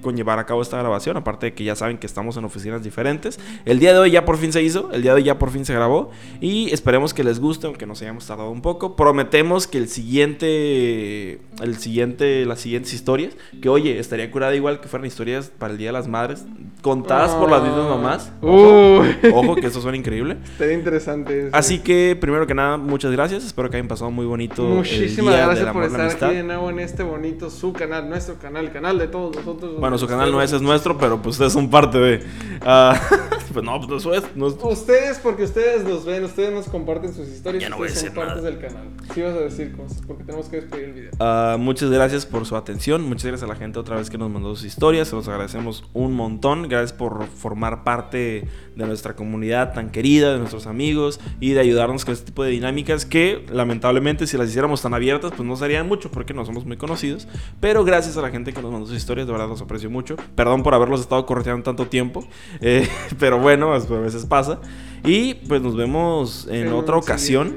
conllevar 0.00 0.38
a 0.38 0.46
cabo 0.46 0.62
esta 0.62 0.78
grabación, 0.78 1.16
aparte 1.16 1.46
de 1.46 1.54
que 1.54 1.64
ya 1.64 1.74
saben 1.76 1.98
que 1.98 2.06
estamos 2.06 2.36
en 2.36 2.44
oficinas 2.44 2.82
diferentes. 2.82 3.38
El 3.64 3.78
día 3.78 3.92
de 3.92 3.98
hoy 3.98 4.10
ya 4.10 4.24
por 4.24 4.36
fin 4.38 4.52
se 4.52 4.62
hizo, 4.62 4.90
el 4.92 5.02
día 5.02 5.12
de 5.12 5.16
hoy 5.18 5.24
ya 5.24 5.38
por 5.38 5.50
fin 5.50 5.64
se 5.64 5.74
grabó 5.74 6.10
y 6.40 6.72
esperemos 6.72 7.14
que 7.14 7.24
les 7.24 7.40
guste, 7.40 7.66
aunque 7.66 7.86
nos 7.86 8.00
hayamos 8.02 8.26
tardado 8.26 8.50
un 8.50 8.62
poco. 8.62 8.96
Prometemos 8.96 9.66
que 9.66 9.78
el 9.78 9.88
siguiente, 9.88 11.40
el 11.62 11.76
siguiente, 11.78 12.44
las 12.46 12.60
siguientes 12.60 12.92
historias, 12.92 13.34
que 13.60 13.68
oye, 13.68 13.98
estaría 13.98 14.30
curada 14.30 14.54
igual 14.54 14.80
que 14.80 14.88
fueran 14.88 15.06
historias 15.06 15.50
para 15.58 15.72
el 15.72 15.78
Día 15.78 15.88
de 15.88 15.92
las 15.92 16.08
Madres, 16.08 16.44
contadas 16.82 17.32
por 17.32 17.50
las 17.50 17.62
mismas 17.62 17.88
mamás. 17.88 18.32
Uy, 18.42 19.16
Ojo, 19.32 19.54
que 19.56 19.66
eso 19.66 19.80
suena 19.80 19.96
increíble. 19.96 20.36
estaría 20.44 20.74
interesante. 20.74 21.48
eso. 21.48 21.56
Así 21.56 21.80
que, 21.80 22.16
primero 22.20 22.46
que 22.46 22.54
nada, 22.54 22.76
muchas 22.76 23.12
gracias. 23.12 23.44
Espero 23.44 23.70
que 23.70 23.76
hayan 23.76 23.88
pasado 23.88 24.10
muy 24.10 24.26
bonito. 24.26 24.62
el 24.66 24.74
Muchísimas 24.76 25.34
Día 25.34 25.46
del 25.46 25.46
gracias 25.46 25.72
por 25.72 25.84
Amor 25.84 26.00
estar 26.06 26.28
aquí 26.28 26.36
de 26.36 26.42
nuevo 26.42 26.70
en 26.70 26.78
este 26.80 27.02
bonito 27.02 27.50
su 27.50 27.72
canal, 27.72 28.08
nuestro 28.08 28.36
canal, 28.36 28.66
el 28.66 28.72
canal 28.72 28.98
de 28.98 29.08
todos 29.08 29.36
nosotros. 29.36 29.78
Bueno, 29.78 29.89
su 29.98 30.06
donde 30.06 30.16
canal 30.16 30.32
no 30.32 30.42
es, 30.42 30.52
es 30.52 30.62
nuestro, 30.62 30.98
pero 30.98 31.20
pues 31.20 31.34
ustedes 31.34 31.52
son 31.52 31.70
parte 31.70 31.98
de. 31.98 32.26
ah, 32.62 32.98
pues 33.52 33.64
no, 33.64 33.80
pues 33.80 34.06
es. 34.06 34.36
no 34.36 34.48
es- 34.48 34.54
Ustedes, 34.62 35.18
porque 35.18 35.44
ustedes 35.44 35.84
los 35.84 36.04
ven, 36.04 36.24
ustedes 36.24 36.52
nos 36.52 36.66
comparten 36.68 37.12
sus 37.12 37.28
historias. 37.28 37.62
Ya 37.62 37.68
no 37.70 37.76
voy 37.76 37.88
a 37.88 37.92
ustedes 37.92 38.12
son 38.12 38.14
decir 38.14 38.26
partes 38.26 38.44
del 38.44 38.58
canal. 38.60 38.88
Sí 39.14 39.22
vas 39.22 39.34
a 39.34 39.40
decir 39.40 39.76
cosas, 39.76 40.02
porque 40.06 40.24
tenemos 40.24 40.48
que 40.48 40.56
despedir 40.60 40.84
el 40.84 40.92
video. 40.92 41.10
Ah, 41.20 41.56
muchas 41.58 41.90
gracias 41.90 42.26
por 42.26 42.46
su 42.46 42.56
atención. 42.56 43.02
Muchas 43.02 43.24
gracias 43.26 43.48
a 43.48 43.52
la 43.52 43.58
gente 43.58 43.78
otra 43.78 43.96
vez 43.96 44.10
que 44.10 44.18
nos 44.18 44.30
mandó 44.30 44.54
sus 44.54 44.64
historias. 44.66 45.08
Se 45.08 45.16
los 45.16 45.26
agradecemos 45.28 45.84
un 45.92 46.14
montón. 46.14 46.68
Gracias 46.68 46.92
por 46.92 47.26
formar 47.26 47.84
parte 47.84 48.46
de 48.76 48.86
nuestra 48.86 49.14
comunidad 49.16 49.72
tan 49.74 49.90
querida, 49.90 50.32
de 50.32 50.38
nuestros 50.38 50.66
amigos 50.66 51.20
y 51.40 51.52
de 51.52 51.60
ayudarnos 51.60 52.04
con 52.04 52.12
este 52.14 52.26
tipo 52.26 52.44
de 52.44 52.50
dinámicas 52.50 53.04
que 53.04 53.44
lamentablemente 53.52 54.26
si 54.26 54.36
las 54.38 54.48
hiciéramos 54.48 54.80
tan 54.82 54.94
abiertas 54.94 55.32
pues 55.36 55.46
no 55.46 55.56
serían 55.56 55.86
mucho 55.86 56.10
porque 56.10 56.32
no 56.34 56.44
somos 56.46 56.64
muy 56.64 56.76
conocidos. 56.76 57.28
Pero 57.60 57.84
gracias 57.84 58.16
a 58.16 58.22
la 58.22 58.30
gente 58.30 58.52
que 58.52 58.62
nos 58.62 58.70
mandó 58.72 58.86
sus 58.86 58.96
historias, 58.96 59.26
de 59.26 59.32
verdad 59.32 59.48
los 59.48 59.60
aprecio 59.60 59.90
mucho. 59.90 60.16
Perdón 60.34 60.62
por 60.62 60.74
haberlos 60.74 61.00
estado 61.00 61.26
correteando 61.26 61.62
tanto 61.64 61.86
tiempo. 61.86 62.26
eh, 62.60 62.88
pero 63.18 63.38
bueno, 63.40 63.72
a 63.72 63.78
veces 63.78 64.26
pasa. 64.26 64.60
Y 65.04 65.34
pues 65.34 65.62
nos 65.62 65.76
vemos 65.76 66.46
en, 66.48 66.68
En 66.68 66.72
otra 66.72 66.96
ocasión 66.96 67.56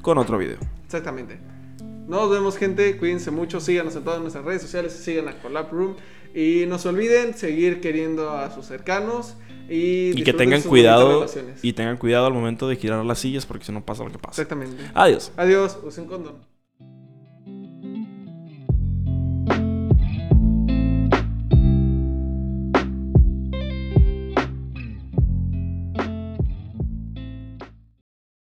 con 0.00 0.18
otro 0.18 0.38
video. 0.38 0.58
Exactamente. 0.84 1.38
Nos 2.06 2.30
vemos, 2.30 2.56
gente. 2.56 2.96
Cuídense 2.98 3.30
mucho. 3.30 3.60
Síganos 3.60 3.96
en 3.96 4.04
todas 4.04 4.20
nuestras 4.20 4.44
redes 4.44 4.62
sociales. 4.62 4.92
Sigan 4.92 5.28
a 5.28 5.38
Collab 5.40 5.70
Room. 5.72 5.96
Y 6.34 6.64
no 6.66 6.78
se 6.78 6.88
olviden 6.88 7.34
seguir 7.34 7.80
queriendo 7.80 8.30
a 8.30 8.50
sus 8.50 8.66
cercanos. 8.66 9.36
Y, 9.68 10.12
Y 10.18 10.24
que 10.24 10.32
tengan 10.32 10.60
cuidado 10.62 11.24
y 11.62 11.72
tengan 11.72 11.96
cuidado 11.96 12.26
al 12.26 12.32
momento 12.34 12.68
de 12.68 12.76
girar 12.76 13.04
las 13.04 13.20
sillas 13.20 13.46
porque 13.46 13.64
si 13.64 13.72
no 13.72 13.84
pasa 13.84 14.04
lo 14.04 14.10
que 14.10 14.18
pasa. 14.18 14.42
Exactamente. 14.42 14.82
Adiós. 14.92 15.32
Adiós. 15.36 15.78
Usen 15.82 16.06
condón. 16.06 16.51